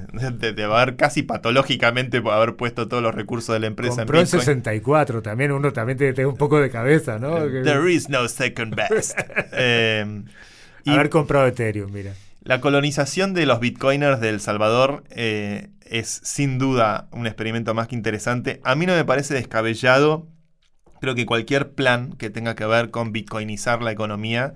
de, 0.52 0.64
haber 0.64 0.96
casi 0.96 1.22
patológicamente 1.22 2.22
haber 2.30 2.54
puesto 2.56 2.86
todos 2.86 3.02
los 3.02 3.14
recursos 3.14 3.52
de 3.52 3.60
la 3.60 3.66
empresa 3.66 3.96
Compró 3.96 4.20
en 4.20 4.26
64 4.26 5.22
también, 5.22 5.52
uno 5.52 5.72
también 5.72 5.98
tiene 5.98 6.26
un 6.26 6.36
poco 6.36 6.60
de 6.60 6.70
cabeza, 6.70 7.18
¿no? 7.18 7.38
There 7.48 7.92
is 7.92 8.08
no 8.08 8.28
second 8.28 8.74
best. 8.76 9.18
eh, 9.52 10.22
haber 10.86 11.10
comprado 11.10 11.46
Ethereum, 11.46 11.90
mira. 11.92 12.12
La 12.42 12.60
colonización 12.60 13.34
de 13.34 13.44
los 13.44 13.60
bitcoiners 13.60 14.20
de 14.20 14.30
El 14.30 14.40
Salvador 14.40 15.04
eh, 15.10 15.68
es 15.90 16.20
sin 16.22 16.58
duda 16.58 17.08
un 17.10 17.26
experimento 17.26 17.74
más 17.74 17.88
que 17.88 17.96
interesante. 17.96 18.60
A 18.64 18.76
mí 18.76 18.86
no 18.86 18.94
me 18.94 19.04
parece 19.04 19.34
descabellado. 19.34 20.28
Creo 21.00 21.14
que 21.14 21.26
cualquier 21.26 21.72
plan 21.72 22.12
que 22.12 22.30
tenga 22.30 22.54
que 22.54 22.64
ver 22.64 22.90
con 22.90 23.12
bitcoinizar 23.12 23.82
la 23.82 23.90
economía, 23.90 24.54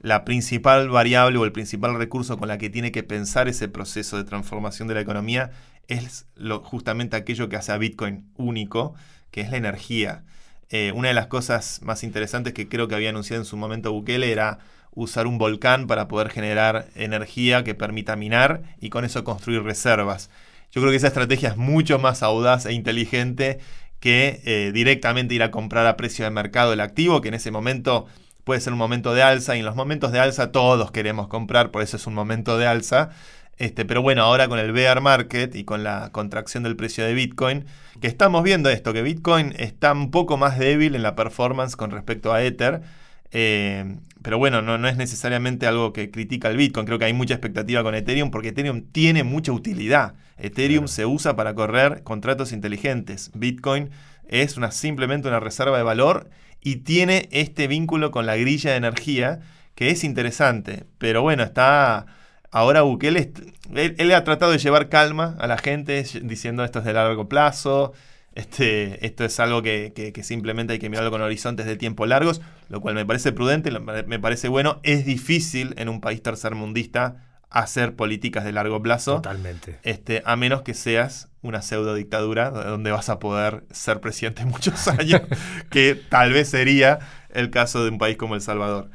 la 0.00 0.24
principal 0.24 0.88
variable 0.88 1.38
o 1.38 1.44
el 1.44 1.52
principal 1.52 1.96
recurso 1.96 2.38
con 2.38 2.48
la 2.48 2.58
que 2.58 2.70
tiene 2.70 2.90
que 2.90 3.04
pensar 3.04 3.48
ese 3.48 3.68
proceso 3.68 4.16
de 4.16 4.24
transformación 4.24 4.88
de 4.88 4.94
la 4.94 5.00
economía 5.00 5.52
es 5.86 6.26
justamente 6.62 7.16
aquello 7.16 7.48
que 7.48 7.56
hace 7.56 7.72
a 7.72 7.78
Bitcoin 7.78 8.30
único, 8.36 8.94
que 9.30 9.42
es 9.42 9.50
la 9.50 9.58
energía. 9.58 10.24
Eh, 10.70 10.92
una 10.94 11.08
de 11.08 11.14
las 11.14 11.28
cosas 11.28 11.80
más 11.82 12.02
interesantes 12.02 12.52
que 12.52 12.68
creo 12.68 12.88
que 12.88 12.94
había 12.96 13.10
anunciado 13.10 13.40
en 13.40 13.46
su 13.46 13.56
momento 13.56 13.92
Bukele 13.92 14.32
era 14.32 14.58
usar 14.90 15.26
un 15.26 15.38
volcán 15.38 15.86
para 15.86 16.08
poder 16.08 16.30
generar 16.30 16.88
energía 16.94 17.62
que 17.62 17.74
permita 17.74 18.16
minar 18.16 18.62
y 18.80 18.90
con 18.90 19.04
eso 19.04 19.22
construir 19.22 19.62
reservas. 19.62 20.30
Yo 20.74 20.80
creo 20.80 20.90
que 20.90 20.96
esa 20.96 21.06
estrategia 21.06 21.50
es 21.50 21.56
mucho 21.56 22.00
más 22.00 22.24
audaz 22.24 22.66
e 22.66 22.72
inteligente 22.72 23.60
que 24.00 24.40
eh, 24.44 24.72
directamente 24.74 25.32
ir 25.32 25.44
a 25.44 25.52
comprar 25.52 25.86
a 25.86 25.96
precio 25.96 26.24
de 26.24 26.32
mercado 26.32 26.72
el 26.72 26.80
activo, 26.80 27.20
que 27.20 27.28
en 27.28 27.34
ese 27.34 27.52
momento 27.52 28.06
puede 28.42 28.60
ser 28.60 28.72
un 28.72 28.80
momento 28.80 29.14
de 29.14 29.22
alza 29.22 29.54
y 29.54 29.60
en 29.60 29.66
los 29.66 29.76
momentos 29.76 30.10
de 30.10 30.18
alza 30.18 30.50
todos 30.50 30.90
queremos 30.90 31.28
comprar, 31.28 31.70
por 31.70 31.82
eso 31.82 31.96
es 31.96 32.08
un 32.08 32.14
momento 32.14 32.58
de 32.58 32.66
alza. 32.66 33.10
Este, 33.56 33.84
pero 33.84 34.02
bueno, 34.02 34.22
ahora 34.22 34.48
con 34.48 34.58
el 34.58 34.72
bear 34.72 35.00
market 35.00 35.54
y 35.54 35.62
con 35.62 35.84
la 35.84 36.10
contracción 36.10 36.64
del 36.64 36.74
precio 36.74 37.04
de 37.04 37.14
Bitcoin, 37.14 37.66
que 38.00 38.08
estamos 38.08 38.42
viendo 38.42 38.68
esto, 38.68 38.92
que 38.92 39.02
Bitcoin 39.02 39.54
está 39.56 39.92
un 39.92 40.10
poco 40.10 40.36
más 40.38 40.58
débil 40.58 40.96
en 40.96 41.04
la 41.04 41.14
performance 41.14 41.76
con 41.76 41.92
respecto 41.92 42.32
a 42.32 42.42
Ether. 42.42 42.82
Eh, 43.30 43.96
pero 44.24 44.38
bueno, 44.38 44.62
no, 44.62 44.78
no, 44.78 44.88
es 44.88 44.96
necesariamente 44.96 45.66
algo 45.66 45.92
que 45.92 46.10
critica 46.10 46.48
el 46.48 46.56
Bitcoin. 46.56 46.86
Creo 46.86 46.98
que 46.98 47.04
hay 47.04 47.12
mucha 47.12 47.34
expectativa 47.34 47.82
con 47.82 47.94
Ethereum 47.94 48.30
porque 48.30 48.48
Ethereum 48.48 48.80
tiene 48.90 49.22
mucha 49.22 49.52
utilidad. 49.52 50.14
Ethereum 50.38 50.88
se 50.88 51.04
usa 51.04 51.36
para 51.36 51.54
correr 51.54 52.02
contratos 52.04 52.50
inteligentes. 52.52 53.30
Bitcoin 53.34 53.90
es 54.26 54.56
una, 54.56 54.70
simplemente 54.70 55.28
una 55.28 55.40
reserva 55.40 55.76
de 55.76 55.82
valor 55.82 56.30
y 56.62 56.76
tiene 56.76 57.28
este 57.32 57.68
vínculo 57.68 58.10
con 58.10 58.24
la 58.24 58.36
grilla 58.36 58.70
de 58.70 58.78
energía 58.78 59.40
que 59.74 59.90
es 59.90 60.04
interesante. 60.04 60.86
Pero 60.96 61.20
bueno, 61.20 61.42
está... 61.42 62.06
Ahora 62.50 62.80
Bukele, 62.80 63.30
él, 63.74 63.94
él 63.98 64.14
ha 64.14 64.24
tratado 64.24 64.52
de 64.52 64.58
llevar 64.58 64.88
calma 64.88 65.36
a 65.38 65.46
la 65.46 65.58
gente 65.58 66.02
diciendo 66.22 66.64
esto 66.64 66.78
es 66.78 66.86
de 66.86 66.94
largo 66.94 67.28
plazo, 67.28 67.92
este, 68.34 69.06
esto 69.06 69.24
es 69.24 69.38
algo 69.38 69.62
que, 69.62 70.12
simplemente 70.22 70.72
hay 70.72 70.78
que 70.78 70.90
mirarlo 70.90 71.10
con 71.10 71.22
horizontes 71.22 71.66
de 71.66 71.76
tiempo 71.76 72.06
largos, 72.06 72.40
lo 72.68 72.80
cual 72.80 72.94
me 72.94 73.06
parece 73.06 73.32
prudente, 73.32 73.70
me 73.70 74.18
parece 74.18 74.48
bueno. 74.48 74.80
Es 74.82 75.04
difícil 75.04 75.74
en 75.76 75.88
un 75.88 76.00
país 76.00 76.22
tercermundista 76.22 77.16
hacer 77.50 77.94
políticas 77.94 78.44
de 78.44 78.52
largo 78.52 78.82
plazo. 78.82 79.16
Totalmente. 79.16 79.78
Este, 79.84 80.22
a 80.26 80.34
menos 80.34 80.62
que 80.62 80.74
seas 80.74 81.28
una 81.40 81.62
pseudo 81.62 81.94
dictadura 81.94 82.50
donde 82.50 82.90
vas 82.90 83.08
a 83.08 83.20
poder 83.20 83.64
ser 83.70 84.00
presidente 84.00 84.44
muchos 84.46 84.88
años, 84.88 85.22
que 85.70 85.94
tal 85.94 86.32
vez 86.32 86.48
sería 86.48 86.98
el 87.30 87.50
caso 87.50 87.84
de 87.84 87.90
un 87.90 87.98
país 87.98 88.16
como 88.16 88.34
El 88.34 88.40
Salvador. 88.40 88.90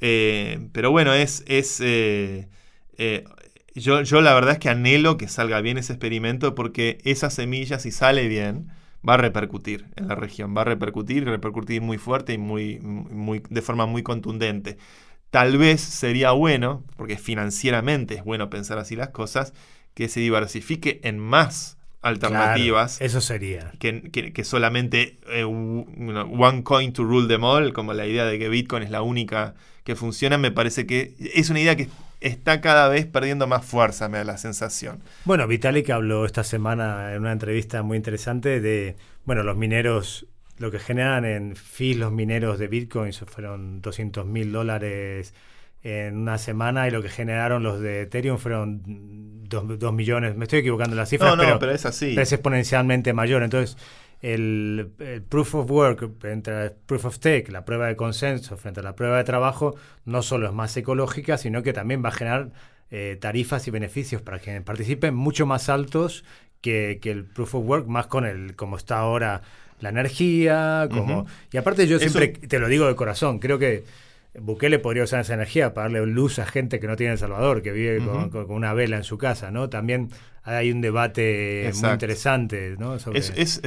Eh, 0.00 0.68
pero 0.72 0.90
bueno, 0.90 1.14
es. 1.14 1.44
es 1.46 1.80
eh, 1.80 2.48
eh, 2.98 3.24
yo, 3.76 4.02
yo 4.02 4.20
la 4.20 4.34
verdad 4.34 4.54
es 4.54 4.58
que 4.58 4.68
anhelo 4.68 5.16
que 5.16 5.28
salga 5.28 5.60
bien 5.60 5.78
ese 5.78 5.92
experimento 5.92 6.56
porque 6.56 6.98
esa 7.04 7.30
semilla, 7.30 7.78
si 7.78 7.92
sale 7.92 8.26
bien, 8.26 8.72
va 9.08 9.14
a 9.14 9.16
repercutir 9.16 9.86
en 9.96 10.08
la 10.08 10.14
región, 10.14 10.56
va 10.56 10.62
a 10.62 10.64
repercutir 10.64 11.18
y 11.18 11.24
repercutir 11.24 11.80
muy 11.80 11.98
fuerte 11.98 12.34
y 12.34 12.38
muy, 12.38 12.78
muy, 12.80 13.42
de 13.48 13.62
forma 13.62 13.86
muy 13.86 14.02
contundente. 14.02 14.76
Tal 15.30 15.58
vez 15.58 15.80
sería 15.80 16.32
bueno, 16.32 16.82
porque 16.96 17.16
financieramente 17.16 18.14
es 18.14 18.24
bueno 18.24 18.50
pensar 18.50 18.78
así 18.78 18.96
las 18.96 19.10
cosas, 19.10 19.52
que 19.94 20.08
se 20.08 20.20
diversifique 20.20 21.00
en 21.04 21.18
más 21.18 21.78
alternativas. 22.02 23.00
eso 23.00 23.20
sería. 23.20 23.72
Que, 23.78 24.42
solamente 24.44 25.18
eh, 25.28 25.44
one 25.44 26.62
coin 26.62 26.92
to 26.92 27.04
rule 27.04 27.28
them 27.28 27.44
all, 27.44 27.72
como 27.72 27.92
la 27.92 28.06
idea 28.06 28.24
de 28.24 28.38
que 28.38 28.48
Bitcoin 28.48 28.82
es 28.82 28.90
la 28.90 29.02
única 29.02 29.54
que 29.84 29.96
funciona, 29.96 30.36
me 30.38 30.50
parece 30.50 30.86
que 30.86 31.14
es 31.34 31.50
una 31.50 31.60
idea 31.60 31.76
que 31.76 31.88
está 32.20 32.60
cada 32.60 32.88
vez 32.88 33.06
perdiendo 33.06 33.46
más 33.46 33.64
fuerza, 33.64 34.08
me 34.08 34.18
da 34.18 34.24
la 34.24 34.38
sensación. 34.38 35.02
Bueno, 35.24 35.46
Vitalik 35.46 35.90
habló 35.90 36.24
esta 36.26 36.44
semana 36.44 37.14
en 37.14 37.20
una 37.20 37.32
entrevista 37.32 37.82
muy 37.82 37.96
interesante 37.96 38.60
de, 38.60 38.96
bueno, 39.24 39.42
los 39.42 39.56
mineros, 39.56 40.26
lo 40.58 40.70
que 40.70 40.78
generan 40.78 41.24
en 41.24 41.56
fees 41.56 41.96
los 41.96 42.12
mineros 42.12 42.58
de 42.58 42.68
Bitcoin 42.68 43.12
fueron 43.12 43.80
200 43.80 44.26
mil 44.26 44.52
dólares 44.52 45.34
en 45.82 46.18
una 46.18 46.36
semana 46.36 46.86
y 46.86 46.90
lo 46.90 47.02
que 47.02 47.08
generaron 47.08 47.62
los 47.62 47.80
de 47.80 48.02
Ethereum 48.02 48.36
fueron 48.38 48.82
2 49.48 49.92
millones. 49.94 50.36
Me 50.36 50.44
estoy 50.44 50.58
equivocando 50.58 50.94
las 50.94 51.08
cifras, 51.08 51.36
no, 51.36 51.42
no, 51.42 51.58
pero, 51.58 51.72
es 51.72 51.86
así. 51.86 52.14
es 52.18 52.32
exponencialmente 52.32 53.12
mayor. 53.14 53.42
Entonces, 53.42 53.78
el, 54.22 54.90
proof 55.28 55.54
of 55.54 55.70
work 55.70 56.24
entre 56.24 56.64
el 56.64 56.72
proof 56.86 57.06
of 57.06 57.14
stake, 57.16 57.50
la 57.50 57.64
prueba 57.64 57.86
de 57.86 57.96
consenso 57.96 58.56
frente 58.56 58.80
a 58.80 58.82
la 58.82 58.94
prueba 58.94 59.16
de 59.16 59.24
trabajo, 59.24 59.74
no 60.04 60.22
solo 60.22 60.46
es 60.46 60.52
más 60.52 60.76
ecológica, 60.76 61.38
sino 61.38 61.62
que 61.62 61.72
también 61.72 62.04
va 62.04 62.10
a 62.10 62.12
generar 62.12 62.50
eh, 62.90 63.16
tarifas 63.20 63.66
y 63.68 63.70
beneficios 63.70 64.22
para 64.22 64.38
quienes 64.38 64.62
participen 64.62 65.14
mucho 65.14 65.46
más 65.46 65.68
altos 65.68 66.24
que, 66.60 66.98
que, 67.00 67.10
el 67.10 67.24
proof 67.24 67.54
of 67.54 67.64
work, 67.64 67.86
más 67.86 68.06
con 68.06 68.26
el 68.26 68.56
como 68.56 68.76
está 68.76 68.98
ahora 68.98 69.42
la 69.80 69.88
energía, 69.88 70.88
como 70.90 71.26
y 71.52 71.56
aparte 71.56 71.86
yo 71.86 71.98
siempre 71.98 72.28
te 72.28 72.58
lo 72.58 72.68
digo 72.68 72.86
de 72.86 72.94
corazón, 72.94 73.38
creo 73.38 73.58
que 73.58 73.84
Bukele 74.38 74.78
podría 74.78 75.04
usar 75.04 75.20
esa 75.20 75.34
energía 75.34 75.74
para 75.74 75.88
darle 75.88 76.06
luz 76.06 76.38
a 76.38 76.46
gente 76.46 76.78
que 76.78 76.86
no 76.86 76.96
tiene 76.96 77.14
El 77.14 77.18
Salvador, 77.18 77.62
que 77.62 77.72
vive 77.72 77.98
con, 78.30 78.50
una 78.50 78.72
vela 78.74 78.96
en 78.96 79.04
su 79.04 79.18
casa, 79.18 79.50
¿no? 79.50 79.68
También 79.68 80.10
hay 80.44 80.70
un 80.70 80.80
debate 80.80 81.70
muy 81.74 81.90
interesante, 81.90 82.76
¿no? 82.78 82.94
Es, 82.94 83.60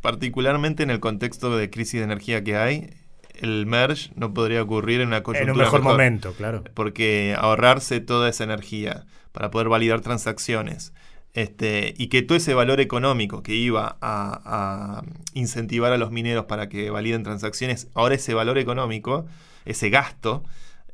particularmente 0.00 0.82
en 0.82 0.90
el 0.90 1.00
contexto 1.00 1.56
de 1.56 1.68
crisis 1.68 2.00
de 2.00 2.04
energía 2.04 2.42
que 2.42 2.56
hay, 2.56 2.90
el 3.34 3.66
merge 3.66 4.10
no 4.14 4.32
podría 4.32 4.62
ocurrir 4.62 5.02
en 5.02 5.08
una 5.08 5.22
coyuntura 5.22 5.52
En 5.52 5.58
un 5.58 5.64
mejor, 5.64 5.82
momento, 5.82 6.32
claro. 6.32 6.64
Porque 6.72 7.36
ahorrarse 7.38 8.00
toda 8.00 8.30
esa 8.30 8.44
energía 8.44 9.04
para 9.32 9.50
poder 9.50 9.68
validar 9.68 10.00
transacciones 10.00 10.94
este, 11.34 11.92
y 11.98 12.06
que 12.06 12.22
todo 12.22 12.38
ese 12.38 12.54
valor 12.54 12.80
económico 12.80 13.42
que 13.42 13.54
iba 13.54 13.98
a, 14.00 14.40
a 14.40 15.02
incentivar 15.34 15.92
a 15.92 15.98
los 15.98 16.10
mineros 16.10 16.46
para 16.46 16.70
que 16.70 16.88
validen 16.88 17.22
transacciones, 17.22 17.88
ahora 17.92 18.14
ese 18.14 18.32
valor 18.32 18.56
económico 18.56 19.26
ese 19.66 19.90
gasto 19.90 20.42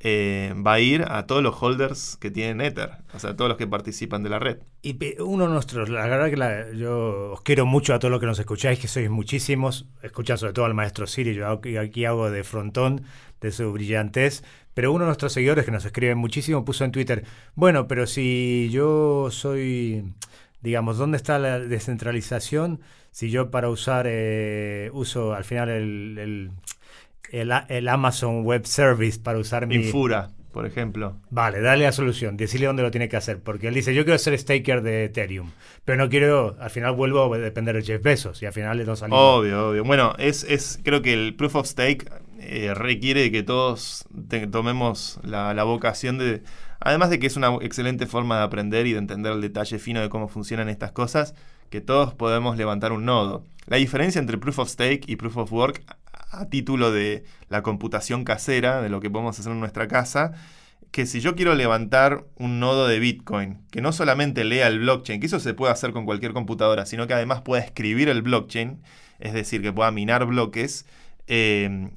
eh, 0.04 0.52
va 0.54 0.74
a 0.74 0.80
ir 0.80 1.04
a 1.08 1.26
todos 1.26 1.44
los 1.44 1.62
holders 1.62 2.16
que 2.16 2.32
tienen 2.32 2.60
Ether, 2.60 2.90
o 3.14 3.20
sea, 3.20 3.30
a 3.30 3.36
todos 3.36 3.48
los 3.48 3.56
que 3.56 3.68
participan 3.68 4.24
de 4.24 4.30
la 4.30 4.40
red. 4.40 4.58
Y 4.82 4.98
uno 5.20 5.46
de 5.46 5.52
nuestros, 5.52 5.88
la 5.90 6.08
verdad 6.08 6.28
que 6.28 6.76
yo 6.76 7.30
os 7.34 7.42
quiero 7.42 7.66
mucho 7.66 7.94
a 7.94 8.00
todos 8.00 8.10
los 8.10 8.18
que 8.18 8.26
nos 8.26 8.38
escucháis, 8.40 8.80
que 8.80 8.88
sois 8.88 9.08
muchísimos, 9.08 9.86
escuchan 10.02 10.38
sobre 10.38 10.54
todo 10.54 10.64
al 10.64 10.74
maestro 10.74 11.06
Siri, 11.06 11.34
yo 11.34 11.46
aquí 11.48 12.04
hago 12.04 12.32
de 12.32 12.42
frontón 12.42 13.04
de 13.40 13.52
su 13.52 13.72
brillantez, 13.72 14.42
pero 14.74 14.90
uno 14.90 15.04
de 15.04 15.06
nuestros 15.06 15.34
seguidores 15.34 15.64
que 15.64 15.70
nos 15.70 15.84
escribe 15.84 16.16
muchísimo 16.16 16.64
puso 16.64 16.84
en 16.84 16.90
Twitter, 16.90 17.24
bueno, 17.54 17.86
pero 17.86 18.08
si 18.08 18.70
yo 18.72 19.28
soy, 19.30 20.14
digamos, 20.62 20.98
¿dónde 20.98 21.16
está 21.16 21.38
la 21.38 21.60
descentralización? 21.60 22.80
Si 23.12 23.30
yo 23.30 23.52
para 23.52 23.68
usar, 23.68 24.06
eh, 24.08 24.90
uso 24.94 25.32
al 25.32 25.44
final 25.44 25.68
el 25.68 26.18
el, 26.18 26.50
Amazon 27.88 28.44
Web 28.44 28.66
Service 28.66 29.18
para 29.18 29.38
usar 29.38 29.66
mi... 29.66 29.76
Infura, 29.76 30.30
por 30.52 30.66
ejemplo. 30.66 31.16
Vale, 31.30 31.60
dale 31.60 31.84
la 31.84 31.92
solución, 31.92 32.36
decirle 32.36 32.66
dónde 32.66 32.82
lo 32.82 32.90
tiene 32.90 33.08
que 33.08 33.16
hacer, 33.16 33.40
porque 33.40 33.68
él 33.68 33.74
dice, 33.74 33.94
yo 33.94 34.04
quiero 34.04 34.18
ser 34.18 34.38
staker 34.38 34.82
de 34.82 35.04
Ethereum, 35.04 35.50
pero 35.84 35.98
no 35.98 36.10
quiero, 36.10 36.56
al 36.60 36.70
final 36.70 36.94
vuelvo 36.94 37.32
a 37.32 37.38
depender 37.38 37.74
de 37.76 37.82
Jeff 37.82 38.02
Bezos 38.02 38.42
y 38.42 38.46
al 38.46 38.52
final 38.52 38.76
le 38.76 38.84
dos 38.84 38.98
salimos. 38.98 39.18
Obvio, 39.20 39.70
obvio. 39.70 39.84
Bueno, 39.84 40.14
es, 40.18 40.44
es, 40.44 40.78
creo 40.82 41.00
que 41.02 41.14
el 41.14 41.34
Proof 41.34 41.56
of 41.56 41.66
Stake 41.66 42.06
eh, 42.38 42.74
requiere 42.74 43.30
que 43.30 43.42
todos 43.42 44.04
tomemos 44.50 45.20
la, 45.22 45.54
la 45.54 45.64
vocación 45.64 46.18
de... 46.18 46.42
Además 46.80 47.10
de 47.10 47.20
que 47.20 47.28
es 47.28 47.36
una 47.36 47.54
excelente 47.60 48.06
forma 48.06 48.38
de 48.38 48.42
aprender 48.42 48.88
y 48.88 48.92
de 48.92 48.98
entender 48.98 49.32
el 49.32 49.40
detalle 49.40 49.78
fino 49.78 50.00
de 50.00 50.08
cómo 50.08 50.26
funcionan 50.26 50.68
estas 50.68 50.90
cosas, 50.90 51.34
que 51.70 51.80
todos 51.80 52.12
podemos 52.12 52.56
levantar 52.56 52.90
un 52.90 53.04
nodo. 53.04 53.44
La 53.66 53.76
diferencia 53.76 54.18
entre 54.18 54.36
Proof 54.36 54.58
of 54.58 54.68
Stake 54.68 55.02
y 55.06 55.14
Proof 55.14 55.36
of 55.36 55.52
Work 55.52 55.82
a 56.32 56.48
título 56.48 56.90
de 56.90 57.24
la 57.48 57.62
computación 57.62 58.24
casera, 58.24 58.82
de 58.82 58.88
lo 58.88 59.00
que 59.00 59.10
podemos 59.10 59.38
hacer 59.38 59.52
en 59.52 59.60
nuestra 59.60 59.86
casa, 59.86 60.32
que 60.90 61.06
si 61.06 61.20
yo 61.20 61.36
quiero 61.36 61.54
levantar 61.54 62.24
un 62.36 62.58
nodo 62.58 62.88
de 62.88 62.98
Bitcoin, 62.98 63.60
que 63.70 63.80
no 63.80 63.92
solamente 63.92 64.44
lea 64.44 64.66
el 64.66 64.80
blockchain, 64.80 65.20
que 65.20 65.26
eso 65.26 65.40
se 65.40 65.54
puede 65.54 65.72
hacer 65.72 65.92
con 65.92 66.04
cualquier 66.04 66.32
computadora, 66.32 66.86
sino 66.86 67.06
que 67.06 67.14
además 67.14 67.42
pueda 67.42 67.62
escribir 67.62 68.08
el 68.08 68.22
blockchain, 68.22 68.82
es 69.20 69.32
decir, 69.32 69.62
que 69.62 69.72
pueda 69.72 69.90
minar 69.90 70.26
bloques, 70.26 70.86
eh, 71.28 71.90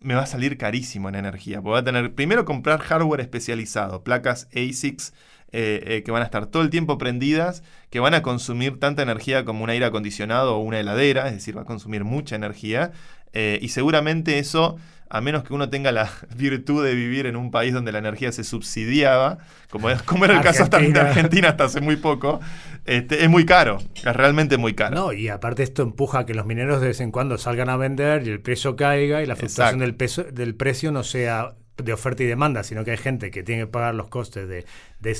me 0.00 0.14
va 0.14 0.22
a 0.22 0.26
salir 0.26 0.58
carísimo 0.58 1.08
en 1.08 1.14
energía. 1.14 1.60
Voy 1.60 1.78
a 1.78 1.84
tener 1.84 2.14
primero 2.14 2.44
comprar 2.44 2.80
hardware 2.80 3.20
especializado, 3.20 4.02
placas 4.02 4.48
ASICs 4.54 5.12
eh, 5.54 5.82
eh, 5.86 6.02
que 6.02 6.10
van 6.10 6.22
a 6.22 6.24
estar 6.24 6.46
todo 6.46 6.62
el 6.62 6.70
tiempo 6.70 6.96
prendidas, 6.96 7.62
que 7.90 8.00
van 8.00 8.14
a 8.14 8.22
consumir 8.22 8.80
tanta 8.80 9.02
energía 9.02 9.44
como 9.44 9.64
un 9.64 9.68
aire 9.68 9.84
acondicionado 9.84 10.56
o 10.56 10.60
una 10.60 10.80
heladera, 10.80 11.28
es 11.28 11.34
decir, 11.34 11.54
va 11.56 11.62
a 11.62 11.66
consumir 11.66 12.04
mucha 12.04 12.36
energía. 12.36 12.92
Eh, 13.34 13.58
y 13.60 13.68
seguramente 13.68 14.38
eso, 14.38 14.78
a 15.10 15.20
menos 15.20 15.44
que 15.44 15.52
uno 15.52 15.68
tenga 15.68 15.92
la 15.92 16.10
virtud 16.36 16.82
de 16.82 16.94
vivir 16.94 17.26
en 17.26 17.36
un 17.36 17.50
país 17.50 17.74
donde 17.74 17.92
la 17.92 17.98
energía 17.98 18.32
se 18.32 18.44
subsidiaba, 18.44 19.38
como, 19.68 19.88
como 20.06 20.24
era 20.24 20.38
el 20.38 20.42
caso 20.42 20.66
de 20.68 21.00
Argentina 21.00 21.50
hasta 21.50 21.64
hace 21.64 21.82
muy 21.82 21.96
poco, 21.96 22.40
este, 22.86 23.22
es 23.22 23.28
muy 23.28 23.44
caro, 23.44 23.76
es 23.94 24.16
realmente 24.16 24.56
muy 24.56 24.72
caro. 24.72 24.96
No, 24.96 25.12
y 25.12 25.28
aparte 25.28 25.62
esto 25.62 25.82
empuja 25.82 26.20
a 26.20 26.26
que 26.26 26.32
los 26.32 26.46
mineros 26.46 26.80
de 26.80 26.88
vez 26.88 27.00
en 27.02 27.10
cuando 27.10 27.36
salgan 27.36 27.68
a 27.68 27.76
vender 27.76 28.26
y 28.26 28.30
el 28.30 28.40
precio 28.40 28.74
caiga 28.74 29.22
y 29.22 29.26
la 29.26 29.36
fluctuación 29.36 29.80
del, 29.80 29.94
peso, 29.94 30.24
del 30.24 30.54
precio 30.54 30.92
no 30.92 31.04
sea 31.04 31.56
de 31.76 31.92
oferta 31.92 32.22
y 32.22 32.26
demanda, 32.26 32.62
sino 32.62 32.84
que 32.84 32.90
hay 32.90 32.96
gente 32.96 33.30
que 33.30 33.42
tiene 33.42 33.62
que 33.62 33.66
pagar 33.66 33.94
los 33.94 34.08
costes 34.08 34.48
de, 34.48 34.64
de, 35.00 35.16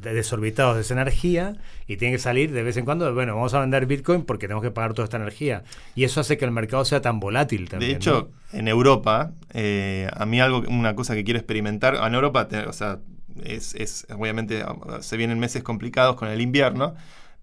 desorbitados 0.00 0.76
de 0.76 0.82
esa 0.82 0.94
energía 0.94 1.56
y 1.86 1.96
tiene 1.96 2.14
que 2.14 2.18
salir 2.20 2.52
de 2.52 2.62
vez 2.62 2.76
en 2.76 2.84
cuando, 2.84 3.12
bueno, 3.12 3.34
vamos 3.34 3.52
a 3.54 3.60
vender 3.60 3.86
Bitcoin 3.86 4.22
porque 4.22 4.46
tenemos 4.46 4.62
que 4.62 4.70
pagar 4.70 4.94
toda 4.94 5.04
esta 5.04 5.16
energía. 5.16 5.64
Y 5.94 6.04
eso 6.04 6.20
hace 6.20 6.38
que 6.38 6.44
el 6.44 6.52
mercado 6.52 6.84
sea 6.84 7.00
tan 7.00 7.20
volátil 7.20 7.68
también. 7.68 7.92
De 7.92 7.96
hecho, 7.96 8.30
en 8.52 8.68
Europa, 8.68 9.32
eh, 9.52 10.08
a 10.12 10.26
mí 10.26 10.40
algo, 10.40 10.62
una 10.68 10.94
cosa 10.94 11.14
que 11.14 11.24
quiero 11.24 11.38
experimentar, 11.38 11.96
en 11.96 12.14
Europa, 12.14 12.48
o 12.66 12.72
sea, 12.72 13.00
es, 13.42 13.74
es, 13.74 14.06
obviamente 14.16 14.64
se 15.00 15.16
vienen 15.16 15.38
meses 15.38 15.62
complicados 15.62 16.16
con 16.16 16.28
el 16.28 16.40
invierno, 16.40 16.94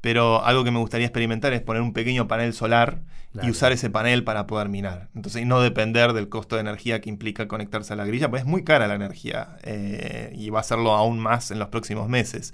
pero 0.01 0.43
algo 0.43 0.63
que 0.63 0.71
me 0.71 0.79
gustaría 0.79 1.07
experimentar 1.07 1.53
es 1.53 1.61
poner 1.61 1.81
un 1.81 1.93
pequeño 1.93 2.27
panel 2.27 2.53
solar 2.53 3.01
y 3.41 3.49
usar 3.49 3.71
ese 3.71 3.89
panel 3.89 4.23
para 4.23 4.45
poder 4.45 4.69
minar. 4.69 5.09
Entonces, 5.15 5.41
y 5.41 5.45
no 5.45 5.61
depender 5.61 6.13
del 6.13 6.29
costo 6.29 6.55
de 6.55 6.61
energía 6.61 7.01
que 7.01 7.09
implica 7.09 7.47
conectarse 7.47 7.93
a 7.93 7.95
la 7.95 8.05
grilla, 8.05 8.29
pues 8.29 8.43
es 8.43 8.47
muy 8.47 8.63
cara 8.63 8.87
la 8.87 8.95
energía 8.95 9.57
eh, 9.63 10.31
y 10.35 10.49
va 10.49 10.59
a 10.59 10.63
serlo 10.63 10.91
aún 10.93 11.19
más 11.19 11.49
en 11.49 11.59
los 11.59 11.69
próximos 11.69 12.09
meses. 12.09 12.53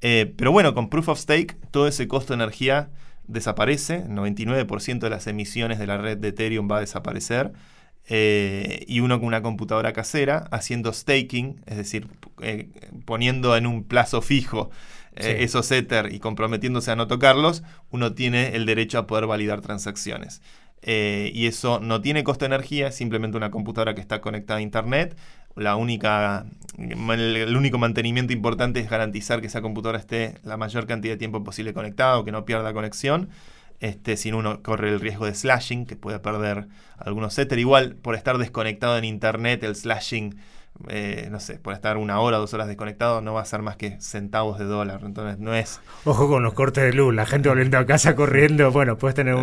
Eh, 0.00 0.32
pero 0.36 0.50
bueno, 0.50 0.74
con 0.74 0.88
Proof 0.88 1.10
of 1.10 1.18
Stake, 1.18 1.56
todo 1.70 1.86
ese 1.86 2.08
costo 2.08 2.32
de 2.32 2.42
energía 2.42 2.90
desaparece, 3.28 3.96
el 3.96 4.10
99% 4.10 4.98
de 4.98 5.10
las 5.10 5.26
emisiones 5.26 5.78
de 5.78 5.86
la 5.86 5.98
red 5.98 6.18
de 6.18 6.28
Ethereum 6.28 6.68
va 6.70 6.78
a 6.78 6.80
desaparecer. 6.80 7.52
Eh, 8.12 8.84
y 8.88 9.00
uno 9.00 9.20
con 9.20 9.28
una 9.28 9.42
computadora 9.42 9.92
casera 9.92 10.48
haciendo 10.50 10.92
staking, 10.92 11.62
es 11.66 11.76
decir, 11.76 12.08
poniendo 13.04 13.56
en 13.56 13.66
un 13.66 13.84
plazo 13.84 14.20
fijo 14.20 14.70
eh, 15.20 15.44
esos 15.44 15.70
Ether 15.70 16.12
y 16.12 16.18
comprometiéndose 16.18 16.90
a 16.90 16.96
no 16.96 17.06
tocarlos, 17.06 17.62
uno 17.90 18.14
tiene 18.14 18.56
el 18.56 18.66
derecho 18.66 18.98
a 18.98 19.06
poder 19.06 19.26
validar 19.26 19.60
transacciones. 19.60 20.42
Eh, 20.82 21.30
y 21.34 21.46
eso 21.46 21.80
no 21.80 22.00
tiene 22.00 22.24
costo 22.24 22.44
de 22.44 22.54
energía, 22.54 22.88
es 22.88 22.94
simplemente 22.94 23.36
una 23.36 23.50
computadora 23.50 23.94
que 23.94 24.00
está 24.00 24.20
conectada 24.20 24.58
a 24.58 24.62
Internet. 24.62 25.16
La 25.56 25.76
única, 25.76 26.46
el, 26.78 27.56
único 27.56 27.76
mantenimiento 27.78 28.32
importante 28.32 28.80
es 28.80 28.88
garantizar 28.88 29.40
que 29.40 29.48
esa 29.48 29.60
computadora 29.60 29.98
esté 29.98 30.34
la 30.44 30.56
mayor 30.56 30.86
cantidad 30.86 31.14
de 31.14 31.18
tiempo 31.18 31.42
posible 31.44 31.74
conectada 31.74 32.18
o 32.18 32.24
que 32.24 32.32
no 32.32 32.44
pierda 32.44 32.72
conexión. 32.72 33.28
Este, 33.80 34.16
sin 34.16 34.34
uno 34.34 34.62
corre 34.62 34.90
el 34.90 35.00
riesgo 35.00 35.24
de 35.26 35.34
slashing, 35.34 35.86
que 35.86 35.96
puede 35.96 36.18
perder 36.18 36.68
algunos 36.98 37.38
Ether. 37.38 37.58
Igual, 37.58 37.96
por 37.96 38.14
estar 38.14 38.38
desconectado 38.38 38.96
en 38.98 39.04
Internet, 39.04 39.62
el 39.64 39.74
slashing 39.74 40.36
eh, 40.88 41.28
no 41.30 41.40
sé, 41.40 41.58
por 41.58 41.74
estar 41.74 41.96
una 41.96 42.20
hora 42.20 42.38
o 42.38 42.40
dos 42.40 42.54
horas 42.54 42.66
desconectado, 42.66 43.20
no 43.20 43.34
va 43.34 43.42
a 43.42 43.44
ser 43.44 43.62
más 43.62 43.76
que 43.76 44.00
centavos 44.00 44.58
de 44.58 44.64
dólar. 44.64 45.00
Entonces, 45.04 45.38
no 45.38 45.54
es. 45.54 45.80
Ojo 46.04 46.28
con 46.28 46.42
los 46.42 46.54
cortes 46.54 46.84
de 46.84 46.92
luz, 46.92 47.14
la 47.14 47.26
gente 47.26 47.48
volviendo 47.48 47.78
a 47.78 47.86
casa 47.86 48.14
corriendo. 48.16 48.70
Bueno, 48.70 48.98
puedes 48.98 49.14
tener 49.14 49.36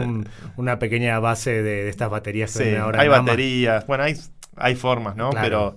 una 0.56 0.80
pequeña 0.80 1.20
base 1.20 1.62
de, 1.62 1.90
estas 1.90 2.10
baterías. 2.10 2.52
Sí, 2.52 2.64
hay 2.64 3.08
baterías. 3.08 3.86
Bueno, 3.88 4.04
hay, 4.04 4.16
hay 4.56 4.76
formas, 4.76 5.16
¿no? 5.16 5.30
Pero. 5.30 5.76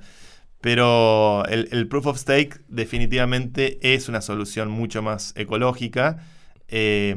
Pero 0.62 1.46
el, 1.46 1.70
el, 1.72 1.88
proof 1.88 2.04
of 2.04 2.18
stake 2.18 2.60
definitivamente 2.68 3.78
es 3.94 4.10
una 4.10 4.20
solución 4.20 4.70
mucho 4.70 5.00
más 5.00 5.32
ecológica. 5.34 6.18
Eh, 6.68 7.16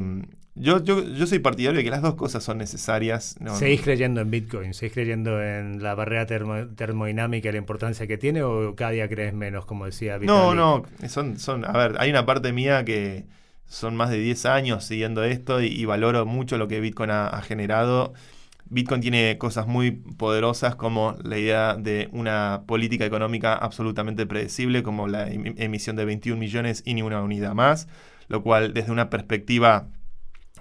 yo, 0.56 0.82
yo, 0.84 1.02
yo 1.02 1.26
soy 1.26 1.40
partidario 1.40 1.78
de 1.78 1.84
que 1.84 1.90
las 1.90 2.02
dos 2.02 2.14
cosas 2.14 2.44
son 2.44 2.58
necesarias. 2.58 3.36
¿Seguís 3.54 3.82
creyendo 3.82 4.20
en 4.20 4.30
Bitcoin? 4.30 4.72
¿Seguís 4.72 4.92
creyendo 4.92 5.42
en 5.42 5.82
la 5.82 5.94
barrera 5.94 6.26
termodinámica 6.26 7.48
y 7.48 7.52
la 7.52 7.58
importancia 7.58 8.06
que 8.06 8.18
tiene 8.18 8.42
o 8.42 8.76
cada 8.76 8.92
día 8.92 9.08
crees 9.08 9.34
menos, 9.34 9.66
como 9.66 9.86
decía 9.86 10.16
Vitalik? 10.18 10.28
No, 10.28 10.54
no, 10.54 10.84
son, 11.08 11.38
son, 11.38 11.64
a 11.64 11.72
ver, 11.72 11.96
hay 11.98 12.10
una 12.10 12.24
parte 12.24 12.52
mía 12.52 12.84
que 12.84 13.24
son 13.66 13.96
más 13.96 14.10
de 14.10 14.18
10 14.18 14.46
años 14.46 14.84
siguiendo 14.84 15.24
esto 15.24 15.60
y, 15.60 15.84
valoro 15.84 16.24
mucho 16.24 16.56
lo 16.56 16.68
que 16.68 16.80
Bitcoin 16.80 17.10
ha, 17.10 17.42
generado. 17.42 18.14
Bitcoin 18.66 19.00
tiene 19.00 19.36
cosas 19.38 19.66
muy 19.66 19.90
poderosas 19.90 20.76
como 20.76 21.16
la 21.24 21.36
idea 21.36 21.74
de 21.74 22.08
una 22.12 22.62
política 22.66 23.04
económica 23.04 23.54
absolutamente 23.54 24.24
predecible, 24.26 24.84
como 24.84 25.08
la 25.08 25.28
em, 25.28 25.54
emisión 25.58 25.96
de 25.96 26.04
21 26.04 26.38
millones 26.38 26.82
y 26.86 26.94
ni 26.94 27.02
una 27.02 27.22
unidad 27.22 27.54
más, 27.54 27.88
lo 28.28 28.42
cual 28.42 28.72
desde 28.72 28.92
una 28.92 29.10
perspectiva 29.10 29.88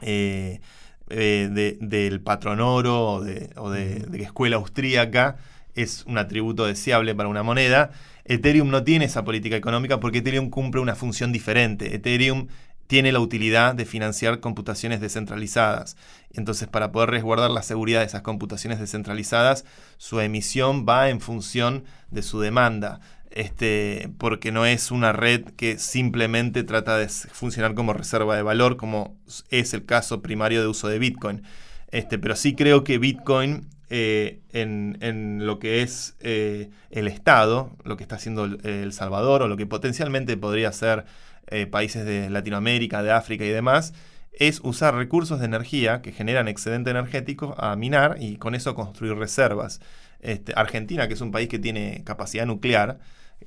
eh, 0.06 0.62
eh, 1.10 1.78
del 1.80 2.22
patrón 2.22 2.60
oro 2.60 3.16
o 3.16 3.22
de, 3.22 4.08
escuela 4.20 4.56
austríaca 4.56 5.38
es 5.76 6.06
un 6.08 6.18
atributo 6.18 6.66
deseable 6.66 7.14
para 7.16 7.30
una 7.30 7.44
moneda. 7.44 7.92
Ethereum 8.26 8.70
no 8.70 8.84
tiene 8.84 9.06
esa 9.06 9.24
política 9.24 9.56
económica 9.56 10.00
porque 10.00 10.20
Ethereum 10.20 10.50
cumple 10.50 10.82
una 10.82 10.96
función 10.96 11.32
diferente. 11.32 11.96
Ethereum 11.96 12.48
tiene 12.88 13.12
la 13.12 13.20
utilidad 13.20 13.76
de 13.76 13.86
financiar 13.86 14.40
computaciones 14.40 15.02
descentralizadas. 15.02 15.98
Entonces, 16.32 16.68
para 16.68 16.92
poder 16.92 17.10
resguardar 17.10 17.50
la 17.50 17.64
seguridad 17.64 18.02
de 18.02 18.06
esas 18.06 18.22
computaciones 18.22 18.80
descentralizadas, 18.80 19.66
su 19.98 20.20
emisión 20.20 20.86
va 20.88 21.10
en 21.10 21.20
función 21.20 21.86
de 22.12 22.22
su 22.22 22.40
demanda 22.40 23.00
este, 23.34 24.10
porque 24.18 24.52
no 24.52 24.66
es 24.66 24.92
una 24.92 25.12
red 25.12 25.44
que 25.58 25.80
simplemente 25.80 26.64
trata 26.64 26.98
de 26.98 27.10
funcionar 27.10 27.74
como 27.74 27.94
reserva 27.94 28.36
de 28.36 28.44
valor, 28.44 28.78
como 28.78 29.18
es 29.50 29.74
el 29.74 29.86
caso 29.86 30.22
primario 30.22 30.62
de 30.62 30.68
uso 30.68 30.88
de 30.88 31.00
Bitcoin. 31.00 31.44
Este, 31.92 32.18
pero 32.20 32.36
sí 32.36 32.56
creo 32.56 32.84
que 32.84 32.98
Bitcoin 33.00 33.68
eh, 33.90 34.42
en, 34.54 35.46
lo 35.46 35.60
que 35.60 35.82
es 35.82 36.16
eh, 36.20 36.70
el 36.90 37.08
Estado, 37.08 37.72
lo 37.84 37.98
que 37.98 38.04
está 38.04 38.16
haciendo 38.16 38.46
El 38.46 38.94
Salvador 38.94 39.44
o 39.44 39.48
lo 39.48 39.58
que 39.58 39.66
potencialmente 39.66 40.38
podría 40.38 40.72
ser 40.72 41.06
eh, 41.48 41.68
países 41.68 42.06
de 42.06 42.30
Latinoamérica, 42.30 43.04
de 43.04 43.12
África 43.12 43.46
y 43.46 43.50
demás, 43.50 43.94
es 44.32 44.62
usar 44.64 44.96
recursos 44.96 45.40
de 45.40 45.46
energía 45.46 46.02
que 46.02 46.12
generan 46.12 46.48
excedente 46.48 46.90
energético 46.90 47.56
a 47.58 47.76
minar 47.76 48.18
y 48.20 48.38
con 48.38 48.56
eso 48.56 48.74
construir 48.74 49.16
reservas. 49.16 49.80
Este, 50.22 50.54
Argentina, 50.56 51.08
que 51.08 51.14
es 51.14 51.22
un 51.22 51.32
país 51.32 51.50
que 51.50 51.60
tiene 51.60 52.04
capacidad 52.04 52.46
nuclear, 52.46 52.98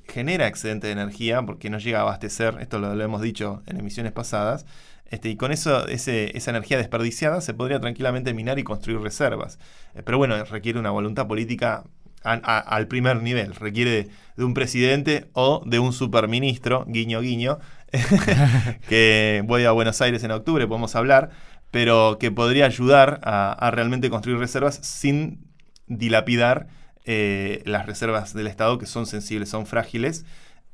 genera 0.07 0.47
excedente 0.47 0.87
de 0.87 0.93
energía 0.93 1.41
porque 1.43 1.69
no 1.69 1.79
llega 1.79 1.99
a 1.99 2.01
abastecer, 2.01 2.57
esto 2.59 2.79
lo, 2.79 3.01
hemos 3.01 3.21
dicho 3.21 3.61
en 3.67 3.79
emisiones 3.79 4.11
pasadas, 4.11 4.65
este, 5.09 5.29
y 5.29 5.37
con 5.37 5.51
eso, 5.51 5.87
esa 5.87 6.51
energía 6.51 6.77
desperdiciada 6.77 7.39
se 7.41 7.53
podría 7.53 7.79
tranquilamente 7.79 8.33
minar 8.33 8.59
y 8.59 8.63
construir 8.63 8.99
reservas. 8.99 9.57
Eh, 9.95 10.03
pero 10.03 10.17
bueno, 10.17 10.43
requiere 10.43 10.79
una 10.79 10.91
voluntad 10.91 11.27
política 11.27 11.83
al 12.23 12.87
primer 12.87 13.21
nivel. 13.21 13.55
Requiere 13.55 14.09
de, 14.35 14.43
un 14.43 14.53
presidente 14.53 15.29
o 15.33 15.63
de 15.65 15.79
un 15.79 15.93
superministro, 15.93 16.85
guiño, 16.87 17.21
guiño, 17.21 17.59
que 18.89 19.43
voy 19.45 19.63
a 19.63 19.71
Buenos 19.71 20.01
Aires 20.01 20.23
en 20.23 20.31
octubre, 20.31 20.67
podemos 20.67 20.95
hablar, 20.95 21.29
pero 21.71 22.17
que 22.19 22.31
podría 22.31 22.65
ayudar 22.65 23.21
a, 23.23 23.71
realmente 23.71 24.09
construir 24.09 24.39
reservas 24.39 24.75
sin 24.81 25.45
dilapidar 25.87 26.67
eh, 27.09 27.63
las 27.65 27.85
reservas 27.85 28.33
del 28.33 28.47
Estado, 28.47 28.77
que 28.77 28.85
son 28.85 29.05
sensibles, 29.05 29.47
son 29.47 29.65
frágiles. 29.65 30.25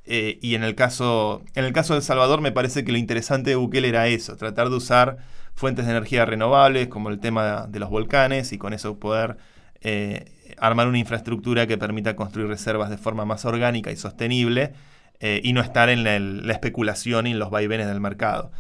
Eh, 0.03 0.39
y 0.41 0.55
en 0.55 0.63
el, 0.63 0.73
caso, 0.73 1.43
en 1.53 1.63
el 1.63 1.73
caso 1.73 1.93
de 1.93 1.99
El 1.99 2.03
Salvador 2.03 2.41
me 2.41 2.51
parece 2.51 2.83
que 2.83 2.91
lo 2.91 2.97
interesante 2.97 3.51
de 3.51 3.55
Bukele 3.55 3.87
era 3.87 4.07
eso, 4.07 4.35
tratar 4.35 4.69
de 4.69 4.75
usar 4.75 5.17
fuentes 5.53 5.85
de 5.85 5.91
energía 5.91 6.25
renovables, 6.25 6.87
como 6.87 7.09
el 7.09 7.19
tema 7.19 7.67
de 7.67 7.79
los 7.79 7.91
volcanes, 7.91 8.51
y 8.51 8.57
con 8.57 8.73
eso 8.73 8.97
poder 8.99 9.37
eh, 9.81 10.55
armar 10.57 10.87
una 10.87 10.97
infraestructura 10.97 11.67
que 11.67 11.77
permita 11.77 12.15
construir 12.15 12.47
reservas 12.47 12.89
de 12.89 12.97
forma 12.97 13.25
más 13.25 13.45
orgánica 13.45 13.91
y 13.91 13.95
sostenible 13.95 14.73
y 15.21 15.53
no 15.53 15.61
estar 15.61 15.87
en 15.87 16.03
la, 16.03 16.51
especulación 16.51 17.27
y 17.27 17.31
en 17.31 17.39
los 17.39 17.49
vaivenes 17.49 17.87
del 17.87 18.01
mercado. 18.01 18.51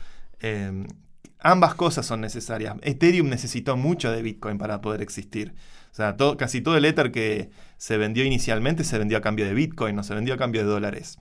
Ambas 1.39 1.75
cosas 1.75 2.05
son 2.05 2.21
necesarias. 2.21 2.75
Ethereum 2.83 3.27
necesitó 3.27 3.75
mucho 3.75 4.11
de 4.11 4.21
Bitcoin 4.21 4.57
para 4.57 4.79
poder 4.79 5.01
existir. 5.01 5.53
O 5.93 5.95
sea, 5.95 6.17
casi 6.37 6.59
todo 6.59 6.75
el 6.75 6.85
Ether 6.85 7.11
que 7.11 7.51
se 7.77 7.97
vendió 7.97 8.25
inicialmente 8.25 8.83
se 8.83 8.97
vendió 8.97 9.19
a 9.19 9.21
cambio 9.21 9.45
de 9.45 9.53
Bitcoin, 9.53 9.95
no 9.95 10.01
se 10.01 10.15
vendió 10.15 10.33
a 10.33 10.37
cambio 10.37 10.61
de 10.61 10.67
dólares. 10.67 11.19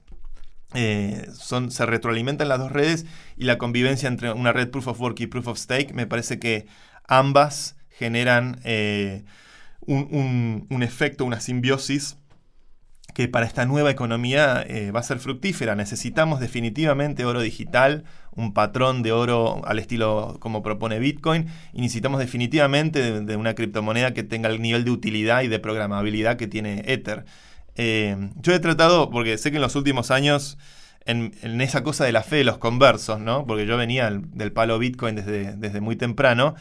son, 1.35 1.71
se 1.71 1.85
retroalimentan 1.85 2.49
las 2.49 2.59
dos 2.59 2.73
redes 2.73 3.05
y 3.37 3.45
la 3.45 3.59
convivencia 3.59 4.09
entre 4.09 4.33
una 4.33 4.51
red 4.53 4.71
Proof 4.71 4.89
of 4.89 5.01
Work 5.01 5.21
y 5.21 5.27
Proof 5.27 5.49
of 5.49 5.59
Stake 5.59 5.93
me 5.93 6.07
parece 6.07 6.39
que 6.39 6.67
ambas 7.07 7.77
generan 7.91 8.63
un, 9.87 10.83
efecto, 10.83 11.27
una 11.27 11.41
simbiosis 11.41 12.17
que 13.15 13.29
para 13.29 13.47
esta 13.47 13.67
nueva 13.67 13.91
economía 13.91 14.65
eh, 14.67 14.91
va 14.91 15.01
a 15.01 15.03
ser 15.03 15.19
fructífera. 15.19 15.75
Necesitamos 15.75 16.41
definitivamente 16.41 17.25
oro 17.25 17.41
digital, 17.41 18.05
un 18.35 18.55
patrón 18.55 19.03
de 19.03 19.13
oro 19.13 19.61
al 19.67 19.79
estilo 19.79 20.39
como 20.41 20.63
propone 20.63 20.99
Bitcoin, 20.99 21.49
y 21.73 21.83
necesitamos 21.83 22.21
definitivamente 22.21 23.21
de, 23.21 23.37
una 23.37 23.55
criptomoneda 23.55 24.15
que 24.15 24.23
tenga 24.23 24.49
el 24.49 24.63
nivel 24.63 24.85
de 24.85 24.91
utilidad 24.91 25.43
y 25.43 25.49
de 25.49 25.59
programabilidad 25.59 26.37
que 26.37 26.47
tiene 26.47 26.83
Ether. 26.87 27.25
Eh, 27.77 28.31
yo 28.41 28.55
he 28.55 28.59
tratado, 28.61 29.11
porque 29.11 29.37
sé 29.39 29.51
que 29.51 29.57
en 29.57 29.63
los 29.63 29.77
últimos 29.77 30.11
años, 30.11 30.59
en, 31.05 31.33
esa 31.61 31.83
cosa 31.83 32.05
de 32.05 32.13
la 32.13 32.23
fe 32.23 32.37
de 32.37 32.45
los 32.45 32.59
conversos, 32.59 33.21
¿no? 33.21 33.47
porque 33.47 33.67
yo 33.67 33.77
venía 33.77 34.11
del, 34.11 34.53
palo 34.53 34.79
Bitcoin 34.79 35.17
desde, 35.17 35.57
desde 35.57 35.81
muy 35.81 35.97
temprano, 35.97 36.55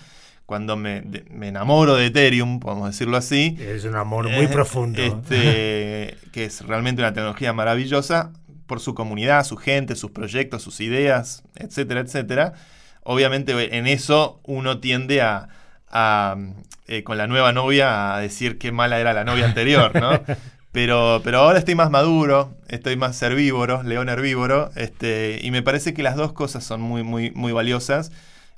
cuando 0.51 0.75
me, 0.75 1.01
enamoro 1.43 1.95
de 1.95 2.07
Ethereum, 2.07 2.59
podemos 2.59 2.89
decirlo 2.89 3.15
así. 3.15 3.55
Es 3.57 3.85
un 3.85 3.95
amor 3.95 4.29
muy 4.29 4.47
eh, 4.47 4.49
profundo. 4.49 5.01
Este, 5.01 6.17
que 6.33 6.43
es 6.43 6.67
realmente 6.67 7.01
una 7.01 7.13
tecnología 7.13 7.53
maravillosa 7.53 8.33
por 8.67 8.81
su 8.81 8.93
comunidad, 8.93 9.45
su 9.45 9.55
gente, 9.55 9.95
sus 9.95 10.11
proyectos, 10.11 10.61
sus 10.61 10.81
ideas, 10.81 11.43
etcétera, 11.55 12.01
etcétera. 12.01 12.51
Obviamente 13.03 13.77
en 13.77 13.87
eso 13.87 14.41
uno 14.43 14.81
tiende 14.81 15.21
a, 15.21 15.47
eh, 16.85 17.03
con 17.03 17.17
la 17.17 17.27
nueva 17.27 17.53
novia, 17.53 18.13
a 18.13 18.19
decir 18.19 18.57
qué 18.57 18.73
mala 18.73 18.99
era 18.99 19.13
la 19.13 19.23
novia 19.23 19.45
anterior, 19.45 19.97
¿no? 20.01 20.19
Pero, 20.73 21.21
pero 21.21 21.39
ahora 21.39 21.59
estoy 21.59 21.75
más 21.75 21.91
maduro, 21.91 22.53
estoy 22.69 22.95
más 22.95 23.21
herbívoro, 23.21 23.83
león 23.83 24.07
herbívoro, 24.07 24.71
este, 24.77 25.39
y 25.43 25.51
me 25.51 25.61
parece 25.61 25.93
que 25.93 26.01
las 26.01 26.15
dos 26.15 26.31
cosas 26.31 26.63
son 26.63 26.79
muy, 26.79 27.03
muy, 27.03 27.31
muy 27.31 27.51
valiosas 27.51 28.13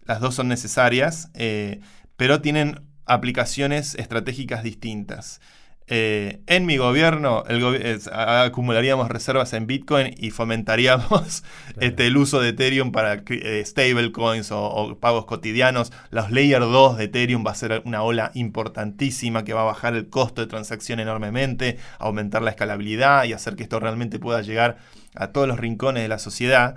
las 0.06 0.20
dos 0.20 0.36
son 0.36 0.48
necesarias, 0.48 1.30
eh, 1.34 1.82
pero 2.16 2.42
tienen 2.42 2.82
aplicaciones 3.06 3.96
estratégicas 3.96 4.64
distintas. 4.64 5.40
Eh, 5.88 6.42
en 6.48 6.66
mi 6.66 6.78
gobierno 6.78 7.44
acumularíamos 7.46 9.10
reservas 9.10 9.52
en 9.52 9.68
Bitcoin 9.68 10.16
y 10.18 10.32
fomentaríamos 10.32 11.44
este, 11.82 12.08
el 12.08 12.16
uso 12.16 12.40
de 12.40 12.50
Ethereum 12.50 12.94
para 12.94 13.22
eh, 13.28 13.64
stablecoins 13.66 14.52
o, 14.52 14.98
pagos 15.02 15.26
cotidianos. 15.26 15.92
Los 16.10 16.32
Layer 16.32 16.62
2 16.62 16.98
de 16.98 17.04
Ethereum 17.04 17.44
va 17.46 17.52
a 17.52 17.56
ser 17.56 17.82
una 17.86 18.02
ola 18.02 18.32
importantísima 18.34 19.44
que 19.44 19.54
va 19.54 19.62
a 19.62 19.66
bajar 19.66 19.96
el 19.96 20.10
costo 20.10 20.42
de 20.42 20.48
transacción 20.48 21.02
enormemente, 21.02 21.78
aumentar 22.00 22.42
la 22.42 22.52
escalabilidad 22.52 23.26
y 23.26 23.34
hacer 23.34 23.58
que 23.58 23.64
esto 23.64 23.80
realmente 23.82 24.20
pueda 24.20 24.42
llegar 24.42 24.78
a 25.16 25.28
todos 25.28 25.48
los 25.50 25.60
rincones 25.60 26.04
de 26.04 26.10
la 26.10 26.20
sociedad. 26.20 26.76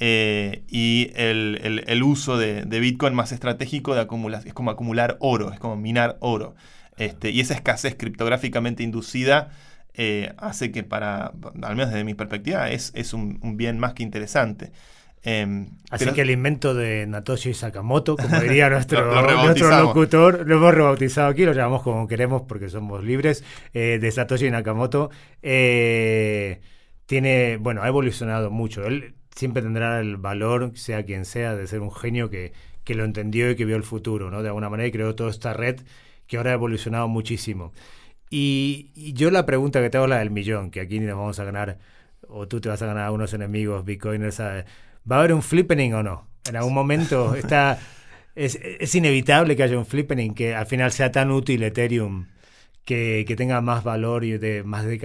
Eh, 0.00 0.62
y 0.68 1.10
el, 1.16 2.02
uso 2.04 2.38
de, 2.38 2.64
Bitcoin 2.64 3.14
más 3.14 3.32
estratégico 3.32 3.96
de 3.96 4.02
acumular, 4.02 4.46
es 4.46 4.54
como 4.54 4.70
acumular 4.70 5.16
oro, 5.18 5.52
es 5.52 5.58
como 5.58 5.76
minar 5.76 6.16
oro. 6.20 6.54
Este, 6.96 7.30
y 7.30 7.40
esa 7.40 7.54
escasez 7.54 7.96
criptográficamente 7.96 8.84
inducida 8.84 9.50
eh, 9.94 10.32
hace 10.38 10.70
que 10.70 10.84
para, 10.84 11.32
al 11.62 11.76
menos 11.76 11.90
desde 11.90 12.04
mi 12.04 12.14
perspectiva, 12.14 12.70
es, 12.70 12.92
es 12.94 13.12
un, 13.12 13.40
bien 13.56 13.80
más 13.80 13.94
que 13.94 14.04
interesante. 14.04 14.70
Em, 15.24 15.70
Así 15.90 16.06
que 16.12 16.20
el 16.20 16.30
invento 16.30 16.74
de 16.74 17.04
Natoshi 17.08 17.52
Sakamoto, 17.52 18.16
como 18.16 18.38
diría 18.38 18.70
nuestro, 18.70 19.02
locutor, 19.80 20.46
lo 20.46 20.58
hemos 20.58 20.74
rebautizado 20.74 21.26
aquí, 21.26 21.44
lo 21.44 21.52
llamamos 21.52 21.82
como 21.82 22.06
queremos 22.06 22.42
porque 22.42 22.68
somos 22.68 23.02
libres, 23.02 23.42
eh, 23.74 23.98
de 24.00 24.10
Satoshi 24.12 24.48
Nakamoto, 24.48 25.10
tiene, 25.40 26.60
bueno, 27.56 27.82
ha 27.82 27.88
evolucionado 27.88 28.52
mucho. 28.52 28.86
Él 28.86 29.16
siempre 29.38 29.62
tendrá 29.62 30.00
el 30.00 30.16
valor, 30.16 30.72
sea 30.74 31.04
quien 31.04 31.24
sea, 31.24 31.54
de 31.54 31.66
ser 31.68 31.80
un 31.80 31.92
genio 31.92 32.28
que, 32.28 32.52
que 32.82 32.94
lo 32.94 33.04
entendió 33.04 33.50
y 33.50 33.56
que 33.56 33.64
vio 33.64 33.76
el 33.76 33.84
futuro, 33.84 34.30
¿no? 34.32 34.42
De 34.42 34.48
alguna 34.48 34.68
manera 34.68 34.88
y 34.88 34.92
creó 34.92 35.14
toda 35.14 35.30
esta 35.30 35.52
red 35.52 35.80
que 36.26 36.38
ahora 36.38 36.50
ha 36.50 36.54
evolucionado 36.54 37.06
muchísimo. 37.06 37.72
Y, 38.30 38.90
yo 39.14 39.30
la 39.30 39.46
pregunta 39.46 39.80
que 39.80 39.90
te 39.90 39.96
hago 39.96 40.08
la 40.08 40.18
del 40.18 40.30
millón, 40.30 40.70
que 40.70 40.80
aquí 40.80 40.98
ni 40.98 41.06
nos 41.06 41.16
vamos 41.16 41.38
a 41.38 41.44
ganar, 41.44 41.78
o 42.26 42.48
tú 42.48 42.60
te 42.60 42.68
vas 42.68 42.82
a 42.82 42.86
ganar 42.86 43.04
a 43.06 43.12
unos 43.12 43.32
enemigos 43.32 43.84
bitcoiners, 43.84 44.40
¿va 44.40 44.64
a 45.08 45.18
haber 45.18 45.32
un 45.32 45.42
flippening 45.42 45.94
o 45.94 46.02
no? 46.02 46.28
En 46.48 46.56
algún 46.56 46.74
momento 46.74 47.34
está... 47.36 47.78
Es, 48.34 48.58
es, 48.62 48.94
inevitable 48.94 49.56
que 49.56 49.64
haya 49.64 49.78
un 49.78 49.86
flippening, 49.86 50.34
que 50.34 50.54
al 50.54 50.66
final 50.66 50.92
sea 50.92 51.10
tan 51.12 51.30
útil 51.30 51.62
Ethereum, 51.62 52.26
que, 52.84 53.24
que 53.26 53.36
tenga 53.36 53.60
más 53.60 53.84
valor 53.84 54.24
y 54.24 54.38
de 54.38 54.62
más 54.64 54.84
de 54.84 54.98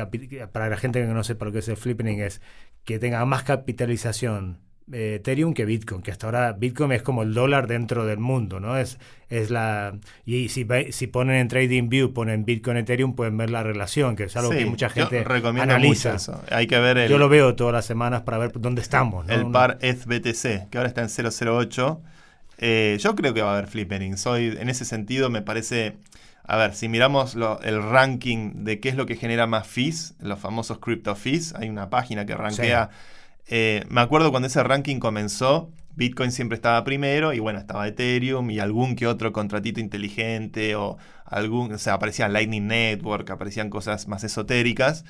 para 0.51 0.69
la 0.69 0.77
gente 0.77 1.01
que 1.01 1.07
no 1.07 1.23
sepa 1.23 1.45
lo 1.45 1.51
que 1.51 1.59
es 1.59 1.67
el 1.67 1.75
flippening 1.75 2.21
es 2.21 2.41
que 2.85 2.99
tenga 2.99 3.23
más 3.25 3.43
capitalización 3.43 4.59
eh, 4.91 5.15
Ethereum 5.15 5.53
que 5.53 5.63
Bitcoin, 5.63 6.01
que 6.01 6.11
hasta 6.11 6.27
ahora 6.27 6.51
Bitcoin 6.51 6.91
es 6.91 7.01
como 7.01 7.23
el 7.23 7.33
dólar 7.33 7.67
dentro 7.67 8.05
del 8.05 8.19
mundo, 8.19 8.59
¿no? 8.59 8.77
Es, 8.77 8.99
es 9.29 9.49
la 9.49 9.97
y 10.25 10.49
si, 10.49 10.67
si 10.91 11.07
ponen 11.07 11.37
en 11.37 11.47
Trading 11.47 11.87
View, 11.87 12.13
ponen 12.13 12.43
Bitcoin 12.43 12.77
Ethereum, 12.77 13.15
pueden 13.15 13.37
ver 13.37 13.49
la 13.49 13.63
relación, 13.63 14.17
que 14.17 14.25
es 14.25 14.35
algo 14.35 14.49
que 14.49 14.65
mucha 14.65 14.89
gente 14.89 15.23
analiza. 15.25 16.17
Hay 16.51 16.67
que 16.67 16.77
ver 16.79 17.09
Yo 17.09 17.17
lo 17.17 17.29
veo 17.29 17.55
todas 17.55 17.73
las 17.73 17.85
semanas 17.85 18.23
para 18.23 18.37
ver 18.37 18.51
dónde 18.59 18.81
estamos. 18.81 19.27
El 19.29 19.49
par 19.51 19.77
ETH-BTC, 19.81 20.69
que 20.69 20.77
ahora 20.77 20.89
está 20.89 21.01
en 21.01 21.09
008. 21.09 22.01
Eh, 22.59 22.97
yo 22.99 23.15
creo 23.15 23.33
que 23.33 23.41
va 23.41 23.51
a 23.51 23.57
haber 23.57 23.67
flippering. 23.67 24.17
Soy, 24.17 24.55
en 24.59 24.69
ese 24.69 24.85
sentido, 24.85 25.29
me 25.29 25.41
parece 25.41 25.95
a 26.45 26.57
ver, 26.57 26.75
si 26.75 26.89
miramos 26.89 27.35
el 27.63 27.81
ranking 27.81 28.65
de 28.65 28.79
qué 28.79 28.89
es 28.89 28.95
lo 28.95 29.05
que 29.05 29.15
genera 29.15 29.47
más 29.47 29.65
fees, 29.65 30.15
los 30.19 30.39
famosos 30.39 30.79
crypto 30.79 31.15
fees, 31.15 31.53
hay 31.55 31.69
una 31.69 31.89
página 31.89 32.25
que 32.25 32.35
rankea. 32.35 32.89
Eh, 33.47 33.85
me 33.89 34.01
acuerdo 34.01 34.31
cuando 34.31 34.47
ese 34.47 34.61
ranking 34.61 34.99
comenzó, 34.99 35.71
Bitcoin 35.95 36.31
siempre 36.31 36.55
estaba 36.55 36.83
primero 36.83 37.33
y 37.33 37.39
bueno, 37.39 37.59
estaba 37.59 37.87
Ethereum 37.87 38.49
y 38.49 38.59
algún 38.59 38.95
que 38.95 39.07
otro 39.07 39.31
contratito 39.31 39.79
inteligente 39.79 40.75
o 40.75 40.97
algún, 41.25 41.71
o 41.73 41.77
sea, 41.77 41.93
aparecían 41.93 42.33
Lightning 42.33 42.67
Network, 42.67 43.29
aparecían 43.29 43.69
cosas 43.69 44.07
más 44.07 44.23
esotéricas. 44.23 45.05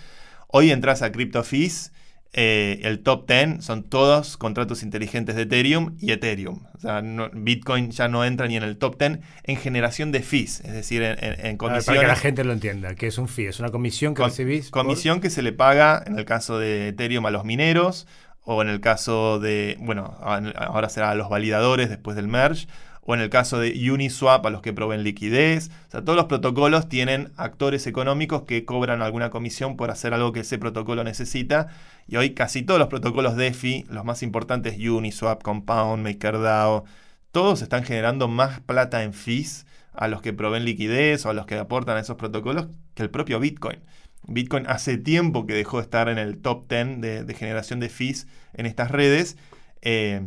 Hoy 0.48 0.72
entras 0.72 1.02
a 1.02 1.12
Crypto 1.12 1.44
Fees 1.44 1.94
eh, 2.36 2.80
el 2.84 3.04
top 3.04 3.28
10 3.28 3.64
son 3.64 3.84
todos 3.84 4.38
contratos 4.38 4.82
inteligentes 4.82 5.36
de 5.36 5.44
Ethereum 5.44 5.96
y 6.00 6.12
Ethereum. 6.12 6.64
O 6.74 6.80
sea, 6.80 7.02
Bitcoin 7.32 7.92
ya 7.92 8.08
no 8.08 8.26
entra 8.26 8.48
ni 8.48 8.58
en 8.58 8.64
el 8.64 8.78
top 8.78 8.98
10 8.98 9.20
en 9.44 9.58
generación 9.58 10.12
de 10.12 10.22
fees, 10.22 10.62
es 10.62 10.74
decir, 10.74 11.04
en, 11.04 11.18
en, 11.22 11.58
Para 11.58 11.80
que 11.80 12.08
la 12.08 12.16
gente 12.16 12.44
lo 12.44 12.54
entienda, 12.54 12.96
que 12.96 13.06
es 13.06 13.20
un 13.20 13.28
fee, 13.28 13.46
es 13.46 13.60
una 13.60 13.70
comisión 13.70 14.16
que 14.16 14.24
recibís. 14.24 14.72
Comisión 14.72 15.22
que 15.22 15.30
se 15.30 15.44
le 15.44 15.54
paga 15.54 16.04
en 16.08 16.18
el 16.18 16.26
caso 16.26 16.58
de 16.58 16.88
Ethereum 16.88 17.24
a 17.28 17.32
los 17.32 17.46
mineros 17.46 18.08
o 18.46 18.64
en 18.64 18.68
el 18.68 18.82
caso 18.82 19.40
de, 19.40 19.78
bueno, 19.80 20.18
ahora 20.20 20.90
será 20.90 21.12
a 21.12 21.16
los 21.16 21.30
validadores 21.30 21.90
después 21.90 22.16
del 22.16 22.28
merge 22.28 22.68
o 23.06 23.14
en 23.14 23.22
el 23.22 23.30
caso 23.30 23.60
de 23.60 23.92
Uniswap 23.92 24.46
a 24.46 24.50
los 24.50 24.62
que 24.62 24.74
proveen 24.74 25.04
liquidez. 25.04 25.70
O 25.88 25.92
sea, 25.92 26.02
todos 26.02 26.16
los 26.16 26.26
protocolos 26.26 26.88
tienen 26.88 27.32
actores 27.36 27.86
económicos 27.88 28.44
que 28.44 28.66
cobran 28.66 29.02
alguna 29.02 29.30
comisión 29.30 29.76
por 29.76 29.92
hacer 29.92 30.14
algo 30.14 30.32
que 30.32 30.42
ese 30.42 30.58
protocolo 30.58 31.04
necesita. 31.04 31.68
Y 32.08 32.16
hoy 32.16 32.34
casi 32.34 32.64
todos 32.64 32.80
los 32.80 32.88
protocolos 32.88 33.36
DeFi, 33.36 33.86
los 33.90 34.06
más 34.06 34.24
importantes, 34.24 34.78
Uniswap, 34.78 35.42
Compound, 35.42 36.04
MakerDAO, 36.04 36.86
todos 37.32 37.62
están 37.62 37.84
generando 37.84 38.28
más 38.28 38.62
plata 38.62 39.04
en 39.04 39.14
fees 39.14 39.66
a 39.94 40.08
los 40.08 40.22
que 40.22 40.34
proveen 40.34 40.66
liquidez 40.66 41.26
o 41.26 41.30
a 41.30 41.34
los 41.34 41.46
que 41.46 41.58
aportan 41.58 41.98
a 41.98 42.00
esos 42.00 42.16
protocolos 42.16 42.68
que 42.94 43.04
el 43.04 43.10
propio 43.10 43.40
Bitcoin. 43.40 43.80
Bitcoin 44.28 44.66
hace 44.68 44.98
tiempo 44.98 45.46
que 45.46 45.54
dejó 45.54 45.78
de 45.78 45.84
estar 45.84 46.08
en 46.08 46.18
el 46.18 46.38
top 46.38 46.68
10 46.70 47.02
de, 47.02 47.34
generación 47.34 47.80
de 47.80 47.90
fees 47.90 48.28
en 48.54 48.66
estas 48.66 48.92
redes. 48.92 49.38
Eh, 49.82 50.22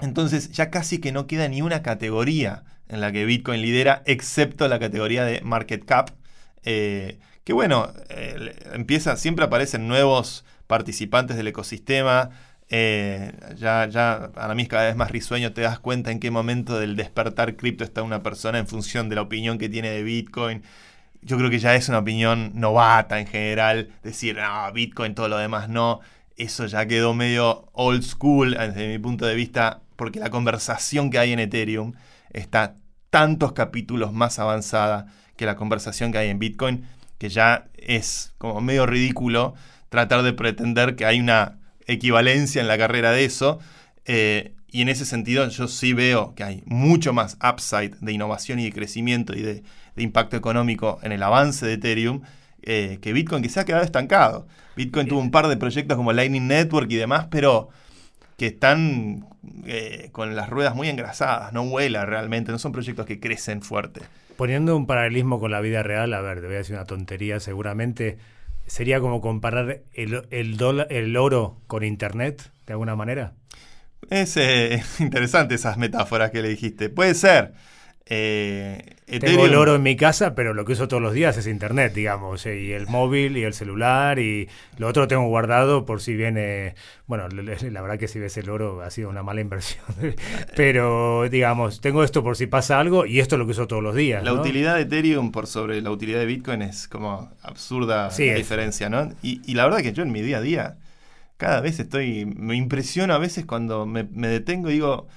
entonces 0.00 0.50
ya 0.52 0.70
casi 0.70 0.98
que 0.98 1.12
no 1.12 1.26
queda 1.26 1.48
ni 1.48 1.62
una 1.62 1.82
categoría 1.82 2.64
en 2.88 3.00
la 3.00 3.12
que 3.12 3.24
Bitcoin 3.24 3.62
lidera, 3.62 4.02
excepto 4.06 4.66
la 4.68 4.78
categoría 4.78 5.24
de 5.24 5.40
market 5.42 5.84
cap, 5.84 6.10
eh, 6.64 7.18
que 7.44 7.52
bueno, 7.52 7.92
eh, 8.08 8.54
empieza, 8.74 9.16
siempre 9.16 9.44
aparecen 9.44 9.88
nuevos 9.88 10.44
participantes 10.66 11.36
del 11.36 11.48
ecosistema. 11.48 12.30
Eh, 12.68 13.32
ya, 13.56 13.88
ya 13.88 14.30
a 14.36 14.54
mí 14.54 14.62
es 14.62 14.68
cada 14.68 14.86
vez 14.86 14.96
más 14.96 15.10
risueño, 15.10 15.52
te 15.52 15.62
das 15.62 15.80
cuenta 15.80 16.12
en 16.12 16.20
qué 16.20 16.30
momento 16.30 16.78
del 16.78 16.94
despertar 16.94 17.56
cripto 17.56 17.82
está 17.82 18.02
una 18.02 18.22
persona 18.22 18.58
en 18.58 18.68
función 18.68 19.08
de 19.08 19.16
la 19.16 19.22
opinión 19.22 19.58
que 19.58 19.68
tiene 19.68 19.90
de 19.90 20.02
Bitcoin. 20.02 20.62
Yo 21.22 21.36
creo 21.36 21.50
que 21.50 21.58
ya 21.58 21.74
es 21.74 21.88
una 21.88 21.98
opinión 21.98 22.52
novata 22.54 23.20
en 23.20 23.26
general, 23.26 23.90
decir, 24.02 24.36
no, 24.36 24.72
Bitcoin, 24.72 25.14
todo 25.14 25.28
lo 25.28 25.38
demás 25.38 25.68
no. 25.68 26.00
Eso 26.36 26.66
ya 26.66 26.86
quedó 26.86 27.12
medio 27.14 27.68
old 27.72 28.02
school 28.02 28.52
desde 28.52 28.88
mi 28.88 28.98
punto 28.98 29.26
de 29.26 29.34
vista, 29.34 29.82
porque 30.00 30.18
la 30.18 30.30
conversación 30.30 31.10
que 31.10 31.18
hay 31.18 31.34
en 31.34 31.40
Ethereum 31.40 31.92
está 32.32 32.74
tantos 33.10 33.52
capítulos 33.52 34.14
más 34.14 34.38
avanzada 34.38 35.12
que 35.36 35.44
la 35.44 35.56
conversación 35.56 36.10
que 36.10 36.16
hay 36.16 36.30
en 36.30 36.38
Bitcoin, 36.38 36.86
que 37.18 37.28
ya 37.28 37.66
es 37.74 38.32
como 38.38 38.62
medio 38.62 38.86
ridículo 38.86 39.52
tratar 39.90 40.22
de 40.22 40.32
pretender 40.32 40.96
que 40.96 41.04
hay 41.04 41.20
una 41.20 41.58
equivalencia 41.86 42.62
en 42.62 42.66
la 42.66 42.78
carrera 42.78 43.12
de 43.12 43.26
eso. 43.26 43.58
Eh, 44.06 44.54
y 44.68 44.80
en 44.80 44.88
ese 44.88 45.04
sentido 45.04 45.46
yo 45.48 45.68
sí 45.68 45.92
veo 45.92 46.34
que 46.34 46.44
hay 46.44 46.62
mucho 46.64 47.12
más 47.12 47.36
upside 47.46 47.94
de 48.00 48.12
innovación 48.12 48.58
y 48.58 48.64
de 48.64 48.72
crecimiento 48.72 49.34
y 49.34 49.42
de, 49.42 49.62
impacto 49.98 50.38
económico 50.38 50.98
en 51.02 51.12
el 51.12 51.22
avance 51.22 51.66
de 51.66 51.74
Ethereum 51.74 52.22
eh, 52.62 53.00
que 53.02 53.12
Bitcoin, 53.12 53.42
que 53.42 53.50
se 53.50 53.60
ha 53.60 53.66
quedado 53.66 53.84
estancado. 53.84 54.46
Bitcoin 54.76 55.08
tuvo 55.08 55.20
un 55.20 55.30
par 55.30 55.46
de 55.46 55.58
proyectos 55.58 55.98
como 55.98 56.14
Lightning 56.14 56.48
Network 56.48 56.90
y 56.90 56.96
demás, 56.96 57.26
pero 57.30 57.68
que 58.40 58.46
están 58.46 59.26
eh, 59.66 60.08
con 60.12 60.34
las 60.34 60.48
ruedas 60.48 60.74
muy 60.74 60.88
engrasadas, 60.88 61.52
no 61.52 61.62
vuela 61.66 62.06
realmente, 62.06 62.50
no 62.50 62.58
son 62.58 62.72
proyectos 62.72 63.04
que 63.04 63.20
crecen 63.20 63.60
fuerte. 63.60 64.00
Poniendo 64.38 64.74
un 64.78 64.86
paralelismo 64.86 65.38
con 65.38 65.50
la 65.50 65.60
vida 65.60 65.82
real, 65.82 66.14
a 66.14 66.22
ver, 66.22 66.40
te 66.40 66.46
voy 66.46 66.54
a 66.54 66.58
decir 66.60 66.74
una 66.74 66.86
tontería 66.86 67.38
seguramente, 67.38 68.16
sería 68.66 68.98
como 68.98 69.20
comparar 69.20 69.82
el, 69.92 70.26
el 70.30 71.16
oro 71.18 71.58
con 71.66 71.84
Internet, 71.84 72.50
de 72.66 72.72
alguna 72.72 72.96
manera. 72.96 73.34
Es 74.08 74.38
eh, 74.38 74.82
interesante 75.00 75.56
esas 75.56 75.76
metáforas 75.76 76.30
que 76.30 76.40
le 76.40 76.48
dijiste. 76.48 76.88
Puede 76.88 77.12
ser. 77.12 77.52
Eh, 78.12 78.96
Tengo 79.20 79.46
el 79.46 79.54
oro 79.54 79.76
en 79.76 79.82
mi 79.82 79.94
casa, 79.96 80.34
pero 80.34 80.52
lo 80.52 80.64
que 80.64 80.72
uso 80.72 80.88
todos 80.88 81.02
los 81.02 81.14
días 81.14 81.36
es 81.36 81.46
internet, 81.46 81.94
digamos, 81.94 82.44
eh, 82.44 82.60
y 82.60 82.72
el 82.72 82.88
móvil 82.88 83.36
y 83.36 83.44
el 83.44 83.54
celular 83.54 84.18
y 84.18 84.48
lo 84.78 84.88
otro 84.88 85.02
lo 85.02 85.08
tengo 85.08 85.28
guardado 85.28 85.86
por 85.86 86.00
si 86.00 86.14
viene, 86.14 86.74
bueno, 87.06 87.28
la 87.28 87.80
verdad 87.80 87.98
que 87.98 88.08
si 88.08 88.18
ves 88.18 88.36
el 88.36 88.50
oro 88.50 88.82
ha 88.82 88.90
sido 88.90 89.08
una 89.08 89.22
mala 89.22 89.40
inversión, 89.40 89.84
pero 90.56 91.28
digamos, 91.30 91.80
tengo 91.80 92.02
esto 92.02 92.24
por 92.24 92.36
si 92.36 92.46
pasa 92.46 92.80
algo 92.80 93.06
y 93.06 93.20
esto 93.20 93.36
es 93.36 93.38
lo 93.38 93.46
que 93.46 93.52
uso 93.52 93.68
todos 93.68 93.82
los 93.82 93.94
días. 93.94 94.24
La 94.24 94.32
utilidad 94.32 94.74
de 94.74 94.82
Ethereum 94.82 95.30
por 95.30 95.46
sobre 95.46 95.80
la 95.80 95.92
utilidad 95.92 96.18
de 96.18 96.26
Bitcoin 96.26 96.62
es 96.62 96.88
como 96.88 97.30
absurda 97.42 98.10
la 98.10 98.34
diferencia, 98.34 98.90
¿no? 98.90 99.12
Y, 99.22 99.40
y 99.46 99.54
la 99.54 99.64
verdad 99.64 99.82
que 99.82 99.92
yo 99.92 100.02
en 100.02 100.10
mi 100.10 100.20
día 100.20 100.38
a 100.38 100.42
día 100.42 100.76
cada 101.40 101.62
vez 101.62 101.80
estoy, 101.80 102.26
me 102.26 102.54
impresiona 102.54 103.14
a 103.14 103.18
veces 103.18 103.46
cuando 103.46 103.86
me, 103.86 104.04
detengo 104.04 104.68
y 104.68 104.74
digo, 104.74 105.08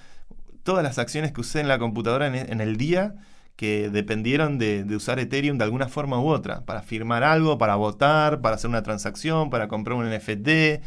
todas 0.64 0.84
las 0.84 0.97
acciones 0.97 1.32
que 1.32 1.41
usé 1.41 1.59
en 1.59 1.68
la 1.68 1.78
computadora 1.78 2.28
en, 2.28 2.61
el 2.61 2.78
día 2.78 3.16
que 3.55 3.89
dependieron 3.89 4.57
de, 4.57 4.84
usar 4.95 5.20
Ethereum 5.20 5.57
de 5.57 5.66
alguna 5.66 5.88
forma 5.88 6.20
u 6.20 6.28
otra, 6.28 6.66
para 6.66 6.82
firmar 6.82 7.24
algo, 7.24 7.57
para 7.57 7.76
votar, 7.76 8.41
para 8.41 8.55
hacer 8.55 8.70
una 8.70 8.82
transacción, 8.82 9.49
para 9.49 9.68
comprar 9.68 9.97
un 9.97 10.09
NFT. 10.09 10.82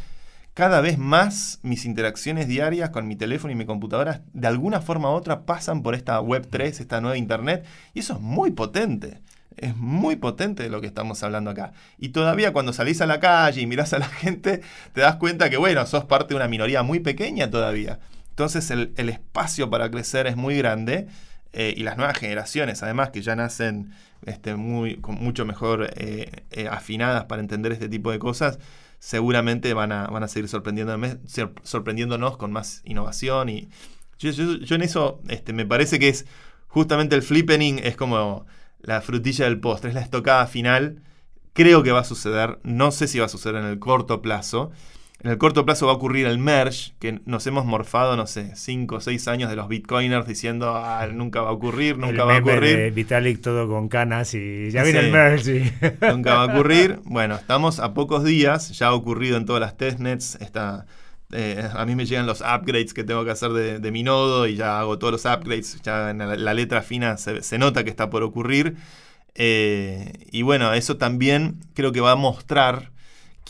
Cada 0.55 0.81
vez 0.81 0.99
más 0.99 1.61
mis 1.62 1.85
interacciones 1.85 2.49
diarias 2.49 2.91
con 2.91 3.07
mi 3.07 3.14
teléfono 3.14 3.53
y 3.53 3.57
mi 3.57 3.66
computadora 3.66 4.22
de 4.33 4.49
alguna 4.49 4.81
forma 4.81 5.11
u 5.11 5.12
otra 5.12 5.45
pasan 5.45 5.83
por 5.83 5.95
esta 5.95 6.20
Web3, 6.20 6.81
esta 6.81 7.01
nueva 7.01 7.18
Internet, 7.18 7.64
y 7.93 8.01
eso 8.01 8.14
es 8.14 8.20
muy 8.20 8.51
potente. 8.51 9.20
Es 9.57 9.74
muy 9.77 10.16
potente 10.16 10.68
lo 10.68 10.83
que 10.83 10.87
estamos 10.87 11.22
hablando 11.22 11.51
acá. 11.51 11.72
Y 11.99 12.11
todavía 12.11 12.53
cuando 12.53 12.74
salís 12.74 13.01
a 13.01 13.07
la 13.07 13.20
calle 13.20 13.62
y 13.62 13.66
mirás 13.66 13.93
a 13.93 13.99
la 13.99 14.09
gente, 14.22 14.62
te 14.93 15.01
das 15.01 15.16
cuenta 15.16 15.49
que, 15.49 15.57
bueno, 15.57 15.87
sos 15.87 16.05
parte 16.05 16.31
de 16.31 16.37
una 16.37 16.49
minoría 16.49 16.83
muy 16.83 17.01
pequeña 17.01 17.51
todavía. 17.51 17.99
Entonces 18.37 18.70
el, 18.70 18.93
espacio 19.09 19.70
para 19.70 19.91
crecer 19.91 20.26
es 20.26 20.37
muy 20.37 20.59
grande 20.59 21.07
eh, 21.55 21.72
y 21.74 21.84
las 21.84 21.97
nuevas 21.97 22.18
generaciones, 22.18 22.82
además, 22.82 23.09
que 23.09 23.22
ya 23.22 23.34
nacen 23.34 23.95
este, 24.26 24.57
muy, 24.57 25.01
mucho 25.09 25.47
mejor 25.47 25.89
eh, 25.97 26.45
eh, 26.51 26.68
afinadas 26.68 27.24
para 27.24 27.41
entender 27.41 27.72
este 27.72 27.89
tipo 27.89 28.11
de 28.11 28.18
cosas, 28.18 28.59
seguramente 28.99 29.72
van 29.72 29.91
a, 29.91 30.09
van 30.09 30.22
a 30.22 30.28
seguir 30.28 30.51
sorprendiéndonos 30.51 32.37
con 32.37 32.53
más 32.53 32.82
innovación. 32.84 33.49
Y 33.49 33.70
yo, 34.18 34.32
yo, 34.32 34.74
en 34.74 34.82
eso 34.82 35.22
este, 35.28 35.55
me 35.55 35.64
parece 35.64 35.99
que 35.99 36.11
es 36.11 36.26
justamente 36.66 37.16
el 37.16 37.22
flippening, 37.22 37.78
es 37.78 37.97
como 37.97 38.45
la 38.80 39.01
frutilla 39.01 39.47
del 39.47 39.61
postre, 39.61 39.89
es 39.89 39.95
la 39.95 40.03
estocada 40.03 40.47
final. 40.47 41.01
Creo 41.55 41.82
que 41.82 41.91
va 41.91 42.01
a 42.01 42.05
suceder, 42.05 42.59
no 42.64 42.91
sé 42.91 43.09
si 43.09 43.18
va 43.18 43.24
a 43.24 43.30
suceder 43.30 43.62
en 43.62 43.64
el 43.64 43.78
corto 43.78 44.20
plazo. 44.20 44.72
En 45.21 45.31
el 45.31 45.39
corto 45.39 45.64
plazo 45.64 45.87
va 45.87 45.93
a 45.93 45.97
ocurrir 45.97 46.27
el 46.27 46.39
merge, 46.39 46.93
que 46.99 47.21
nos 47.25 47.47
hemos 47.47 47.64
morfado, 47.64 48.17
no 48.17 48.27
sé, 48.27 48.55
5 48.55 48.97
o 48.97 49.01
6 49.01 49.29
años 49.29 49.51
de 49.51 49.57
los 49.57 49.67
bitcoiners 49.67 50.27
diciendo, 50.27 50.75
ah, 50.77 51.09
nunca 51.12 51.41
va 51.41 51.49
a 51.49 51.53
ocurrir, 51.53 51.97
nunca 51.97 52.25
va 52.25 52.37
a 52.37 52.39
ocurrir. 52.41 52.93
Vitalik 52.93 53.41
todo 53.41 53.67
con 53.67 53.89
canas 53.89 54.35
y 54.35 54.71
ya 54.71 54.83
viene 54.83 55.01
el 55.01 55.12
merge. 55.12 55.73
Nunca 56.12 56.35
va 56.35 56.43
a 56.43 56.47
ocurrir. 56.47 57.01
Bueno, 57.05 57.37
estamos 57.37 57.81
a 57.81 57.95
pocos 57.95 58.25
días, 58.25 58.79
ya 58.79 58.89
ha 58.89 58.93
ocurrido 58.93 59.37
en 59.37 59.47
todas 59.47 59.61
las 59.61 59.77
testnets, 59.77 60.37
está 60.37 60.87
eh, 61.33 61.69
a 61.75 61.85
mí 61.87 61.97
me 61.97 62.07
llegan 62.07 62.27
los 62.27 62.41
upgrades 62.41 62.95
que 62.95 63.03
tengo 63.03 63.25
que 63.25 63.33
hacer 63.33 63.51
de, 63.51 63.91
mi 63.91 64.03
nodo 64.05 64.47
y 64.47 64.55
ya 64.55 64.79
hago 64.79 64.99
todos 64.99 65.12
los 65.12 65.25
upgrades. 65.25 65.81
Ya 65.83 66.11
en 66.11 66.19
la, 66.19 66.55
letra 66.55 66.83
fina 66.83 67.17
se, 67.17 67.59
nota 67.59 67.85
que 67.85 67.91
está 67.91 68.11
por 68.11 68.23
ocurrir. 68.23 68.77
Eh, 69.35 70.12
y 70.31 70.43
bueno, 70.43 70.73
eso 70.73 70.97
también 70.97 71.61
creo 71.75 71.93
que 71.93 72.01
va 72.01 72.12
a 72.12 72.17
mostrar 72.17 72.91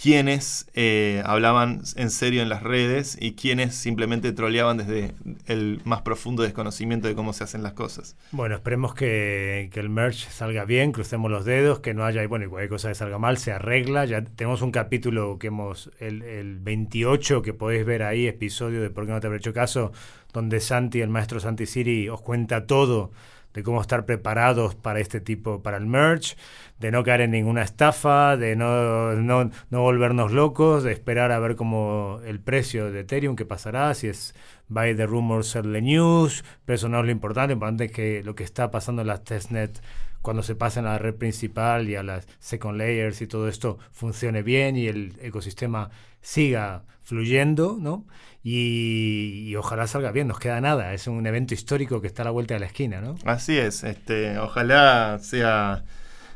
quienes 0.01 0.66
eh, 0.74 1.22
hablaban 1.24 1.80
en 1.97 2.11
serio 2.11 2.42
en 2.42 2.51
las 2.51 2.62
redes 2.62 3.16
y 3.18 3.32
quienes 3.32 3.74
simplemente 3.74 4.30
troleaban 4.32 4.76
desde 4.76 5.14
el 5.47 5.80
más 5.84 6.03
profundo 6.03 6.42
desconocimiento 6.42 7.09
de 7.09 7.14
cómo 7.14 7.32
se 7.32 7.44
hacen 7.44 7.62
las 7.62 7.72
cosas. 7.72 8.14
Bueno, 8.30 8.57
esperemos 8.57 8.94
que, 8.94 9.70
el 9.72 9.88
merge 9.88 10.30
salga 10.30 10.66
bien, 10.66 10.92
crucemos 10.92 11.30
los 11.30 11.47
dedos, 11.47 11.80
que 11.80 11.94
no 11.94 12.05
haya, 12.05 12.26
bueno, 12.28 12.49
cualquier 12.51 12.68
cosa 12.68 12.88
que 12.88 12.94
salga 12.94 13.18
mal 13.18 13.38
se 13.38 13.53
arregla. 13.53 14.05
Ya 14.05 14.22
tenemos 14.22 14.61
un 14.61 14.70
capítulo 14.70 15.38
que 15.38 15.47
hemos, 15.47 15.90
el, 15.99 16.22
el 16.22 16.59
28, 16.59 17.40
que 17.40 17.55
podéis 17.55 17.86
ver 17.86 18.03
ahí, 18.03 18.26
episodio 18.26 18.82
de 18.82 18.90
Por 18.90 19.07
qué 19.07 19.12
no 19.12 19.20
te 19.20 19.28
habré 19.28 19.38
hecho 19.38 19.55
caso, 19.55 19.92
donde 20.32 20.61
Santi, 20.61 21.01
el 21.01 21.09
maestro 21.09 21.40
Santi 21.40 21.64
Siri, 21.64 22.11
os 22.11 22.20
cuenta 22.20 22.66
todo 22.66 23.12
de 23.57 23.62
cómo 23.62 23.80
estar 23.80 24.04
preparados 24.04 24.74
para 24.74 25.00
este 25.00 25.18
tipo, 25.18 25.62
para 25.62 25.78
el 25.78 25.86
merge, 25.86 26.36
de 26.78 26.90
no 26.90 27.02
caer 27.02 27.22
en 27.22 27.30
ninguna 27.30 27.62
estafa, 27.62 28.36
de 28.36 28.54
no, 28.54 29.14
no, 29.14 29.50
no 29.70 29.80
volvernos 29.80 30.30
locos, 30.30 30.84
de 30.84 30.92
esperar 30.92 31.32
a 31.32 31.38
ver 31.38 31.57
cómo 31.57 32.20
el 32.26 32.38
precio 32.38 32.92
de 32.92 33.00
Ethereum, 33.00 33.34
qué 33.34 33.46
pasará, 33.46 33.94
si 33.94 34.09
es 34.09 34.34
buy 34.68 34.94
the 34.94 35.07
rumors, 35.07 35.48
sell 35.48 35.72
the 35.72 35.80
news, 35.80 36.44
pero 36.66 36.74
eso 36.74 36.90
no 36.90 37.00
es 37.00 37.07
lo 37.07 37.11
importante, 37.12 37.48
lo 37.48 37.54
importante 37.54 37.86
es 37.86 37.92
que 37.92 38.22
lo 38.22 38.34
que 38.34 38.44
está 38.44 38.70
pasando 38.70 39.00
en 39.00 39.09
las 39.09 39.24
testnet 39.24 39.80
cuando 40.27 40.43
se 40.43 40.57
pasen 40.57 40.87
a 40.87 40.91
la 40.91 40.99
red 40.99 41.14
principal 41.14 41.89
y 41.89 41.95
a 41.95 42.03
las 42.03 42.27
second 42.41 42.77
layers 42.77 43.22
y 43.22 43.29
todo 43.29 43.47
esto 43.47 43.79
funcione 43.93 44.43
bien 44.43 44.74
y 44.74 44.89
el 44.89 45.14
ecosistema 45.22 45.91
siga 46.20 46.83
fluyendo, 47.05 47.77
¿no? 47.81 48.09
Y, 48.43 49.55
ojalá 49.55 49.87
salga 49.87 50.11
bien, 50.11 50.27
nos 50.27 50.41
queda 50.41 50.61
nada, 50.61 50.93
es 50.95 51.07
un 51.07 51.24
evento 51.29 51.55
histórico 51.55 52.01
que 52.01 52.09
está 52.09 52.22
a 52.22 52.24
la 52.24 52.33
vuelta 52.33 52.55
de 52.55 52.61
la 52.61 52.66
esquina, 52.66 53.01
¿no? 53.01 53.14
Así 53.24 53.57
es, 53.57 53.85
este, 53.85 54.37
ojalá 54.39 55.20
sea, 55.20 55.85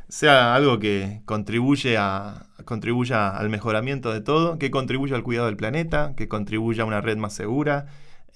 sea 0.09 0.55
algo 0.55 0.79
que 0.79 1.23
contribuye 1.25 1.97
a, 1.99 2.47
contribuya 2.65 3.37
al 3.37 3.51
mejoramiento 3.51 4.13
de 4.13 4.21
todo, 4.21 4.57
que 4.61 4.71
contribuya 4.71 5.17
al 5.17 5.25
cuidado 5.25 5.47
del 5.47 5.57
planeta, 5.57 6.15
que 6.17 6.29
contribuya 6.29 6.85
a 6.85 6.87
una 6.87 7.01
red 7.01 7.17
más 7.17 7.33
segura 7.33 7.87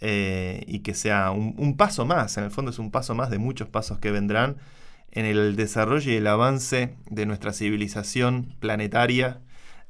eh, 0.01 0.65
y 0.67 0.81
que 0.81 0.95
sea 0.95 1.31
un, 1.31 1.55
un 1.59 1.77
paso 1.77 2.05
más, 2.07 2.39
en 2.39 2.43
el 2.43 2.51
fondo 2.51 2.73
es 2.73 2.81
un 2.81 2.91
paso 2.91 3.15
más 3.15 3.31
de 3.31 3.39
muchos 3.39 3.69
pasos 3.69 4.01
que 4.01 4.11
vendrán 4.11 4.57
en 5.15 5.27
el 5.27 5.57
desarrollo 5.57 6.12
y 6.12 6.17
el 6.17 6.27
avance 6.27 6.95
de 7.09 7.27
nuestra 7.27 7.53
civilización 7.53 8.55
planetaria 8.61 9.41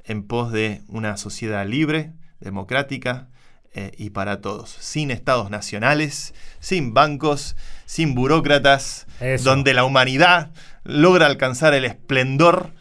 en 0.03 0.23
pos 0.23 0.51
de 0.51 0.81
una 0.87 1.17
sociedad 1.17 1.65
libre, 1.67 2.13
democrática 2.39 3.27
eh, 3.73 3.91
y 3.97 4.11
para 4.11 4.39
todos, 4.39 4.69
sin 4.69 5.11
estados 5.11 5.49
nacionales, 5.49 6.33
sin 6.59 6.93
bancos, 6.93 7.57
sin 7.85 8.15
burócratas, 8.15 9.07
donde 9.43 9.73
la 9.73 9.83
humanidad 9.83 10.51
logra 10.83 11.25
alcanzar 11.25 11.73
el 11.73 11.85
esplendor 11.85 12.71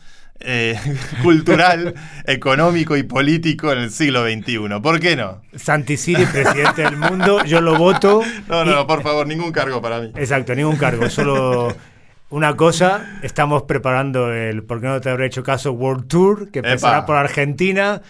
eh, 0.41 0.79
cultural, 1.23 1.95
económico 2.27 2.97
y 2.97 3.03
político 3.03 3.73
en 3.73 3.79
el 3.79 3.91
siglo 3.91 4.25
XXI. 4.25 4.81
¿Por 4.83 5.01
qué 5.01 5.17
no? 5.17 5.43
Santisiri, 5.55 6.27
presidente 6.33 6.83
del 6.83 6.97
mundo, 6.97 7.45
yo 7.45 7.61
lo 7.61 7.77
voto. 7.77 8.23
No, 8.49 8.65
no, 8.65 8.87
por 8.87 9.03
favor, 9.03 9.27
ningún 9.27 9.53
cargo 9.53 9.81
para 9.81 10.01
mí. 10.01 10.13
Exacto, 10.15 10.55
ningún 10.55 10.77
cargo, 10.77 11.09
solo 11.09 11.75
una 12.35 12.57
cosa, 12.57 13.21
estamos 13.23 13.63
preparando 13.63 14.33
el 14.33 14.65
¿Por 14.65 14.81
qué 14.81 14.89
no 14.89 15.01
te 15.01 15.09
habré 15.09 15.27
hecho 15.27 15.45
caso? 15.45 15.71
World 15.73 16.09
Tour, 16.09 16.51
que 16.51 16.59
empezará 16.59 17.07
por 17.07 17.15
Argentina. 17.15 18.03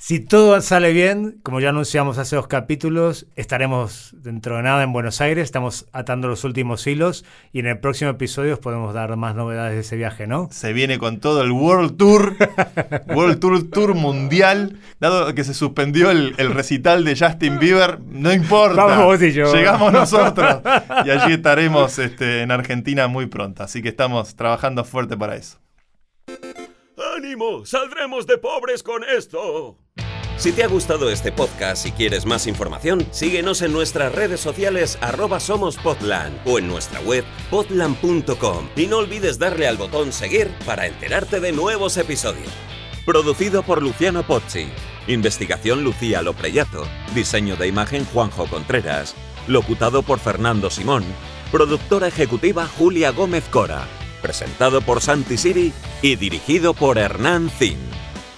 Si 0.00 0.20
todo 0.20 0.60
sale 0.60 0.92
bien, 0.92 1.40
como 1.42 1.58
ya 1.58 1.70
anunciamos 1.70 2.18
hace 2.18 2.36
dos 2.36 2.46
capítulos, 2.46 3.26
estaremos 3.34 4.14
dentro 4.16 4.56
de 4.56 4.62
nada 4.62 4.84
en 4.84 4.92
Buenos 4.92 5.20
Aires, 5.20 5.42
estamos 5.42 5.86
atando 5.92 6.28
los 6.28 6.44
últimos 6.44 6.86
hilos 6.86 7.24
y 7.52 7.58
en 7.58 7.66
el 7.66 7.80
próximo 7.80 8.12
episodio 8.12 8.52
os 8.52 8.58
podemos 8.60 8.94
dar 8.94 9.16
más 9.16 9.34
novedades 9.34 9.74
de 9.74 9.80
ese 9.80 9.96
viaje, 9.96 10.28
¿no? 10.28 10.48
Se 10.52 10.72
viene 10.72 10.98
con 10.98 11.18
todo 11.18 11.42
el 11.42 11.50
World 11.50 11.96
Tour, 11.96 12.36
World 13.08 13.40
Tour 13.40 13.68
Tour 13.70 13.94
mundial, 13.96 14.78
dado 15.00 15.34
que 15.34 15.42
se 15.42 15.52
suspendió 15.52 16.12
el, 16.12 16.32
el 16.38 16.54
recital 16.54 17.04
de 17.04 17.16
Justin 17.18 17.58
Bieber, 17.58 17.98
no 18.00 18.32
importa. 18.32 18.84
Vamos 18.84 19.04
vos 19.04 19.20
y 19.20 19.32
yo. 19.32 19.52
Llegamos 19.52 19.92
nosotros 19.92 20.60
y 21.04 21.10
allí 21.10 21.32
estaremos 21.32 21.98
este, 21.98 22.42
en 22.42 22.52
Argentina 22.52 23.08
muy 23.08 23.26
pronto, 23.26 23.64
así 23.64 23.82
que 23.82 23.88
estamos 23.88 24.36
trabajando 24.36 24.84
fuerte 24.84 25.16
para 25.16 25.34
eso. 25.34 25.58
¡Ánimo! 27.18 27.66
¡Saldremos 27.66 28.28
de 28.28 28.38
pobres 28.38 28.84
con 28.84 29.02
esto! 29.02 29.76
Si 30.36 30.52
te 30.52 30.62
ha 30.62 30.68
gustado 30.68 31.10
este 31.10 31.32
podcast 31.32 31.84
y 31.84 31.90
quieres 31.90 32.26
más 32.26 32.46
información, 32.46 33.04
síguenos 33.10 33.60
en 33.62 33.72
nuestras 33.72 34.14
redes 34.14 34.38
sociales 34.38 34.96
arroba 35.00 35.38
o 36.44 36.58
en 36.60 36.68
nuestra 36.68 37.00
web 37.00 37.24
podland.com 37.50 38.68
y 38.76 38.86
no 38.86 38.98
olvides 38.98 39.36
darle 39.36 39.66
al 39.66 39.76
botón 39.76 40.12
seguir 40.12 40.48
para 40.64 40.86
enterarte 40.86 41.40
de 41.40 41.50
nuevos 41.50 41.96
episodios. 41.96 42.52
Producido 43.04 43.64
por 43.64 43.82
Luciano 43.82 44.24
Pozzi. 44.24 44.68
Investigación 45.08 45.82
Lucía 45.82 46.22
Lopreyato. 46.22 46.86
Diseño 47.16 47.56
de 47.56 47.66
imagen 47.66 48.04
Juanjo 48.04 48.46
Contreras. 48.46 49.16
Locutado 49.48 50.04
por 50.04 50.20
Fernando 50.20 50.70
Simón. 50.70 51.02
Productora 51.50 52.06
ejecutiva 52.06 52.68
Julia 52.68 53.10
Gómez 53.10 53.42
Cora. 53.50 53.88
Presentado 54.22 54.80
por 54.80 55.00
Santi 55.00 55.36
Siri 55.36 55.72
y 56.02 56.16
dirigido 56.16 56.74
por 56.74 56.98
Hernán 56.98 57.50
Zin. 57.50 57.78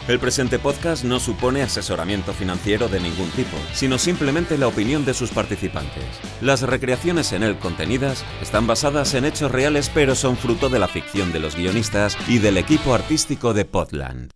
El 0.08 0.18
presente 0.18 0.58
podcast 0.58 1.04
no 1.04 1.20
supone 1.20 1.62
asesoramiento 1.62 2.32
financiero 2.32 2.88
de 2.88 3.00
ningún 3.00 3.30
tipo, 3.30 3.56
sino 3.74 3.98
simplemente 3.98 4.58
la 4.58 4.66
opinión 4.66 5.04
de 5.04 5.14
sus 5.14 5.30
participantes. 5.30 6.04
Las 6.40 6.62
recreaciones 6.62 7.32
en 7.32 7.42
él 7.42 7.58
contenidas 7.58 8.24
están 8.42 8.66
basadas 8.66 9.14
en 9.14 9.24
hechos 9.24 9.52
reales 9.52 9.90
pero 9.92 10.14
son 10.14 10.36
fruto 10.36 10.68
de 10.68 10.78
la 10.78 10.88
ficción 10.88 11.32
de 11.32 11.38
los 11.38 11.54
guionistas 11.54 12.16
y 12.28 12.38
del 12.38 12.56
equipo 12.56 12.94
artístico 12.94 13.54
de 13.54 13.64
Podland. 13.64 14.32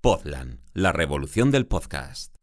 Podland, 0.00 0.60
la 0.74 0.92
revolución 0.92 1.50
del 1.50 1.66
podcast. 1.66 2.33